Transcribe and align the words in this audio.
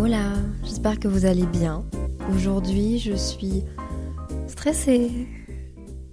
Hola, 0.00 0.32
j'espère 0.62 1.00
que 1.00 1.08
vous 1.08 1.24
allez 1.24 1.44
bien. 1.44 1.84
Aujourd'hui, 2.32 3.00
je 3.00 3.14
suis 3.14 3.64
stressée 4.46 5.26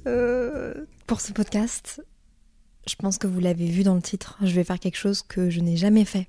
euh, 0.07 0.87
pour 1.05 1.21
ce 1.21 1.31
podcast. 1.33 2.03
Je 2.87 2.95
pense 2.95 3.19
que 3.19 3.27
vous 3.27 3.39
l'avez 3.39 3.67
vu 3.67 3.83
dans 3.83 3.93
le 3.93 4.01
titre. 4.01 4.39
Je 4.41 4.55
vais 4.55 4.63
faire 4.63 4.79
quelque 4.79 4.97
chose 4.97 5.21
que 5.21 5.51
je 5.51 5.59
n'ai 5.59 5.77
jamais 5.77 6.03
fait. 6.03 6.25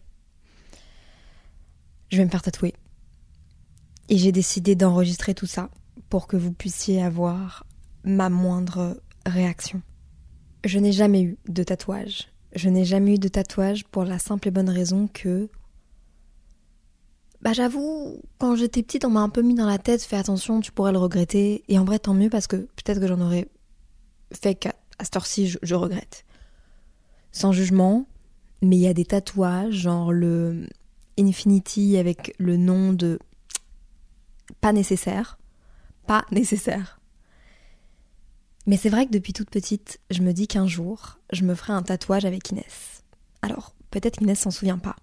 Je 2.10 2.18
vais 2.18 2.26
me 2.26 2.28
faire 2.28 2.42
tatouer. 2.42 2.74
Et 4.10 4.18
j'ai 4.18 4.32
décidé 4.32 4.74
d'enregistrer 4.74 5.32
tout 5.32 5.46
ça 5.46 5.70
pour 6.10 6.26
que 6.26 6.36
vous 6.36 6.52
puissiez 6.52 7.02
avoir 7.02 7.64
ma 8.04 8.28
moindre 8.28 9.00
réaction. 9.24 9.80
Je 10.66 10.78
n'ai 10.78 10.92
jamais 10.92 11.22
eu 11.22 11.38
de 11.48 11.62
tatouage. 11.62 12.28
Je 12.54 12.68
n'ai 12.68 12.84
jamais 12.84 13.14
eu 13.14 13.18
de 13.18 13.28
tatouage 13.28 13.84
pour 13.84 14.04
la 14.04 14.18
simple 14.18 14.48
et 14.48 14.50
bonne 14.50 14.68
raison 14.68 15.08
que 15.08 15.48
bah 17.42 17.52
j'avoue, 17.52 18.20
quand 18.38 18.56
j'étais 18.56 18.82
petite, 18.82 19.04
on 19.04 19.10
m'a 19.10 19.20
un 19.20 19.28
peu 19.28 19.42
mis 19.42 19.54
dans 19.54 19.66
la 19.66 19.78
tête, 19.78 20.02
fais 20.02 20.16
attention, 20.16 20.60
tu 20.60 20.72
pourrais 20.72 20.92
le 20.92 20.98
regretter. 20.98 21.64
Et 21.68 21.78
en 21.78 21.84
vrai, 21.84 21.98
tant 21.98 22.14
mieux 22.14 22.30
parce 22.30 22.46
que 22.46 22.56
peut-être 22.56 23.00
que 23.00 23.06
j'en 23.06 23.20
aurais 23.20 23.48
fait 24.32 24.54
qu'à 24.54 24.74
à 24.98 25.04
cette 25.04 25.16
heure-ci, 25.16 25.48
je, 25.48 25.58
je 25.62 25.74
regrette. 25.74 26.24
Sans 27.32 27.52
jugement, 27.52 28.06
mais 28.62 28.76
il 28.76 28.80
y 28.80 28.88
a 28.88 28.94
des 28.94 29.04
tatouages, 29.04 29.74
genre 29.74 30.12
le 30.12 30.66
Infinity 31.18 31.96
avec 31.96 32.34
le 32.38 32.56
nom 32.56 32.92
de 32.92 33.18
pas 34.60 34.72
nécessaire. 34.72 35.38
Pas 36.06 36.24
nécessaire. 36.30 37.00
Mais 38.66 38.76
c'est 38.76 38.88
vrai 38.88 39.06
que 39.06 39.12
depuis 39.12 39.32
toute 39.32 39.50
petite, 39.50 40.00
je 40.10 40.22
me 40.22 40.32
dis 40.32 40.48
qu'un 40.48 40.66
jour, 40.66 41.18
je 41.32 41.44
me 41.44 41.54
ferai 41.54 41.72
un 41.72 41.82
tatouage 41.82 42.24
avec 42.24 42.50
Inès. 42.50 43.02
Alors, 43.42 43.74
peut-être 43.90 44.18
qu'Inès 44.18 44.38
s'en 44.38 44.50
souvient 44.50 44.78
pas 44.78 44.96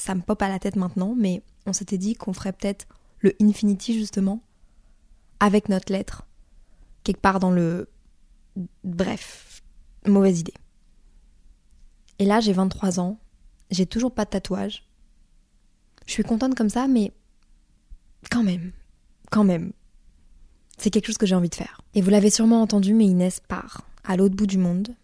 ça 0.00 0.14
me 0.14 0.22
pop 0.22 0.40
à 0.40 0.48
la 0.48 0.58
tête 0.58 0.76
maintenant, 0.76 1.14
mais 1.16 1.42
on 1.66 1.72
s'était 1.72 1.98
dit 1.98 2.14
qu'on 2.14 2.32
ferait 2.32 2.52
peut-être 2.52 2.86
le 3.18 3.34
Infinity 3.40 3.92
justement 3.92 4.42
avec 5.40 5.68
notre 5.68 5.92
lettre. 5.92 6.26
Quelque 7.04 7.20
part 7.20 7.38
dans 7.38 7.50
le... 7.50 7.88
Bref, 8.82 9.62
mauvaise 10.06 10.40
idée. 10.40 10.54
Et 12.18 12.24
là, 12.24 12.40
j'ai 12.40 12.52
23 12.52 12.98
ans, 12.98 13.18
j'ai 13.70 13.86
toujours 13.86 14.12
pas 14.12 14.24
de 14.24 14.30
tatouage. 14.30 14.86
Je 16.06 16.12
suis 16.12 16.24
contente 16.24 16.54
comme 16.54 16.70
ça, 16.70 16.88
mais 16.88 17.12
quand 18.30 18.42
même, 18.42 18.72
quand 19.30 19.44
même. 19.44 19.72
C'est 20.78 20.90
quelque 20.90 21.06
chose 21.06 21.18
que 21.18 21.26
j'ai 21.26 21.34
envie 21.34 21.50
de 21.50 21.54
faire. 21.54 21.82
Et 21.94 22.00
vous 22.00 22.10
l'avez 22.10 22.30
sûrement 22.30 22.62
entendu, 22.62 22.94
mais 22.94 23.04
Inès 23.04 23.40
part 23.40 23.82
à 24.04 24.16
l'autre 24.16 24.34
bout 24.34 24.46
du 24.46 24.58
monde 24.58 24.94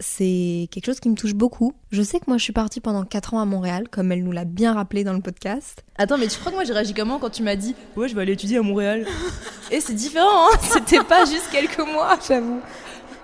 c'est 0.00 0.68
quelque 0.70 0.86
chose 0.86 1.00
qui 1.00 1.08
me 1.08 1.14
touche 1.14 1.34
beaucoup. 1.34 1.72
Je 1.90 2.02
sais 2.02 2.20
que 2.20 2.24
moi 2.26 2.38
je 2.38 2.42
suis 2.42 2.52
partie 2.52 2.80
pendant 2.80 3.04
4 3.04 3.34
ans 3.34 3.40
à 3.40 3.44
Montréal, 3.44 3.88
comme 3.90 4.12
elle 4.12 4.22
nous 4.22 4.32
l'a 4.32 4.44
bien 4.44 4.74
rappelé 4.74 5.04
dans 5.04 5.12
le 5.12 5.20
podcast. 5.20 5.82
Attends, 5.96 6.18
mais 6.18 6.28
tu 6.28 6.38
crois 6.38 6.52
que 6.52 6.56
moi 6.56 6.64
j'ai 6.64 6.72
réagi 6.72 6.94
comment 6.94 7.18
quand 7.18 7.30
tu 7.30 7.42
m'as 7.42 7.56
dit 7.56 7.74
Ouais, 7.96 8.08
je 8.08 8.14
vais 8.14 8.22
aller 8.22 8.32
étudier 8.32 8.58
à 8.58 8.62
Montréal 8.62 9.06
Et 9.70 9.80
c'est 9.80 9.94
différent, 9.94 10.48
hein 10.52 10.58
C'était 10.60 11.02
pas 11.02 11.24
juste 11.24 11.48
quelques 11.50 11.78
mois. 11.78 12.18
J'avoue. 12.26 12.60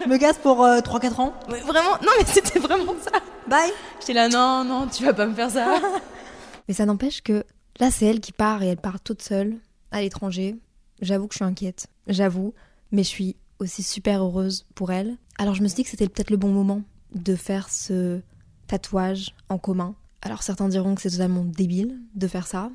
Je 0.03 0.09
me 0.09 0.17
gasse 0.17 0.39
pour 0.39 0.65
3-4 0.65 1.21
ans. 1.21 1.35
Mais 1.51 1.61
vraiment, 1.61 1.93
non, 2.03 2.11
mais 2.19 2.25
c'était 2.27 2.59
vraiment 2.59 2.95
ça. 3.01 3.21
Bye 3.47 3.71
J'étais 4.01 4.15
là, 4.15 4.29
non, 4.29 4.65
non, 4.65 4.89
tu 4.89 5.05
vas 5.05 5.13
pas 5.13 5.27
me 5.27 5.35
faire 5.35 5.51
ça. 5.51 5.81
Mais 6.69 6.75
ça 6.75 6.87
n'empêche 6.87 7.23
que 7.23 7.45
là 7.81 7.91
c'est 7.91 8.07
elle 8.07 8.21
qui 8.21 8.31
part 8.33 8.63
et 8.63 8.69
elle 8.69 8.77
part 8.77 9.01
toute 9.01 9.21
seule 9.21 9.57
à 9.91 10.01
l'étranger. 10.01 10.57
J'avoue 11.01 11.27
que 11.27 11.35
je 11.35 11.39
suis 11.39 11.45
inquiète. 11.45 11.89
J'avoue. 12.07 12.55
Mais 12.93 13.03
je 13.03 13.09
suis 13.09 13.37
aussi 13.59 13.83
super 13.83 14.23
heureuse 14.23 14.67
pour 14.75 14.93
elle. 14.93 15.17
Alors 15.39 15.55
je 15.55 15.63
me 15.63 15.69
suis 15.69 15.77
dit 15.77 15.85
que 15.85 15.91
c'était 15.91 16.09
peut-être 16.09 16.31
le 16.31 16.37
bon 16.37 16.51
moment 16.53 16.83
de 17.15 17.35
faire 17.35 17.69
ce 17.69 18.21
tatouage 18.67 19.35
en 19.49 19.59
commun. 19.59 19.95
Alors 20.23 20.43
certains 20.43 20.69
diront 20.69 20.95
que 20.95 21.03
c'est 21.03 21.11
totalement 21.11 21.45
débile 21.45 21.99
de 22.15 22.27
faire 22.27 22.47
ça, 22.47 22.71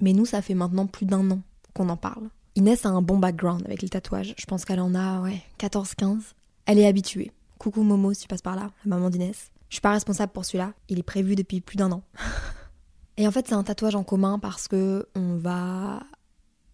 mais 0.00 0.12
nous 0.12 0.26
ça 0.26 0.42
fait 0.42 0.54
maintenant 0.54 0.86
plus 0.86 1.06
d'un 1.06 1.30
an 1.30 1.40
qu'on 1.74 1.88
en 1.88 1.96
parle. 1.96 2.28
Inès 2.56 2.86
a 2.86 2.88
un 2.88 3.02
bon 3.02 3.18
background 3.18 3.62
avec 3.66 3.82
les 3.82 3.88
tatouages, 3.88 4.34
je 4.38 4.46
pense 4.46 4.64
qu'elle 4.64 4.80
en 4.80 4.94
a 4.94 5.20
ouais, 5.20 5.42
14-15. 5.58 6.20
Elle 6.66 6.78
est 6.78 6.86
habituée. 6.86 7.32
Coucou 7.58 7.82
Momo 7.82 8.14
si 8.14 8.22
tu 8.22 8.28
passes 8.28 8.42
par 8.42 8.56
là, 8.56 8.70
la 8.84 8.96
maman 8.96 9.10
d'Inès. 9.10 9.50
Je 9.68 9.76
suis 9.76 9.82
pas 9.82 9.92
responsable 9.92 10.32
pour 10.32 10.44
celui-là, 10.44 10.72
il 10.88 10.98
est 10.98 11.04
prévu 11.04 11.34
depuis 11.34 11.60
plus 11.60 11.76
d'un 11.76 11.92
an. 11.92 12.02
Et 13.16 13.28
en 13.28 13.30
fait 13.30 13.48
c'est 13.48 13.54
un 13.54 13.62
tatouage 13.62 13.94
en 13.94 14.04
commun 14.04 14.38
parce 14.38 14.68
que 14.68 15.06
on 15.14 15.36
va 15.36 16.02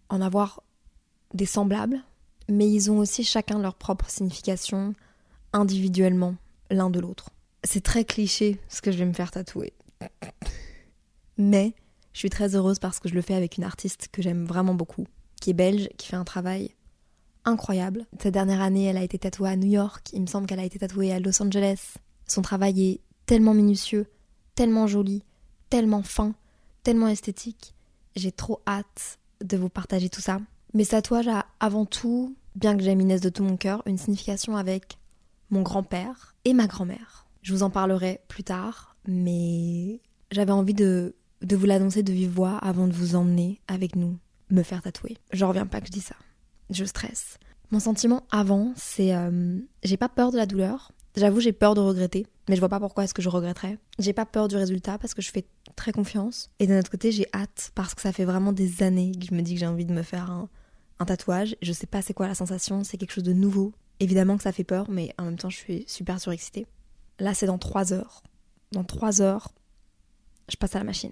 en 0.09 0.21
avoir 0.21 0.63
des 1.33 1.45
semblables 1.45 2.01
mais 2.51 2.69
ils 2.69 2.91
ont 2.91 2.97
aussi 2.97 3.23
chacun 3.23 3.59
leur 3.59 3.75
propre 3.75 4.09
signification 4.09 4.93
individuellement 5.53 6.35
l'un 6.69 6.89
de 6.89 6.99
l'autre. 6.99 7.29
C'est 7.63 7.83
très 7.83 8.05
cliché 8.05 8.59
ce 8.67 8.81
que 8.81 8.91
je 8.91 8.97
vais 8.97 9.05
me 9.05 9.13
faire 9.13 9.31
tatouer. 9.31 9.73
Mais 11.37 11.73
je 12.13 12.19
suis 12.19 12.29
très 12.29 12.55
heureuse 12.55 12.79
parce 12.79 12.99
que 12.99 13.07
je 13.07 13.13
le 13.13 13.21
fais 13.21 13.35
avec 13.35 13.57
une 13.57 13.63
artiste 13.63 14.09
que 14.11 14.21
j'aime 14.21 14.45
vraiment 14.45 14.73
beaucoup, 14.73 15.07
qui 15.39 15.51
est 15.51 15.53
belge, 15.53 15.89
qui 15.97 16.07
fait 16.07 16.15
un 16.15 16.25
travail 16.25 16.71
incroyable. 17.45 18.05
Cette 18.19 18.33
dernière 18.33 18.61
année, 18.61 18.85
elle 18.85 18.97
a 18.97 19.03
été 19.03 19.17
tatouée 19.17 19.49
à 19.49 19.55
New 19.55 19.69
York, 19.69 20.09
il 20.13 20.21
me 20.21 20.27
semble 20.27 20.45
qu'elle 20.45 20.59
a 20.59 20.65
été 20.65 20.77
tatouée 20.77 21.13
à 21.13 21.19
Los 21.19 21.41
Angeles. 21.41 21.93
Son 22.27 22.41
travail 22.41 22.83
est 22.83 22.99
tellement 23.25 23.53
minutieux, 23.53 24.07
tellement 24.55 24.87
joli, 24.87 25.23
tellement 25.69 26.03
fin, 26.03 26.35
tellement 26.83 27.07
esthétique. 27.07 27.73
J'ai 28.15 28.31
trop 28.31 28.61
hâte 28.67 29.19
de 29.41 29.57
vous 29.57 29.69
partager 29.69 30.09
tout 30.09 30.21
ça. 30.21 30.39
Mes 30.73 30.85
tatouages 30.85 31.29
avant 31.59 31.85
tout 31.85 32.35
bien 32.55 32.77
que 32.77 32.83
j'aime 32.83 33.01
Inès 33.01 33.21
de 33.21 33.29
tout 33.29 33.43
mon 33.43 33.57
cœur, 33.57 33.81
une 33.85 33.97
signification 33.97 34.55
avec 34.55 34.97
mon 35.49 35.61
grand-père 35.61 36.35
et 36.45 36.53
ma 36.53 36.67
grand-mère. 36.67 37.27
Je 37.41 37.53
vous 37.53 37.63
en 37.63 37.69
parlerai 37.69 38.21
plus 38.27 38.43
tard, 38.43 38.95
mais 39.07 40.01
j'avais 40.31 40.51
envie 40.51 40.73
de, 40.73 41.15
de 41.41 41.55
vous 41.55 41.65
l'annoncer 41.65 42.03
de 42.03 42.13
vive 42.13 42.31
voix 42.31 42.57
avant 42.57 42.87
de 42.87 42.93
vous 42.93 43.15
emmener 43.15 43.61
avec 43.67 43.95
nous 43.95 44.17
me 44.49 44.63
faire 44.63 44.81
tatouer. 44.81 45.17
Je 45.31 45.45
reviens 45.45 45.65
pas 45.65 45.81
que 45.81 45.87
je 45.87 45.91
dis 45.91 46.01
ça. 46.01 46.15
Je 46.69 46.85
stresse. 46.85 47.37
Mon 47.71 47.79
sentiment 47.79 48.23
avant, 48.31 48.73
c'est 48.75 49.15
euh, 49.15 49.59
j'ai 49.83 49.97
pas 49.97 50.09
peur 50.09 50.31
de 50.31 50.37
la 50.37 50.45
douleur. 50.45 50.91
J'avoue, 51.15 51.39
j'ai 51.39 51.51
peur 51.53 51.73
de 51.73 51.81
regretter, 51.81 52.25
mais 52.47 52.55
je 52.55 52.61
vois 52.61 52.69
pas 52.69 52.79
pourquoi 52.79 53.03
est-ce 53.03 53.13
que 53.13 53.21
je 53.21 53.29
regretterais. 53.29 53.77
J'ai 53.99 54.13
pas 54.13 54.25
peur 54.25 54.47
du 54.47 54.55
résultat 54.55 54.97
parce 54.97 55.13
que 55.13 55.21
je 55.21 55.31
fais 55.31 55.45
très 55.75 55.91
confiance. 55.91 56.51
Et 56.59 56.67
d'un 56.67 56.79
autre 56.79 56.91
côté, 56.91 57.11
j'ai 57.11 57.27
hâte 57.33 57.71
parce 57.75 57.95
que 57.95 58.01
ça 58.01 58.13
fait 58.13 58.23
vraiment 58.23 58.53
des 58.53 58.83
années 58.83 59.11
que 59.19 59.25
je 59.25 59.33
me 59.33 59.41
dis 59.41 59.55
que 59.55 59.59
j'ai 59.59 59.67
envie 59.67 59.85
de 59.85 59.93
me 59.93 60.03
faire 60.03 60.31
un, 60.31 60.49
un 61.01 61.05
tatouage. 61.05 61.55
Je 61.61 61.73
sais 61.73 61.87
pas 61.87 62.01
c'est 62.01 62.13
quoi 62.13 62.27
la 62.27 62.35
sensation, 62.35 62.83
c'est 62.83 62.97
quelque 62.97 63.11
chose 63.11 63.23
de 63.23 63.33
nouveau. 63.33 63.73
Évidemment 63.99 64.37
que 64.37 64.43
ça 64.43 64.51
fait 64.51 64.63
peur, 64.63 64.89
mais 64.89 65.13
en 65.17 65.25
même 65.25 65.37
temps, 65.37 65.49
je 65.49 65.57
suis 65.57 65.83
super 65.87 66.19
surexcitée. 66.19 66.65
Là, 67.19 67.33
c'est 67.33 67.45
dans 67.45 67.57
3 67.57 67.93
heures. 67.93 68.23
Dans 68.71 68.83
3 68.83 69.21
heures, 69.21 69.49
je 70.49 70.55
passe 70.55 70.75
à 70.75 70.79
la 70.79 70.85
machine. 70.85 71.11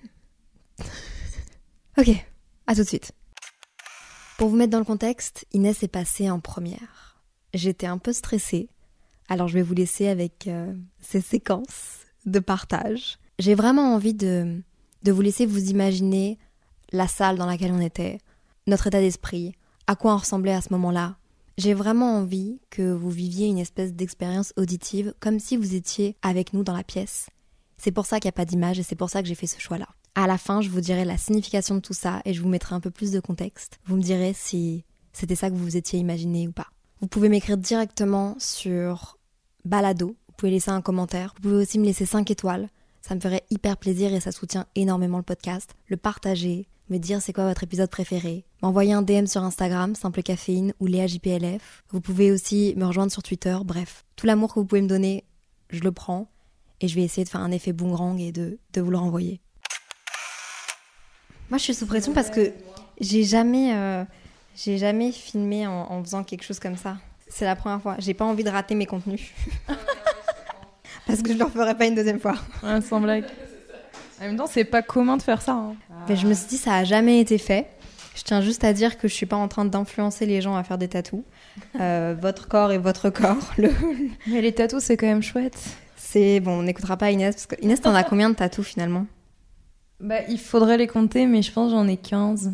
ok, 1.97 2.09
à 2.67 2.75
tout 2.75 2.81
de 2.81 2.87
suite. 2.87 3.11
Pour 4.37 4.49
vous 4.49 4.55
mettre 4.55 4.71
dans 4.71 4.79
le 4.79 4.85
contexte, 4.85 5.45
Inès 5.51 5.83
est 5.83 5.89
passée 5.89 6.29
en 6.29 6.39
première. 6.39 7.21
J'étais 7.53 7.87
un 7.87 7.97
peu 7.97 8.13
stressée, 8.13 8.69
alors 9.27 9.47
je 9.47 9.55
vais 9.55 9.61
vous 9.61 9.73
laisser 9.73 10.07
avec 10.07 10.47
euh, 10.47 10.73
ces 11.01 11.19
séquences 11.19 12.05
de 12.25 12.39
partage. 12.39 13.19
J'ai 13.37 13.55
vraiment 13.55 13.93
envie 13.93 14.13
de, 14.13 14.61
de 15.03 15.11
vous 15.11 15.21
laisser 15.21 15.45
vous 15.45 15.69
imaginer 15.69 16.37
la 16.91 17.07
salle 17.07 17.37
dans 17.37 17.45
laquelle 17.45 17.71
on 17.71 17.81
était, 17.81 18.19
notre 18.67 18.87
état 18.87 19.01
d'esprit, 19.01 19.53
à 19.89 19.95
quoi 19.95 20.13
on 20.13 20.17
ressemblait 20.17 20.53
à 20.53 20.61
ce 20.61 20.71
moment-là. 20.73 21.17
J'ai 21.57 21.73
vraiment 21.73 22.17
envie 22.17 22.59
que 22.69 22.91
vous 22.91 23.09
viviez 23.09 23.47
une 23.47 23.57
espèce 23.57 23.91
d'expérience 23.91 24.53
auditive 24.55 25.15
comme 25.19 25.39
si 25.39 25.57
vous 25.57 25.73
étiez 25.73 26.15
avec 26.21 26.53
nous 26.53 26.63
dans 26.63 26.77
la 26.77 26.83
pièce. 26.83 27.31
C'est 27.79 27.91
pour 27.91 28.05
ça 28.05 28.19
qu'il 28.19 28.27
n'y 28.27 28.33
a 28.33 28.33
pas 28.33 28.45
d'image 28.45 28.77
et 28.77 28.83
c'est 28.83 28.93
pour 28.93 29.09
ça 29.09 29.23
que 29.23 29.27
j'ai 29.27 29.33
fait 29.33 29.47
ce 29.47 29.59
choix-là. 29.59 29.87
À 30.13 30.27
la 30.27 30.37
fin, 30.37 30.61
je 30.61 30.69
vous 30.69 30.79
dirai 30.79 31.05
la 31.05 31.17
signification 31.17 31.73
de 31.73 31.79
tout 31.79 31.95
ça 31.95 32.21
et 32.23 32.35
je 32.35 32.41
vous 32.43 32.49
mettrai 32.49 32.75
un 32.75 32.79
peu 32.79 32.91
plus 32.91 33.09
de 33.09 33.19
contexte. 33.19 33.79
Vous 33.87 33.95
me 33.95 34.03
direz 34.03 34.33
si 34.35 34.85
c'était 35.11 35.33
ça 35.33 35.49
que 35.49 35.55
vous 35.55 35.63
vous 35.63 35.75
étiez 35.75 35.97
imaginé 35.97 36.47
ou 36.47 36.51
pas. 36.51 36.67
Vous 37.01 37.07
pouvez 37.07 37.27
m'écrire 37.27 37.57
directement 37.57 38.35
sur 38.37 39.17
Balado. 39.65 40.09
Vous 40.27 40.33
pouvez 40.37 40.51
laisser 40.51 40.69
un 40.69 40.81
commentaire. 40.81 41.33
Vous 41.37 41.49
pouvez 41.49 41.63
aussi 41.63 41.79
me 41.79 41.85
laisser 41.85 42.05
5 42.05 42.29
étoiles. 42.29 42.69
Ça 43.01 43.15
me 43.15 43.19
ferait 43.19 43.43
hyper 43.49 43.75
plaisir 43.75 44.13
et 44.13 44.19
ça 44.19 44.31
soutient 44.31 44.67
énormément 44.75 45.17
le 45.17 45.23
podcast. 45.23 45.73
Le 45.87 45.97
partager, 45.97 46.67
me 46.91 46.99
dire 46.99 47.23
c'est 47.23 47.33
quoi 47.33 47.47
votre 47.47 47.63
épisode 47.63 47.89
préféré, 47.89 48.45
m'envoyer 48.61 48.93
un 48.93 49.01
DM 49.01 49.25
sur 49.25 49.43
Instagram, 49.43 49.95
Simple 49.95 50.21
Caféine 50.23 50.73
ou 50.79 50.85
Léa 50.87 51.07
JPLF. 51.07 51.83
Vous 51.91 52.01
pouvez 52.01 52.31
aussi 52.31 52.73
me 52.77 52.85
rejoindre 52.85 53.11
sur 53.11 53.23
Twitter. 53.23 53.57
Bref, 53.63 54.05
tout 54.15 54.25
l'amour 54.25 54.53
que 54.53 54.59
vous 54.59 54.65
pouvez 54.65 54.81
me 54.81 54.87
donner, 54.87 55.23
je 55.69 55.81
le 55.81 55.91
prends 55.91 56.29
et 56.81 56.87
je 56.87 56.95
vais 56.95 57.03
essayer 57.03 57.23
de 57.23 57.29
faire 57.29 57.41
un 57.41 57.51
effet 57.51 57.73
boomerang 57.73 58.19
et 58.19 58.31
de, 58.31 58.57
de 58.73 58.81
vous 58.81 58.91
le 58.91 58.97
renvoyer. 58.97 59.39
Moi, 61.49 61.57
je 61.57 61.63
suis 61.63 61.73
sous 61.73 61.85
pression 61.87 62.13
parce 62.13 62.29
que 62.29 62.51
j'ai 62.99 63.23
jamais, 63.23 63.73
euh, 63.75 64.03
j'ai 64.55 64.77
jamais 64.77 65.11
filmé 65.11 65.65
en, 65.67 65.71
en 65.91 66.03
faisant 66.03 66.23
quelque 66.23 66.43
chose 66.43 66.59
comme 66.59 66.77
ça. 66.77 66.97
C'est 67.27 67.45
la 67.45 67.55
première 67.55 67.81
fois. 67.81 67.95
J'ai 67.99 68.13
pas 68.13 68.25
envie 68.25 68.43
de 68.43 68.49
rater 68.49 68.75
mes 68.75 68.85
contenus. 68.85 69.31
parce 71.07 71.21
que 71.21 71.29
je 71.29 71.33
ne 71.33 71.39
le 71.39 71.45
referai 71.45 71.75
pas 71.75 71.85
une 71.85 71.95
deuxième 71.95 72.19
fois. 72.19 72.35
Ouais, 72.63 72.81
sans 72.81 72.99
blague. 73.01 73.25
En 74.21 74.25
même 74.25 74.35
temps, 74.37 74.47
c'est 74.47 74.63
pas 74.65 74.81
commun 74.81 75.17
de 75.17 75.21
faire 75.21 75.41
ça. 75.41 75.53
hein. 75.53 75.75
Mais 76.07 76.15
je 76.15 76.27
me 76.27 76.33
suis 76.33 76.47
dit, 76.47 76.57
ça 76.57 76.75
a 76.75 76.83
jamais 76.83 77.19
été 77.19 77.37
fait. 77.37 77.67
Je 78.19 78.25
tiens 78.25 78.41
juste 78.41 78.65
à 78.65 78.73
dire 78.73 78.97
que 78.97 79.07
je 79.07 79.13
suis 79.13 79.25
pas 79.25 79.37
en 79.37 79.47
train 79.47 79.63
d'influencer 79.63 80.25
les 80.25 80.41
gens 80.41 80.57
à 80.57 80.63
faire 80.65 80.77
des 80.77 80.89
tatous. 80.89 81.23
Euh, 81.79 82.13
votre 82.21 82.49
corps 82.49 82.73
est 82.73 82.77
votre 82.77 83.09
corps. 83.09 83.37
Le... 83.57 83.69
Mais 84.27 84.41
les 84.41 84.53
tatous, 84.53 84.83
c'est 84.83 84.97
quand 84.97 85.07
même 85.07 85.23
chouette. 85.23 85.57
C'est 85.95 86.41
bon, 86.41 86.59
on 86.59 86.63
n'écoutera 86.63 86.97
pas 86.97 87.11
Inès 87.11 87.33
parce 87.33 87.45
que 87.45 87.55
Inès, 87.63 87.79
t'en 87.79 87.95
as 87.95 88.03
combien 88.09 88.29
de 88.29 88.35
tatous 88.35 88.67
finalement? 88.67 89.05
Bah, 90.01 90.21
il 90.27 90.37
faudrait 90.37 90.77
les 90.77 90.87
compter, 90.87 91.27
mais 91.27 91.41
je 91.41 91.53
pense 91.53 91.71
que 91.71 91.77
j'en 91.77 91.87
ai 91.87 91.95
15. 91.95 92.51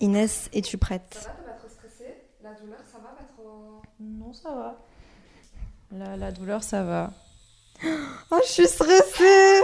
Inès, 0.00 0.50
es-tu 0.52 0.76
prête? 0.76 1.30
Non, 3.98 4.34
ça 4.34 4.50
va. 4.50 4.76
La, 5.90 6.18
la 6.18 6.32
douleur, 6.32 6.62
ça 6.62 6.82
va. 6.82 7.12
Oh, 8.30 8.40
je 8.44 8.52
suis 8.52 8.66
stressée. 8.66 9.62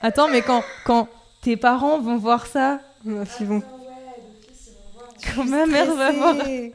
Attends, 0.00 0.28
mais 0.28 0.40
quand, 0.40 0.64
quand 0.86 1.10
tes 1.40 1.56
parents 1.56 2.00
vont 2.00 2.16
voir 2.18 2.46
ça, 2.46 2.80
Ma 3.04 3.24
fille 3.24 3.46
vont. 3.46 3.62
quand 5.34 5.44
ma 5.44 5.66
mère 5.66 5.94
va 5.94 6.12
voir. 6.12 6.34
stressée. 6.36 6.74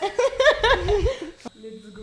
Let's 1.62 1.92
go. 1.94 2.02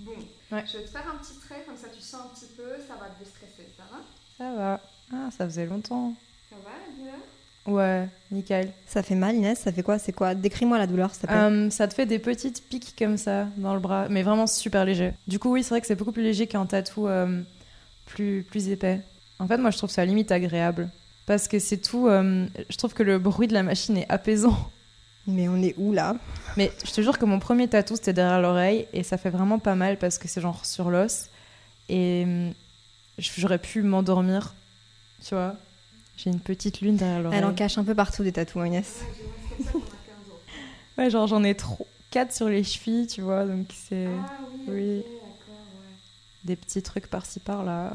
Bon, 0.00 0.12
Ouais. 0.52 0.64
je 0.66 0.78
vais 0.78 0.84
te 0.84 0.90
faire 0.90 1.04
un 1.12 1.16
petit 1.18 1.34
trait, 1.46 1.62
comme 1.66 1.76
ça 1.76 1.88
tu 1.94 2.00
sens 2.00 2.20
un 2.24 2.34
petit 2.34 2.46
peu, 2.56 2.62
ça 2.88 2.94
va 2.94 3.06
te 3.10 3.18
déstresser, 3.22 3.68
ça 3.76 3.84
va? 3.90 3.98
Ça 4.38 4.54
va. 4.56 4.80
Ah, 5.12 5.30
ça 5.36 5.44
faisait 5.44 5.66
longtemps. 5.66 6.14
Ça 6.48 6.56
va 6.64 6.70
la 6.70 6.96
douleur 6.96 7.20
Ouais, 7.66 8.08
nickel. 8.30 8.72
Ça 8.86 9.02
fait 9.02 9.14
mal, 9.14 9.36
Inès? 9.36 9.58
Ça 9.58 9.70
fait 9.70 9.82
quoi? 9.82 9.98
C'est 9.98 10.12
quoi? 10.12 10.34
Décris-moi 10.34 10.78
la 10.78 10.86
douleur, 10.86 11.10
s'il 11.12 11.22
te 11.22 11.26
plaît. 11.26 11.36
Euh, 11.36 11.70
ça 11.70 11.86
te 11.86 11.94
fait 11.94 12.06
des 12.06 12.18
petites 12.18 12.62
piques 12.68 12.94
comme 12.98 13.16
ça 13.18 13.46
dans 13.58 13.74
le 13.74 13.80
bras, 13.80 14.08
mais 14.08 14.22
vraiment 14.22 14.46
super 14.46 14.84
léger. 14.84 15.12
Du 15.28 15.38
coup, 15.38 15.52
oui, 15.52 15.62
c'est 15.62 15.70
vrai 15.70 15.80
que 15.80 15.86
c'est 15.86 15.94
beaucoup 15.94 16.12
plus 16.12 16.22
léger 16.22 16.46
qu'un 16.46 16.64
tatou 16.66 17.06
euh, 17.06 17.42
plus, 18.06 18.42
plus 18.48 18.68
épais. 18.70 19.00
En 19.40 19.46
fait, 19.48 19.56
moi, 19.58 19.70
je 19.70 19.78
trouve 19.78 19.90
ça 19.90 20.04
limite 20.04 20.30
agréable. 20.30 20.88
Parce 21.26 21.48
que 21.48 21.58
c'est 21.58 21.78
tout. 21.78 22.06
euh, 22.08 22.46
je 22.68 22.76
trouve 22.76 22.94
que 22.94 23.02
le 23.02 23.18
bruit 23.18 23.48
de 23.48 23.54
la 23.54 23.62
machine 23.62 23.96
est 23.96 24.06
apaisant. 24.08 24.56
Mais 25.26 25.48
on 25.48 25.62
est 25.62 25.74
où 25.76 25.92
là? 25.92 26.16
Mais 26.56 26.72
je 26.84 26.90
te 26.92 27.00
jure 27.02 27.18
que 27.18 27.24
mon 27.24 27.38
premier 27.38 27.68
tatou, 27.68 27.94
c'était 27.96 28.12
derrière 28.12 28.40
l'oreille, 28.40 28.86
et 28.92 29.02
ça 29.02 29.16
fait 29.18 29.30
vraiment 29.30 29.58
pas 29.58 29.74
mal 29.74 29.98
parce 29.98 30.18
que 30.18 30.28
c'est 30.28 30.40
genre 30.40 30.64
sur 30.64 30.90
l'os. 30.90 31.28
Et 31.88 32.22
hum, 32.24 32.52
j'aurais 33.18 33.58
pu 33.58 33.82
m'endormir, 33.82 34.54
tu 35.26 35.34
vois. 35.34 35.56
J'ai 36.16 36.30
une 36.30 36.40
petite 36.40 36.80
lune 36.80 36.96
derrière 36.96 37.20
l'oreille. 37.22 37.38
Elle 37.38 37.44
en 37.44 37.54
cache 37.54 37.78
un 37.78 37.84
peu 37.84 37.94
partout 37.94 38.22
des 38.24 38.32
tatous, 38.32 38.66
Inès. 38.66 39.00
Ouais, 40.98 41.10
genre 41.10 41.26
j'en 41.26 41.42
ai 41.44 41.54
trop. 41.54 41.86
4 42.10 42.32
sur 42.32 42.48
les 42.48 42.64
chevilles, 42.64 43.06
tu 43.06 43.20
vois, 43.20 43.44
donc 43.46 43.66
c'est 43.72 44.08
Ah 44.08 44.40
oui, 44.68 45.02
des 46.44 46.56
petits 46.56 46.82
trucs 46.82 47.06
par-ci 47.06 47.40
par-là. 47.40 47.92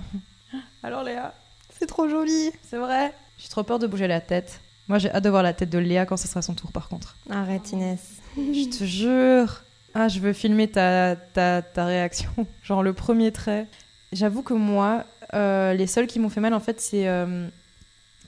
Alors 0.84 1.04
Léa, 1.04 1.34
C'est 1.78 1.86
trop 1.88 2.07
joli. 2.10 2.52
c'est 2.63 2.78
vrai 2.78 3.13
J'ai 3.38 3.50
trop 3.50 3.63
peur 3.63 3.80
de 3.80 3.88
bouger 3.88 4.07
la 4.07 4.22
tête. 4.22 4.62
Moi 4.88 4.98
j'ai 5.00 5.10
hâte 5.12 5.24
de 5.24 5.30
voir 5.30 5.44
la 5.44 5.54
tête 5.54 5.69
de 5.69 5.80
Léa 5.80 6.06
quand 6.06 6.18
ce 6.18 6.28
sera 6.28 6.42
son 6.42 6.54
tour 6.54 6.72
par 6.72 6.90
contre. 6.90 7.16
Arrête, 7.30 7.72
Inès. 7.72 8.00
Je 8.38 8.69
te 8.78 8.84
jure 8.84 9.63
Ah, 9.94 10.07
je 10.07 10.19
veux 10.19 10.34
filmer 10.34 10.68
ta, 10.69 11.16
ta, 11.16 11.62
ta 11.62 11.86
réaction. 11.86 12.30
Genre 12.63 12.84
le 12.84 12.94
premier 12.94 13.31
trait. 13.31 13.68
J'avoue 14.12 14.44
que 14.44 14.54
moi, 14.54 15.04
euh, 15.34 15.74
les 15.74 15.88
seuls 15.88 16.07
qui 16.07 16.19
m'ont 16.19 16.30
fait 16.30 16.40
mal 16.42 16.54
en 16.54 16.60
fait, 16.60 16.80
c'est 16.80 17.08
euh, 17.08 17.48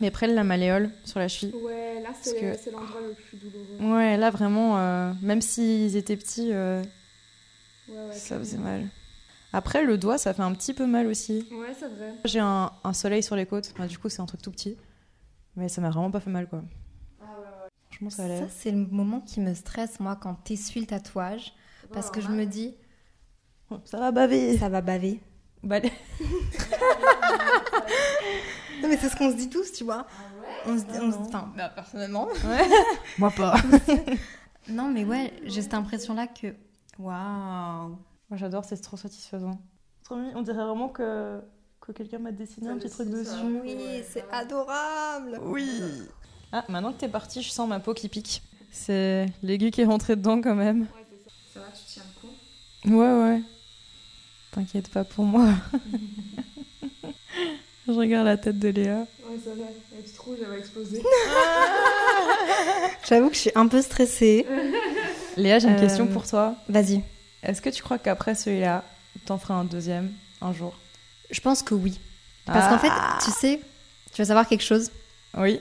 mes 0.01 0.09
de 0.11 0.33
la 0.33 0.43
malléole 0.43 0.89
sur 1.05 1.19
la 1.19 1.27
cheville. 1.27 1.53
Ouais, 1.55 2.01
là 2.01 2.09
c'est 2.21 2.39
que- 2.39 2.57
c'est 2.61 2.71
l'endroit 2.71 2.99
le 3.01 3.13
plus 3.13 3.37
douloureux. 3.37 3.95
Ouais, 3.95 4.17
là 4.17 4.31
vraiment, 4.31 4.77
euh, 4.79 5.13
même 5.21 5.41
s'ils 5.41 5.95
étaient 5.95 6.17
petits, 6.17 6.49
euh, 6.51 6.81
Ouais, 7.89 7.95
ouais, 8.09 8.13
ça 8.13 8.37
faisait 8.37 8.57
mal. 8.57 8.87
Après, 9.53 9.83
le 9.83 9.97
doigt, 9.97 10.17
ça 10.17 10.33
fait 10.33 10.41
un 10.43 10.53
petit 10.53 10.73
peu 10.73 10.85
mal 10.85 11.07
aussi. 11.07 11.47
Ouais, 11.51 11.73
c'est 11.79 11.87
vrai. 11.87 12.13
J'ai 12.25 12.39
un, 12.39 12.71
un 12.83 12.93
soleil 12.93 13.23
sur 13.23 13.35
les 13.35 13.45
côtes. 13.45 13.73
Bah, 13.77 13.87
du 13.87 13.97
coup, 13.97 14.09
c'est 14.09 14.21
un 14.21 14.25
truc 14.25 14.41
tout 14.41 14.51
petit. 14.51 14.77
Mais 15.55 15.69
ça 15.69 15.81
m'a 15.81 15.89
vraiment 15.89 16.11
pas 16.11 16.19
fait 16.19 16.29
mal, 16.29 16.47
quoi. 16.47 16.61
Franchement, 17.89 18.09
ça 18.09 18.25
allait. 18.25 18.39
Ça, 18.41 18.47
c'est 18.49 18.71
le 18.71 18.77
moment 18.85 19.21
qui 19.21 19.39
me 19.39 19.53
stresse, 19.53 19.99
moi, 19.99 20.15
quand 20.15 20.35
t'essuies 20.35 20.81
le 20.81 20.85
tatouage. 20.87 21.53
Parce 21.93 22.11
que 22.11 22.19
je 22.21 22.27
me 22.27 22.45
dis, 22.45 22.75
Ça 23.85 23.97
va 23.97 24.11
baver. 24.11 24.57
ça 24.57 24.67
va 24.69 24.81
baver. 24.81 25.21
Bah, 25.63 25.79
Non, 28.81 28.89
mais 28.89 28.97
c'est 28.97 29.09
ce 29.09 29.15
qu'on 29.15 29.31
se 29.31 29.35
dit 29.35 29.49
tous, 29.49 29.71
tu 29.73 29.83
vois. 29.83 30.05
on 30.65 30.77
se 30.77 30.83
dit, 30.83 30.99
on 31.01 31.11
se- 31.11 31.17
enfin, 31.17 31.51
bah, 31.57 31.69
personnellement. 31.69 32.27
Moi 33.17 33.31
pas. 33.31 33.55
Non, 34.69 34.91
mais 34.91 35.05
ouais, 35.05 35.31
j'ai 35.45 35.61
cette 35.61 35.73
impression-là 35.73 36.27
que. 36.27 36.53
Waouh! 36.99 37.97
Moi, 38.29 38.37
j'adore, 38.37 38.65
c'est 38.65 38.77
trop 38.81 38.97
satisfaisant. 38.97 39.59
Trop 40.03 40.15
mignon. 40.15 40.33
On 40.35 40.41
dirait 40.41 40.63
vraiment 40.63 40.89
que, 40.89 41.39
que 41.81 41.91
quelqu'un 41.91 42.19
m'a 42.19 42.31
dessiné 42.31 42.69
un 42.69 42.77
petit 42.77 42.89
truc 42.89 43.09
dessus. 43.09 43.31
Oui, 43.63 43.77
c'est 44.09 44.25
adorable! 44.31 45.39
Oui. 45.43 45.69
Ah, 46.51 46.63
maintenant 46.69 46.93
que 46.93 46.99
t'es 46.99 47.09
parti, 47.09 47.41
je 47.41 47.49
sens 47.51 47.67
ma 47.67 47.79
peau 47.79 47.93
qui 47.93 48.09
pique. 48.09 48.41
C'est 48.71 49.25
l'aiguille 49.43 49.71
qui 49.71 49.81
est 49.81 49.85
rentrée 49.85 50.15
dedans 50.15 50.41
quand 50.41 50.55
même. 50.55 50.81
Ouais, 50.81 50.87
c'est 51.09 51.23
ça. 51.23 51.29
Ça 51.53 51.59
va, 51.61 51.67
tu 51.67 51.81
tiens 51.87 52.03
le 52.05 52.21
coup 52.21 52.97
Ouais, 52.97 53.13
ouais. 53.23 53.41
T'inquiète 54.51 54.89
pas 54.89 55.03
pour 55.03 55.25
moi. 55.25 55.47
je 57.87 57.91
regarde 57.91 58.25
la 58.25 58.37
tête 58.37 58.59
de 58.59 58.69
Léa. 58.69 58.99
Ouais, 58.99 59.05
ça 59.43 59.49
va. 59.51 59.63
La 59.95 60.01
petite 60.01 60.17
rouge, 60.19 60.37
elle 60.41 60.49
va 60.49 60.57
exploser. 60.57 61.01
J'avoue 63.07 63.29
que 63.29 63.35
je 63.35 63.39
suis 63.41 63.51
un 63.55 63.67
peu 63.67 63.81
stressée. 63.81 64.45
Léa, 65.37 65.59
j'ai 65.59 65.67
une 65.69 65.75
Euh, 65.75 65.79
question 65.79 66.07
pour 66.07 66.25
toi. 66.27 66.55
Vas-y. 66.69 67.01
Est-ce 67.47 67.61
que 67.61 67.69
tu 67.69 67.81
crois 67.81 67.97
qu'après 67.97 68.35
celui-là, 68.35 68.83
t'en 69.25 69.37
feras 69.39 69.55
un 69.55 69.63
deuxième 69.63 70.11
un 70.41 70.53
jour? 70.53 70.75
Je 71.31 71.39
pense 71.41 71.63
que 71.63 71.73
oui. 71.73 71.99
Parce 72.45 72.67
qu'en 72.69 72.77
fait, 72.77 72.91
Ah. 72.91 73.17
tu 73.23 73.31
sais, 73.31 73.59
tu 74.13 74.21
veux 74.21 74.27
savoir 74.27 74.47
quelque 74.47 74.63
chose? 74.63 74.91
Oui. 75.35 75.59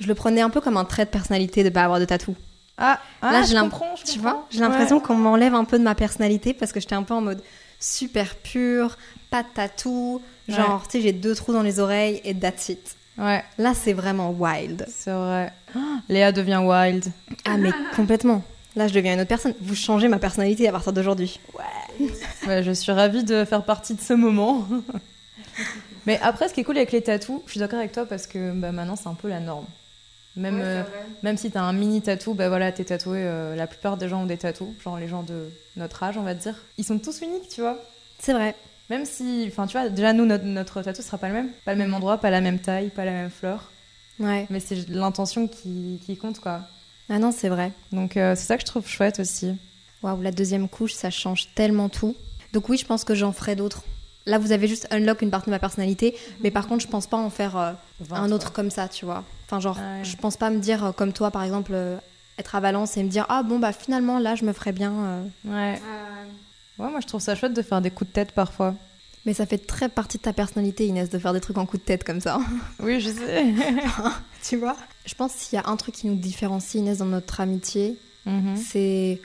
Je 0.00 0.06
le 0.06 0.14
prenais 0.14 0.40
un 0.40 0.50
peu 0.50 0.60
comme 0.60 0.76
un 0.76 0.84
trait 0.84 1.04
de 1.04 1.10
personnalité 1.10 1.62
de 1.64 1.68
pas 1.70 1.84
avoir 1.84 2.00
de 2.00 2.04
tatou. 2.04 2.34
Ah, 2.76 3.00
ah 3.22 3.32
Là, 3.32 3.42
je 3.42 3.48
j'ai 3.48 3.54
l'im- 3.54 3.62
comprends, 3.62 3.94
je 3.96 4.04
Tu 4.04 4.18
comprends. 4.18 4.30
vois, 4.32 4.46
j'ai 4.50 4.60
l'impression 4.60 4.96
Ouais. 4.96 5.02
qu'on 5.02 5.16
m'enlève 5.16 5.54
un 5.54 5.64
peu 5.64 5.78
de 5.78 5.84
ma 5.84 5.94
personnalité 5.96 6.54
parce 6.54 6.72
que 6.72 6.80
j'étais 6.80 6.94
un 6.94 7.02
peu 7.02 7.14
en 7.14 7.20
mode 7.20 7.42
super 7.80 8.36
pure, 8.36 8.96
pas 9.30 9.42
de 9.42 9.48
tatou, 9.54 10.22
genre, 10.48 10.84
tu 10.86 10.92
sais, 10.98 11.00
j'ai 11.02 11.12
deux 11.12 11.34
trous 11.34 11.52
dans 11.52 11.62
les 11.62 11.80
oreilles 11.80 12.20
et 12.24 12.34
that's 12.34 12.68
it. 12.68 12.96
Ouais, 13.16 13.44
Là, 13.58 13.74
c'est 13.74 13.92
vraiment 13.92 14.30
wild. 14.30 14.86
c'est 14.88 15.10
vrai. 15.12 15.52
Léa 16.08 16.30
devient 16.30 16.62
wild. 16.64 17.04
Ah, 17.44 17.56
mais 17.56 17.70
complètement. 17.96 18.44
Là, 18.78 18.86
je 18.86 18.94
deviens 18.94 19.14
une 19.14 19.20
autre 19.20 19.28
personne. 19.28 19.54
Vous 19.60 19.74
changez 19.74 20.06
ma 20.06 20.20
personnalité 20.20 20.68
à 20.68 20.72
partir 20.72 20.92
d'aujourd'hui. 20.92 21.40
Ouais, 22.46 22.62
je 22.62 22.70
suis 22.70 22.92
ravie 22.92 23.24
de 23.24 23.44
faire 23.44 23.64
partie 23.64 23.94
de 23.94 24.00
ce 24.00 24.12
moment. 24.12 24.68
Mais 26.06 26.20
après, 26.22 26.48
ce 26.48 26.54
qui 26.54 26.60
est 26.60 26.64
cool 26.64 26.76
avec 26.76 26.92
les 26.92 27.02
tatous, 27.02 27.40
je 27.46 27.50
suis 27.50 27.60
d'accord 27.60 27.80
avec 27.80 27.90
toi 27.90 28.06
parce 28.06 28.28
que 28.28 28.52
bah, 28.52 28.70
maintenant, 28.70 28.94
c'est 28.94 29.08
un 29.08 29.14
peu 29.14 29.28
la 29.28 29.40
norme. 29.40 29.66
Même, 30.36 30.54
Ouais, 30.58 30.62
euh, 30.64 30.82
même 31.24 31.36
si 31.36 31.50
t'as 31.50 31.62
un 31.62 31.72
mini 31.72 32.00
tatou, 32.00 32.34
bah 32.34 32.48
voilà, 32.48 32.70
t'es 32.70 32.84
tatoué. 32.84 33.18
euh, 33.24 33.56
la 33.56 33.66
plupart 33.66 33.96
des 33.96 34.08
gens 34.08 34.22
ont 34.22 34.26
des 34.26 34.36
tatous, 34.36 34.68
genre 34.84 34.96
les 34.96 35.08
gens 35.08 35.24
de 35.24 35.50
notre 35.76 36.00
âge, 36.04 36.16
on 36.16 36.22
va 36.22 36.34
dire. 36.34 36.54
Ils 36.78 36.84
sont 36.84 37.00
tous 37.00 37.20
uniques, 37.22 37.48
tu 37.48 37.60
vois. 37.62 37.82
C'est 38.20 38.32
vrai. 38.32 38.54
Même 38.90 39.04
si, 39.04 39.46
enfin, 39.48 39.66
tu 39.66 39.76
vois, 39.76 39.88
déjà 39.88 40.12
nous, 40.12 40.24
notre, 40.24 40.44
notre 40.44 40.82
tatou 40.82 41.02
sera 41.02 41.18
pas 41.18 41.26
le 41.26 41.34
même. 41.34 41.50
Pas 41.64 41.72
le 41.72 41.78
même 41.78 41.92
endroit, 41.92 42.18
pas 42.18 42.30
la 42.30 42.40
même 42.40 42.60
taille, 42.60 42.90
pas 42.90 43.04
la 43.04 43.10
même 43.10 43.30
fleur. 43.30 43.72
Ouais. 44.20 44.46
Mais 44.50 44.60
c'est 44.60 44.88
l'intention 44.88 45.48
qui, 45.48 46.00
qui 46.06 46.16
compte, 46.16 46.38
quoi. 46.38 46.60
Ah 47.10 47.18
non, 47.18 47.32
c'est 47.32 47.48
vrai. 47.48 47.72
Donc 47.92 48.16
euh, 48.16 48.34
c'est 48.36 48.44
ça 48.46 48.56
que 48.56 48.62
je 48.62 48.66
trouve 48.66 48.86
chouette 48.86 49.18
aussi. 49.20 49.54
Waouh, 50.02 50.20
la 50.22 50.30
deuxième 50.30 50.68
couche, 50.68 50.92
ça 50.92 51.10
change 51.10 51.48
tellement 51.54 51.88
tout. 51.88 52.14
Donc 52.52 52.68
oui, 52.68 52.76
je 52.78 52.84
pense 52.86 53.04
que 53.04 53.14
j'en 53.14 53.32
ferai 53.32 53.56
d'autres. 53.56 53.82
Là, 54.26 54.38
vous 54.38 54.52
avez 54.52 54.68
juste 54.68 54.86
unlock 54.90 55.22
une 55.22 55.30
partie 55.30 55.46
de 55.46 55.52
ma 55.52 55.58
personnalité, 55.58 56.14
mais 56.42 56.50
par 56.50 56.66
contre, 56.68 56.82
je 56.82 56.88
pense 56.88 57.06
pas 57.06 57.16
en 57.16 57.30
faire 57.30 57.56
euh, 57.56 57.72
un 58.10 58.30
autre 58.30 58.52
comme 58.52 58.70
ça, 58.70 58.86
tu 58.88 59.04
vois. 59.06 59.24
Enfin, 59.46 59.58
genre, 59.58 59.76
Ouais. 59.78 60.04
je 60.04 60.16
pense 60.16 60.36
pas 60.36 60.50
me 60.50 60.58
dire 60.58 60.84
euh, 60.84 60.92
comme 60.92 61.12
toi, 61.14 61.30
par 61.30 61.42
exemple, 61.44 61.72
euh, 61.74 61.96
être 62.38 62.54
à 62.54 62.60
Valence 62.60 62.96
et 62.98 63.02
me 63.02 63.08
dire 63.08 63.24
ah 63.30 63.42
bon 63.42 63.58
bah 63.58 63.72
finalement 63.72 64.18
là, 64.18 64.34
je 64.34 64.44
me 64.44 64.52
ferais 64.52 64.72
bien. 64.72 64.92
euh. 64.92 65.22
Ouais. 65.46 65.74
Euh, 65.82 66.24
Ouais, 66.78 66.90
moi 66.90 67.00
je 67.00 67.08
trouve 67.08 67.20
ça 67.20 67.34
chouette 67.34 67.54
de 67.54 67.62
faire 67.62 67.80
des 67.80 67.90
coups 67.90 68.08
de 68.10 68.14
tête 68.14 68.30
parfois. 68.30 68.74
Mais 69.28 69.34
ça 69.34 69.44
fait 69.44 69.58
très 69.58 69.90
partie 69.90 70.16
de 70.16 70.22
ta 70.22 70.32
personnalité, 70.32 70.86
Inès, 70.86 71.10
de 71.10 71.18
faire 71.18 71.34
des 71.34 71.40
trucs 71.40 71.58
en 71.58 71.66
coup 71.66 71.76
de 71.76 71.82
tête 71.82 72.02
comme 72.02 72.20
ça. 72.20 72.40
Oui, 72.82 72.98
je 72.98 73.10
sais. 73.10 73.44
tu 74.42 74.56
vois? 74.56 74.74
Je 75.04 75.14
pense 75.14 75.34
qu'il 75.34 75.58
y 75.58 75.60
a 75.62 75.68
un 75.68 75.76
truc 75.76 75.94
qui 75.96 76.06
nous 76.06 76.14
différencie, 76.14 76.76
Inès, 76.80 76.96
dans 76.98 77.04
notre 77.04 77.38
amitié, 77.40 77.98
Mhm. 78.24 78.56
c'est 78.56 79.20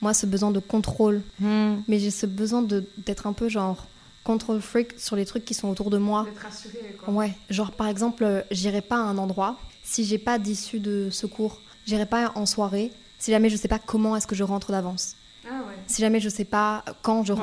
moi 0.00 0.14
ce 0.14 0.26
besoin 0.26 0.52
de 0.52 0.60
contrôle. 0.60 1.22
Hmm. 1.40 1.78
Mais 1.88 1.98
j'ai 1.98 2.12
ce 2.12 2.24
besoin 2.26 2.62
de 2.62 2.86
d'être 2.98 3.26
un 3.26 3.32
peu 3.32 3.48
genre 3.48 3.86
control 4.22 4.60
freak 4.60 4.94
sur 4.96 5.16
les 5.16 5.26
trucs 5.26 5.44
qui 5.44 5.54
sont 5.54 5.68
autour 5.68 5.90
de 5.90 5.98
moi. 5.98 6.22
D'être 6.24 6.42
rassuré, 6.42 6.96
quoi. 7.04 7.12
Ouais, 7.12 7.32
genre 7.50 7.72
par 7.72 7.88
exemple, 7.88 8.22
euh, 8.22 8.42
j'irai 8.52 8.80
pas 8.80 8.96
à 8.96 9.00
un 9.00 9.18
endroit 9.18 9.58
si 9.82 10.04
j'ai 10.04 10.18
pas 10.18 10.38
d'issue 10.38 10.78
de 10.78 11.08
secours. 11.10 11.60
J'irai 11.84 12.06
pas 12.06 12.30
en 12.36 12.46
soirée 12.46 12.92
si 13.18 13.32
jamais 13.32 13.50
je 13.50 13.56
sais 13.56 13.66
pas 13.68 13.80
comment 13.80 14.14
est-ce 14.14 14.28
que 14.28 14.36
je 14.36 14.44
rentre 14.44 14.70
d'avance. 14.70 15.16
Ah 15.44 15.54
ouais. 15.66 15.74
Si 15.88 16.00
jamais 16.00 16.20
je 16.20 16.28
sais 16.28 16.44
pas 16.44 16.84
quand 17.02 17.24
je 17.24 17.32
Ouais. 17.32 17.40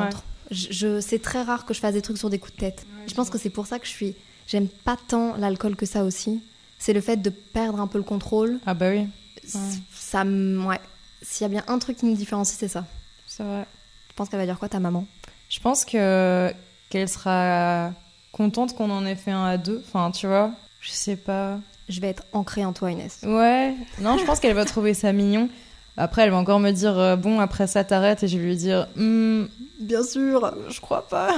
Je, 0.52 0.68
je- 0.72 1.02
c'est 1.02 1.20
très 1.20 1.42
rare 1.44 1.66
que 1.66 1.74
je 1.74 1.80
fasse 1.80 1.94
des 1.94 2.02
trucs 2.02 2.18
sur 2.18 2.30
des 2.30 2.40
coups 2.40 2.54
de 2.54 2.60
tête. 2.60 2.86
Ouais, 3.00 3.08
je 3.08 3.14
pense 3.14 3.30
que 3.30 3.38
c'est 3.38 3.50
pour 3.50 3.66
ça 3.68 3.80
que 3.80 3.86
je 3.86 3.92
suis. 3.92 4.16
J'aime 4.48 4.68
pas 4.68 4.98
tant 5.08 5.36
l'alcool 5.38 5.76
que 5.76 5.86
ça 5.86 6.04
aussi. 6.04 6.42
C'est 6.78 6.94
le 6.94 7.02
fait 7.02 7.18
de 7.18 7.30
perdre 7.30 7.80
un 7.80 7.88
peu 7.88 7.98
le 7.98 8.04
contrôle. 8.04 8.60
Ah 8.66 8.74
bah 8.74 8.90
oui, 8.92 9.08
Ça. 9.44 10.24
Ouais. 10.24 10.80
S'il 11.22 11.42
y 11.44 11.46
a 11.46 11.50
bien 11.50 11.64
un 11.68 11.80
truc 11.80 11.98
qui 11.98 12.06
nous 12.06 12.16
différencie, 12.16 12.56
c'est 12.60 12.68
ça. 12.68 12.86
c'est 13.28 13.44
vrai. 13.44 13.66
Je 14.10 14.14
pense 14.14 14.30
qu'elle 14.30 14.40
va 14.40 14.46
dire 14.46 14.60
quoi 14.60 14.70
ta 14.70 14.80
maman? 14.80 15.06
Je 15.50 15.60
pense 15.60 15.84
que 15.86 16.54
qu'elle 16.90 17.10
sera 17.10 17.92
contente 18.32 18.76
qu'on 18.76 18.90
en 18.92 19.06
ait 19.06 19.16
fait 19.16 19.32
un 19.32 19.46
à 19.46 19.58
deux. 19.58 19.84
Enfin, 19.88 20.12
tu 20.12 20.28
vois, 20.28 20.52
je 20.82 20.92
sais 20.92 21.16
pas. 21.16 21.60
Je 21.90 22.00
vais 22.02 22.08
être 22.10 22.24
ancrée 22.34 22.66
en 22.66 22.74
toi, 22.74 22.92
Inès. 22.92 23.20
Ouais, 23.24 23.76
non, 24.02 24.18
je 24.18 24.24
pense 24.26 24.40
qu'elle 24.40 24.56
va 24.56 24.66
trouver 24.66 24.94
ça 24.94 25.12
mignon. 25.14 25.50
Après, 25.98 26.24
elle 26.24 26.32
va 26.32 26.38
encore 26.38 26.60
me 26.60 26.72
dire 26.72 26.98
euh, 27.00 27.16
bon, 27.16 27.40
après 27.40 27.68
ça, 27.68 27.84
t'arrêtes, 27.84 28.24
et 28.24 28.28
je 28.28 28.38
vais 28.38 28.44
lui 28.46 28.56
dire 28.58 28.88
Hmm, 28.96 29.46
Bien 29.80 30.04
sûr. 30.04 30.54
je 30.70 30.80
crois 30.82 31.08
pas. 31.08 31.36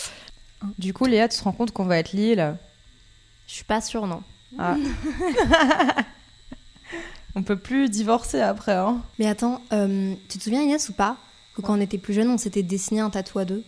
du 0.78 0.92
coup, 0.94 1.06
Léa, 1.06 1.28
tu 1.28 1.38
te 1.38 1.44
rends 1.44 1.52
compte 1.52 1.72
qu'on 1.72 1.84
va 1.84 1.98
être 1.98 2.12
liés 2.12 2.34
là? 2.34 2.56
Je 3.48 3.54
suis 3.54 3.64
pas 3.64 3.80
sûre, 3.80 4.06
non. 4.06 4.22
Ah. 4.58 4.76
On 7.34 7.42
peut 7.42 7.56
plus 7.56 7.88
divorcer 7.88 8.40
après, 8.40 8.72
hein. 8.74 9.00
Mais 9.18 9.26
attends, 9.26 9.62
euh, 9.72 10.14
tu 10.28 10.38
te 10.38 10.44
souviens, 10.44 10.60
Inès, 10.62 10.88
ou 10.90 10.92
pas? 10.92 11.16
Que 11.56 11.62
quand 11.62 11.76
on 11.76 11.80
était 11.80 11.98
plus 11.98 12.12
jeune, 12.14 12.28
on 12.30 12.36
s'était 12.38 12.62
dessiné 12.62 13.00
un 13.00 13.08
tatou 13.10 13.38
à 13.38 13.44
deux. 13.46 13.64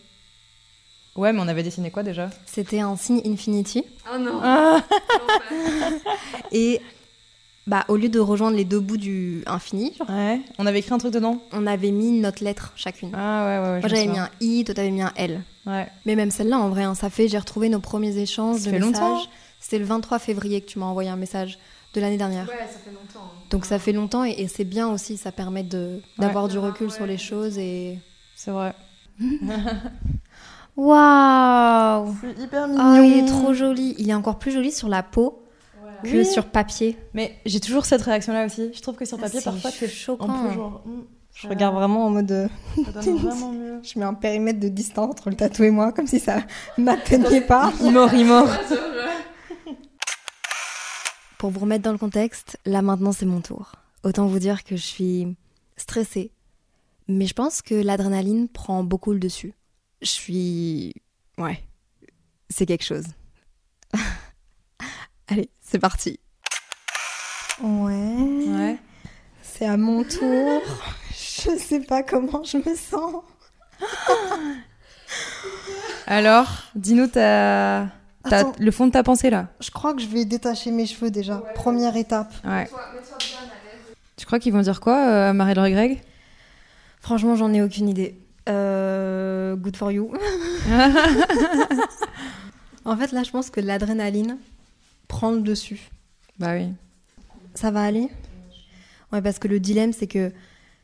Ouais, 1.17 1.33
mais 1.33 1.41
on 1.41 1.49
avait 1.49 1.63
dessiné 1.63 1.91
quoi 1.91 2.03
déjà? 2.03 2.29
C'était 2.45 2.81
un 2.81 2.97
signe 2.97 3.23
infinity. 3.25 3.85
Oh 4.13 4.19
non. 4.19 4.39
Ah. 4.43 4.83
Et 6.53 6.81
bah, 7.67 7.85
au 7.89 7.97
lieu 7.97 8.09
de 8.09 8.19
rejoindre 8.21 8.57
les 8.57 8.65
deux 8.65 8.81
bouts 8.81 8.97
du 8.97 9.43
infini, 9.47 9.95
genre, 9.99 10.09
Ouais, 10.11 10.41
on 10.59 10.67
avait 10.67 10.81
écrit 10.81 10.93
un 10.95 10.99
truc 10.99 11.13
dedans 11.13 11.41
on 11.53 11.67
avait 11.67 11.91
mis 11.91 12.11
notre 12.21 12.45
lettre 12.45 12.73
chacune. 12.77 13.11
Ah 13.15 13.45
ouais, 13.47 13.59
ouais, 13.59 13.73
ouais. 13.75 13.77
je 13.77 13.81
Moi, 13.81 13.83
me 13.83 13.89
j'avais 13.89 14.03
mis 14.03 14.09
souviens. 14.09 14.25
un 14.25 14.31
I, 14.41 14.65
toi, 14.65 14.75
t'avais 14.75 14.91
mis 14.91 15.03
un 15.03 15.13
L. 15.17 15.43
Ouais. 15.67 15.87
Mais 16.05 16.15
même 16.15 16.31
celle-là, 16.31 16.59
en 16.59 16.69
vrai, 16.69 16.83
hein, 16.83 16.95
ça 16.95 17.09
fait, 17.11 17.27
j'ai 17.29 17.39
retrouvé 17.39 17.69
nos 17.71 17.81
premiers 17.81 18.17
échanges 18.19 18.59
Ça 18.61 18.67
de 18.71 18.77
fait 18.77 18.81
messages. 18.85 19.01
longtemps. 19.01 19.23
C'était 19.61 19.79
le 19.79 19.87
23 19.87 20.19
février 20.19 20.61
que 20.61 20.67
tu 20.67 20.79
m'as 20.79 20.85
envoyé 20.87 21.09
un 21.09 21.17
message 21.17 21.59
de 21.95 22.01
l'année 22.03 22.19
dernière. 22.19 22.47
Ouais, 22.49 22.67
ça 22.71 22.79
fait 22.79 22.91
longtemps. 22.91 23.25
hein. 23.25 23.39
Donc 23.51 23.65
ça 23.65 23.79
fait 23.79 23.93
longtemps 23.93 24.25
et, 24.25 24.33
et 24.37 24.49
c'est 24.49 24.65
bien 24.65 24.89
aussi, 24.91 25.17
ça 25.17 25.33
permet 25.33 25.63
de 25.63 26.01
d'avoir 26.19 26.49
du 26.49 26.59
Ah, 26.59 26.63
recul 26.63 26.89
ouais. 26.89 26.93
sur 26.93 27.07
les 27.07 27.17
choses 27.19 27.57
et... 27.57 27.99
C'est 28.37 28.51
vrai. 28.51 28.75
Waouh 30.77 32.15
C'est 32.21 32.43
hyper 32.43 32.67
Oh, 32.71 33.01
il 33.03 33.19
est 33.19 33.27
trop 33.27 33.55
joli. 33.55 33.95
Il 33.99 34.11
est 34.11 34.15
encore 34.15 34.39
plus 34.39 34.51
joli 34.53 34.73
sur 34.73 34.89
la 34.89 35.03
peau 35.03 35.44
que 36.05 36.19
Oui. 36.19 36.27
sur 36.27 36.47
papier. 36.47 36.97
Mais 37.15 37.37
j'ai 37.47 37.61
toujours 37.61 37.85
cette 37.85 38.03
réaction-là 38.03 38.47
aussi. 38.47 38.71
Je 38.73 38.81
trouve 38.81 38.95
que 38.97 39.05
sur 39.05 39.19
papier, 39.19 39.41
Ah, 39.43 39.51
parfois, 39.51 39.71
c'est 39.71 39.89
choquant. 39.89 40.29
un 40.31 40.49
peu 40.49 40.55
genre. 40.55 40.83
hmm, 40.87 41.03
Je 41.35 41.49
regarde 41.49 41.75
vraiment 41.75 42.07
en 42.07 42.11
mode... 42.11 42.31
euh, 42.31 42.49
vraiment 42.77 43.51
mieux. 43.53 43.81
Je 43.83 43.99
mets 43.99 44.05
un 44.05 44.15
périmètre 44.15 44.61
de 44.61 44.69
distance 44.69 45.11
entre 45.11 45.31
le 45.31 45.37
tatou 45.37 45.65
et 45.65 45.71
moi, 45.71 45.93
comme 45.93 46.07
si 46.07 46.21
ça 46.21 46.43
m'atteignait 46.79 47.41
pas. 47.41 47.73
Il 47.83 47.91
mort, 47.93 48.15
il 48.15 48.25
mort. 48.27 48.49
Pour 51.39 51.51
vous 51.51 51.61
remettre 51.61 51.83
dans 51.85 51.93
le 51.93 51.99
contexte, 51.99 52.59
là 52.65 52.81
maintenant 52.81 53.13
c'est 53.13 53.27
mon 53.27 53.41
tour. 53.41 53.73
Autant 54.03 54.27
vous 54.27 54.39
dire 54.39 54.65
que 54.65 54.77
je 54.77 54.83
suis 54.83 55.37
stressée. 55.77 56.31
Mais 57.07 57.27
je 57.27 57.35
pense 57.35 57.61
que 57.61 57.75
l'adrénaline 57.75 58.49
prend 58.49 58.83
beaucoup 58.83 59.13
le 59.13 59.19
dessus. 59.19 59.53
Je 60.01 60.09
suis... 60.09 60.95
Ouais. 61.37 61.63
C'est 62.49 62.65
quelque 62.67 62.85
chose. 62.85 63.05
Allez, 65.29 65.51
c'est 65.75 65.81
parti. 65.81 66.21
Ouais. 67.61 68.47
Ouais. 68.47 68.79
C'est 69.43 69.67
à 69.67 69.77
mon 69.77 70.05
tour. 70.05 70.63
Je 71.11 71.59
sais 71.59 71.81
pas 71.81 72.05
comment 72.05 72.45
je 72.45 72.59
me 72.59 72.77
sens. 72.77 73.25
Alors, 76.07 76.47
dis-nous 76.77 77.09
ta... 77.09 77.89
le 78.61 78.71
fond 78.71 78.87
de 78.87 78.93
ta 78.93 79.03
pensée 79.03 79.31
là. 79.31 79.49
Je 79.59 79.73
crois 79.73 79.95
que 79.95 80.01
je 80.01 80.07
vais 80.07 80.25
détacher 80.25 80.71
mes 80.71 80.87
cheveux 80.87 81.11
déjà. 81.11 81.43
Première 81.57 81.97
étape. 81.97 82.33
Ouais. 82.45 82.71
À. 82.73 82.93
Tu 84.17 84.27
crois 84.27 84.39
qu'ils 84.39 84.53
vont 84.53 84.63
dire 84.63 84.81
quoi, 84.81 85.09
euh, 85.09 85.33
Marie-Laure 85.33 85.67
et 85.67 85.73
Greg 85.73 86.03
Franchement, 87.01 87.35
j'en 87.35 87.53
ai 87.53 87.63
aucune 87.63 87.89
idée. 87.89 88.17
Euh, 88.49 89.57
good 89.57 89.77
for 89.77 89.91
you. 89.91 90.13
en 92.85 92.97
fait, 92.97 93.11
là, 93.11 93.25
je 93.25 93.33
pense 93.33 93.51
que 93.51 93.59
l'adrénaline 93.59 94.39
prend 95.15 95.31
le 95.31 95.43
dessus. 95.43 95.91
Bah 96.41 96.55
oui. 96.57 96.67
Ça 97.55 97.71
va 97.71 97.83
aller? 97.85 98.09
Ouais, 99.13 99.23
parce 99.23 99.39
que 99.39 99.47
le 99.49 99.61
dilemme, 99.61 99.93
c'est 99.93 100.09
que. 100.09 100.33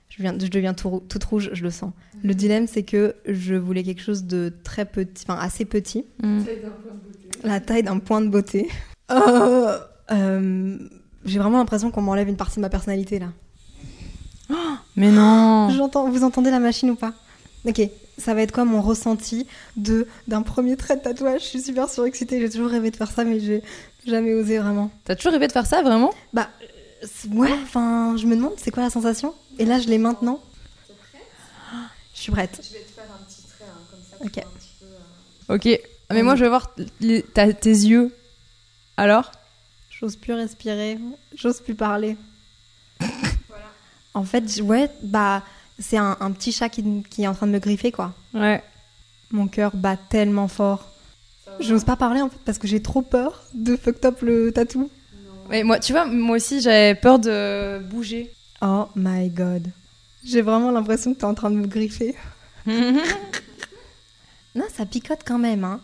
Je, 0.08 0.22
viens, 0.22 0.36
je 0.38 0.46
deviens 0.48 0.74
tout 0.74 1.02
toute 1.08 1.22
rouge, 1.24 1.50
je 1.52 1.62
le 1.62 1.70
sens. 1.70 1.92
Le 2.22 2.34
dilemme, 2.34 2.66
c'est 2.68 2.82
que 2.84 3.14
je 3.26 3.54
voulais 3.54 3.82
quelque 3.82 4.02
chose 4.02 4.24
de 4.24 4.52
très 4.64 4.84
petit, 4.84 5.24
enfin 5.26 5.38
assez 5.40 5.64
petit, 5.64 6.04
Hmm. 6.22 6.42
la 7.44 7.60
taille 7.60 7.82
d'un 7.82 7.98
point 7.98 8.20
de 8.20 8.28
beauté. 8.28 8.68
Euh, 9.10 9.78
euh, 10.12 10.78
J'ai 11.24 11.38
vraiment 11.38 11.58
l'impression 11.58 11.90
qu'on 11.90 12.02
m'enlève 12.02 12.28
une 12.28 12.36
partie 12.36 12.56
de 12.56 12.60
ma 12.60 12.68
personnalité 12.70 13.18
là. 13.18 13.28
Mais 14.96 15.10
non. 15.10 15.70
J'entends, 15.70 16.08
vous 16.10 16.24
entendez 16.24 16.50
la 16.50 16.58
machine 16.60 16.90
ou 16.90 16.96
pas? 16.96 17.14
Ok, 17.64 17.80
ça 18.18 18.34
va 18.34 18.42
être 18.42 18.52
quoi 18.52 18.64
mon 18.64 18.80
ressenti 18.82 19.46
de 19.76 20.06
d'un 20.28 20.42
premier 20.42 20.76
trait 20.76 20.96
de 20.96 21.02
tatouage? 21.02 21.42
Je 21.42 21.46
suis 21.46 21.62
super 21.62 21.88
surexcitée, 21.88 22.40
j'ai 22.40 22.50
toujours 22.50 22.70
rêvé 22.70 22.90
de 22.90 22.96
faire 22.96 23.10
ça, 23.10 23.22
mais 23.24 23.38
j'ai 23.38 23.62
jamais 24.06 24.34
osé 24.34 24.58
vraiment. 24.58 24.90
T'as 25.04 25.14
toujours 25.16 25.32
rêvé 25.32 25.46
de 25.46 25.52
faire 25.52 25.66
ça, 25.66 25.82
vraiment? 25.82 26.12
Bah, 26.32 26.48
euh, 26.62 27.06
ouais, 27.34 27.52
enfin, 27.62 28.16
je 28.16 28.26
me 28.26 28.34
demande 28.36 28.54
c'est 28.56 28.70
quoi 28.70 28.82
la 28.82 28.90
sensation? 28.90 29.34
Et 29.58 29.64
là, 29.64 29.78
je 29.80 29.88
l'ai 29.88 29.98
maintenant. 29.98 30.40
Je 32.14 32.20
suis 32.20 32.32
prête. 32.32 32.60
Je 32.62 32.74
vais 32.74 32.84
te 32.84 32.90
faire 32.90 33.04
un 33.04 33.24
petit 33.24 33.42
trait, 33.42 33.64
hein, 33.66 33.80
comme 33.90 34.00
ça. 34.00 34.16
Ok. 34.24 34.38
un 34.44 34.58
petit 34.58 34.70
peu, 34.80 34.86
euh, 34.86 35.54
Ok. 35.56 35.80
Mais 36.12 36.22
moi, 36.22 36.34
je 36.36 36.42
vais 36.44 36.48
voir 36.48 36.70
les- 37.00 37.22
ta- 37.22 37.52
tes 37.52 37.70
yeux. 37.70 38.14
Alors? 38.96 39.30
J'ose 39.90 40.16
plus 40.16 40.32
respirer, 40.34 40.98
j'ose 41.34 41.60
plus 41.60 41.74
parler. 41.74 42.16
Voilà. 43.48 43.64
En 44.14 44.24
fait, 44.24 44.60
ouais, 44.62 44.90
bah, 45.02 45.42
c'est 45.78 45.96
un, 45.98 46.16
un 46.20 46.30
petit 46.32 46.52
chat 46.52 46.68
qui, 46.68 46.82
qui 47.08 47.22
est 47.22 47.26
en 47.28 47.34
train 47.34 47.46
de 47.46 47.52
me 47.52 47.58
griffer, 47.58 47.92
quoi. 47.92 48.12
Ouais. 48.34 48.62
Mon 49.30 49.46
cœur 49.46 49.70
bat 49.74 49.96
tellement 49.96 50.48
fort. 50.48 50.86
J'ose 51.58 51.84
pas 51.84 51.96
parler, 51.96 52.20
en 52.20 52.30
fait, 52.30 52.38
parce 52.44 52.58
que 52.58 52.66
j'ai 52.66 52.80
trop 52.80 53.02
peur 53.02 53.42
de 53.54 53.76
fuck 53.76 54.04
up 54.04 54.22
le 54.22 54.52
tatou. 54.52 54.90
Mais 55.48 55.64
moi, 55.64 55.78
tu 55.78 55.92
vois, 55.92 56.06
moi 56.06 56.36
aussi, 56.36 56.60
j'avais 56.60 56.94
peur 56.94 57.18
de 57.18 57.78
bouger. 57.80 58.32
Oh 58.62 58.86
my 58.94 59.28
god. 59.28 59.66
J'ai 60.24 60.42
vraiment 60.42 60.70
l'impression 60.70 61.12
que 61.12 61.18
t'es 61.18 61.24
en 61.24 61.34
train 61.34 61.50
de 61.50 61.56
me 61.56 61.66
griffer. 61.66 62.14
Non, 64.56 64.64
ça 64.76 64.84
picote 64.84 65.20
quand 65.24 65.38
même, 65.38 65.62
hein. 65.62 65.80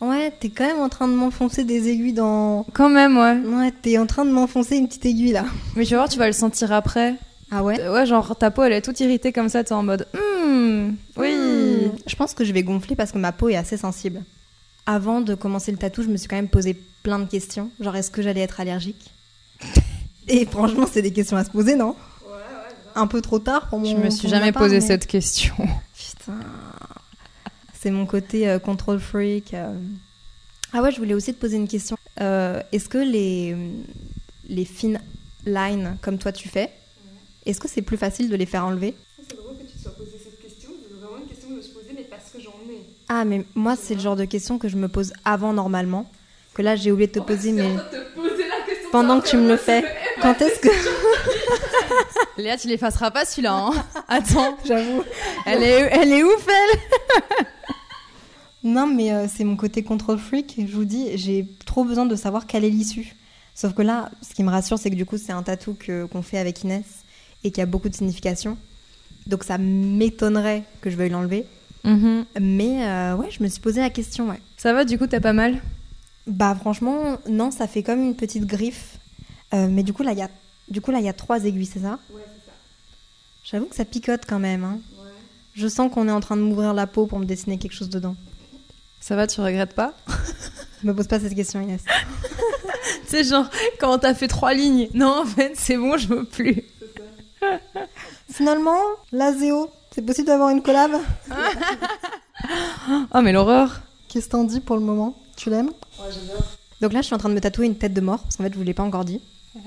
Ouais, 0.00 0.30
t'es 0.30 0.48
quand 0.48 0.64
même 0.64 0.80
en 0.80 0.88
train 0.88 1.08
de 1.08 1.12
m'enfoncer 1.12 1.64
des 1.64 1.88
aiguilles 1.88 2.14
dans... 2.14 2.64
Quand 2.72 2.88
même, 2.88 3.18
ouais. 3.18 3.36
Ouais, 3.36 3.70
t'es 3.70 3.98
en 3.98 4.06
train 4.06 4.24
de 4.24 4.30
m'enfoncer 4.30 4.76
une 4.76 4.88
petite 4.88 5.04
aiguille, 5.04 5.32
là. 5.32 5.44
Mais 5.76 5.84
tu 5.84 5.90
vas 5.90 5.98
voir, 5.98 6.08
tu 6.08 6.18
vas 6.18 6.26
le 6.26 6.32
sentir 6.32 6.72
après. 6.72 7.16
Ah 7.50 7.62
ouais? 7.62 7.86
Ouais, 7.88 8.06
genre 8.06 8.36
ta 8.36 8.50
peau, 8.50 8.62
elle 8.62 8.72
est 8.72 8.80
toute 8.80 8.98
irritée 9.00 9.32
comme 9.32 9.48
ça, 9.48 9.62
t'es 9.62 9.74
en 9.74 9.82
mode. 9.82 10.06
Hmm, 10.14 10.92
oui. 11.16 11.34
Hmm. 11.34 11.90
Je 12.06 12.16
pense 12.16 12.32
que 12.32 12.44
je 12.44 12.52
vais 12.52 12.62
gonfler 12.62 12.96
parce 12.96 13.12
que 13.12 13.18
ma 13.18 13.32
peau 13.32 13.50
est 13.50 13.56
assez 13.56 13.76
sensible. 13.76 14.22
Avant 14.90 15.20
de 15.20 15.34
commencer 15.34 15.70
le 15.70 15.76
tatou, 15.76 16.02
je 16.02 16.08
me 16.08 16.16
suis 16.16 16.28
quand 16.28 16.36
même 16.36 16.48
posé 16.48 16.72
plein 17.02 17.18
de 17.18 17.26
questions. 17.26 17.70
Genre, 17.78 17.94
est-ce 17.94 18.10
que 18.10 18.22
j'allais 18.22 18.40
être 18.40 18.58
allergique 18.58 19.12
Et 20.28 20.46
franchement, 20.46 20.86
c'est 20.90 21.02
des 21.02 21.12
questions 21.12 21.36
à 21.36 21.44
se 21.44 21.50
poser, 21.50 21.76
non? 21.76 21.88
Ouais, 22.24 22.32
ouais, 22.32 22.38
grave. 22.38 22.92
Un 22.94 23.06
peu 23.06 23.20
trop 23.20 23.38
tard 23.38 23.68
pour 23.68 23.80
mon 23.80 23.84
Je 23.90 23.96
me 23.96 24.08
suis 24.08 24.28
jamais 24.28 24.50
part, 24.50 24.62
posé 24.62 24.76
mais- 24.76 24.80
cette 24.86 25.06
question. 25.06 25.54
Putain. 25.94 26.40
C'est 27.78 27.90
mon 27.90 28.06
côté 28.06 28.48
euh, 28.48 28.58
control 28.58 28.98
freak. 28.98 29.52
euh. 29.52 29.72
Ah 30.72 30.80
ouais, 30.82 30.90
je 30.90 30.96
voulais 30.98 31.14
aussi 31.14 31.34
te 31.34 31.38
poser 31.40 31.56
une 31.58 31.68
question. 31.68 31.96
Euh, 32.22 32.62
est-ce 32.72 32.88
que 32.88 32.98
les, 32.98 33.54
les 34.48 34.64
fines 34.64 35.00
lines, 35.44 35.98
comme 36.00 36.16
toi 36.18 36.32
tu 36.32 36.48
fais, 36.48 36.70
est-ce 37.46 37.60
que 37.60 37.68
c'est 37.68 37.82
plus 37.82 37.96
facile 37.98 38.30
de 38.30 38.36
les 38.36 38.46
faire 38.46 38.64
enlever? 38.64 38.94
C'est 39.28 39.36
drôle 39.36 39.56
que 39.58 39.64
tu 39.64 39.76
te 39.76 39.82
sois 39.82 39.92
posé 39.92 40.12
cette 40.22 40.40
question. 40.42 40.70
C'est 40.82 40.94
vraiment 40.98 41.18
une 41.22 41.28
question 41.28 41.50
de 41.54 41.60
se 41.60 41.68
poser, 41.68 41.92
mais 41.94 42.04
parce 42.04 42.30
que 42.30 42.40
j'en 42.40 42.50
ai. 42.70 42.82
Ah, 43.08 43.24
mais 43.24 43.44
moi, 43.54 43.74
c'est 43.76 43.94
le 43.94 44.00
genre 44.00 44.16
de 44.16 44.24
question 44.24 44.58
que 44.58 44.68
je 44.68 44.76
me 44.76 44.88
pose 44.88 45.12
avant 45.24 45.52
normalement. 45.52 46.10
Que 46.54 46.62
là, 46.62 46.76
j'ai 46.76 46.92
oublié 46.92 47.06
de 47.06 47.12
te 47.12 47.20
poser, 47.20 47.52
mais 47.52 47.68
te 47.90 48.14
poser 48.14 48.48
la 48.48 48.66
question. 48.66 48.90
pendant 48.90 49.20
que 49.20 49.28
tu 49.28 49.36
me 49.36 49.48
le 49.48 49.56
fais, 49.56 49.84
quand 50.20 50.40
est-ce 50.42 50.60
que. 50.60 50.68
Léa, 52.42 52.56
tu 52.56 52.68
l'effaceras 52.68 53.10
pas 53.10 53.24
celui-là, 53.24 53.54
hein 53.54 53.72
Attends, 54.08 54.56
J'avoue. 54.64 55.02
elle 55.46 55.62
est, 55.62 55.88
elle 55.92 56.12
est 56.12 56.22
ouf, 56.22 56.46
elle 56.46 57.46
Non, 58.64 58.86
mais 58.86 59.12
euh, 59.12 59.26
c'est 59.32 59.44
mon 59.44 59.56
côté 59.56 59.82
control 59.82 60.18
freak. 60.18 60.56
Je 60.58 60.74
vous 60.74 60.84
dis, 60.84 61.16
j'ai 61.16 61.46
trop 61.64 61.84
besoin 61.84 62.06
de 62.06 62.16
savoir 62.16 62.46
quelle 62.46 62.64
est 62.64 62.70
l'issue. 62.70 63.14
Sauf 63.54 63.72
que 63.74 63.82
là, 63.82 64.10
ce 64.22 64.34
qui 64.34 64.42
me 64.44 64.50
rassure, 64.50 64.78
c'est 64.78 64.90
que 64.90 64.94
du 64.96 65.06
coup, 65.06 65.16
c'est 65.16 65.32
un 65.32 65.42
tatou 65.42 65.76
qu'on 66.12 66.22
fait 66.22 66.38
avec 66.38 66.62
Inès 66.62 66.84
et 67.44 67.50
qui 67.50 67.60
a 67.60 67.66
beaucoup 67.66 67.88
de 67.88 67.94
signification. 67.94 68.56
Donc 69.26 69.44
ça 69.44 69.58
m'étonnerait 69.58 70.64
que 70.80 70.90
je 70.90 70.96
veuille 70.96 71.10
l'enlever. 71.10 71.44
Mhm. 71.84 72.24
Mais 72.40 72.86
euh, 72.86 73.16
ouais, 73.16 73.30
je 73.30 73.42
me 73.42 73.48
suis 73.48 73.60
posé 73.60 73.80
la 73.80 73.90
question, 73.90 74.28
ouais. 74.28 74.40
Ça 74.56 74.72
va, 74.72 74.84
du 74.84 74.98
coup, 74.98 75.06
t'as 75.06 75.20
pas 75.20 75.32
mal? 75.32 75.60
Bah 76.26 76.54
franchement, 76.58 77.18
non, 77.28 77.50
ça 77.50 77.66
fait 77.66 77.82
comme 77.82 78.02
une 78.02 78.14
petite 78.14 78.44
griffe. 78.44 78.98
Euh, 79.54 79.68
mais 79.70 79.82
du 79.82 79.92
coup, 79.92 80.02
là, 80.02 80.12
il 80.12 80.18
y 80.18 80.22
a, 80.22 80.28
du 80.68 80.80
coup, 80.80 80.90
là, 80.90 80.98
il 80.98 81.04
y 81.04 81.08
a 81.08 81.14
trois 81.14 81.44
aiguilles, 81.44 81.66
c'est 81.66 81.80
ça? 81.80 81.98
Ouais, 82.10 82.22
c'est 82.24 82.46
ça. 82.46 82.52
J'avoue 83.44 83.66
que 83.66 83.76
ça 83.76 83.84
picote 83.84 84.22
quand 84.28 84.38
même. 84.38 84.64
Hein. 84.64 84.80
Ouais. 84.98 85.10
Je 85.54 85.66
sens 85.68 85.90
qu'on 85.90 86.06
est 86.08 86.12
en 86.12 86.20
train 86.20 86.36
de 86.36 86.42
m'ouvrir 86.42 86.74
la 86.74 86.86
peau 86.86 87.06
pour 87.06 87.18
me 87.18 87.24
dessiner 87.24 87.58
quelque 87.58 87.72
chose 87.72 87.88
dedans. 87.88 88.16
Ça 89.00 89.16
va, 89.16 89.26
tu 89.26 89.40
regrettes 89.40 89.74
pas? 89.74 89.94
Me 90.84 90.92
pose 90.92 91.06
pas 91.06 91.20
cette 91.20 91.34
question, 91.34 91.60
Inès. 91.60 91.82
Tu 93.02 93.16
sais, 93.16 93.24
genre, 93.24 93.48
quand 93.80 93.98
t'as 93.98 94.14
fait 94.14 94.28
trois 94.28 94.52
lignes, 94.52 94.88
non, 94.92 95.22
en 95.22 95.24
fait, 95.24 95.52
c'est 95.54 95.78
bon, 95.78 95.96
je 95.96 96.08
veux 96.08 96.24
plus. 96.24 96.62
Finalement, 98.30 98.78
la 99.12 99.32
Zéo, 99.32 99.70
c'est 99.98 100.02
possible 100.06 100.28
d'avoir 100.28 100.50
une 100.50 100.62
collab 100.62 100.92
Oh, 103.12 103.20
mais 103.20 103.32
l'horreur 103.32 103.80
Qu'est-ce 104.08 104.26
que 104.26 104.30
t'en 104.30 104.44
dis 104.44 104.60
pour 104.60 104.76
le 104.76 104.82
moment? 104.82 105.16
Tu 105.36 105.50
l'aimes? 105.50 105.70
Ouais, 105.98 106.06
j'adore. 106.12 106.44
Donc 106.80 106.92
là, 106.92 107.00
je 107.00 107.06
suis 107.06 107.14
en 107.16 107.18
train 107.18 107.28
de 107.30 107.34
me 107.34 107.40
tatouer 107.40 107.66
une 107.66 107.76
tête 107.76 107.92
de 107.94 108.00
mort, 108.00 108.22
parce 108.22 108.36
qu'en 108.36 108.44
fait, 108.44 108.52
je 108.52 108.58
vous 108.58 108.62
l'ai 108.62 108.74
pas 108.74 108.84
encore 108.84 109.04
dit. 109.04 109.20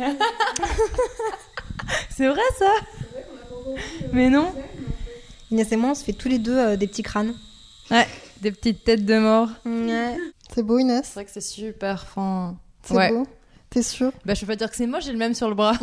C'est 2.09 2.29
vrai, 2.29 2.39
ça? 2.57 2.71
Mais 4.13 4.29
non 4.29 4.53
Inès 5.51 5.69
et 5.69 5.75
moi, 5.75 5.89
on 5.91 5.95
se 5.95 6.03
fait 6.05 6.13
tous 6.13 6.29
les 6.29 6.39
deux 6.39 6.57
euh, 6.57 6.77
des 6.77 6.88
petits 6.88 7.03
crânes. 7.03 7.33
Ouais, 7.91 8.07
des 8.39 8.53
petites 8.53 8.85
têtes 8.85 9.05
de 9.05 9.19
mort. 9.19 9.50
Ouais. 9.65 10.17
C'est 10.55 10.63
beau, 10.63 10.79
Inès? 10.79 11.05
C'est 11.05 11.13
vrai 11.15 11.25
que 11.25 11.31
c'est 11.31 11.41
super 11.41 12.07
fin. 12.07 12.55
C'est 12.83 12.93
Ouais. 12.93 13.11
beau 13.11 13.27
T'es 13.69 13.83
sûre? 13.83 14.13
Bah, 14.25 14.33
je 14.33 14.39
peux 14.41 14.47
pas 14.47 14.55
dire 14.55 14.69
que 14.69 14.75
c'est 14.77 14.88
moi, 14.88 15.01
j'ai 15.01 15.11
le 15.11 15.17
même 15.17 15.33
sur 15.33 15.50
le 15.50 15.55
bras. 15.55 15.73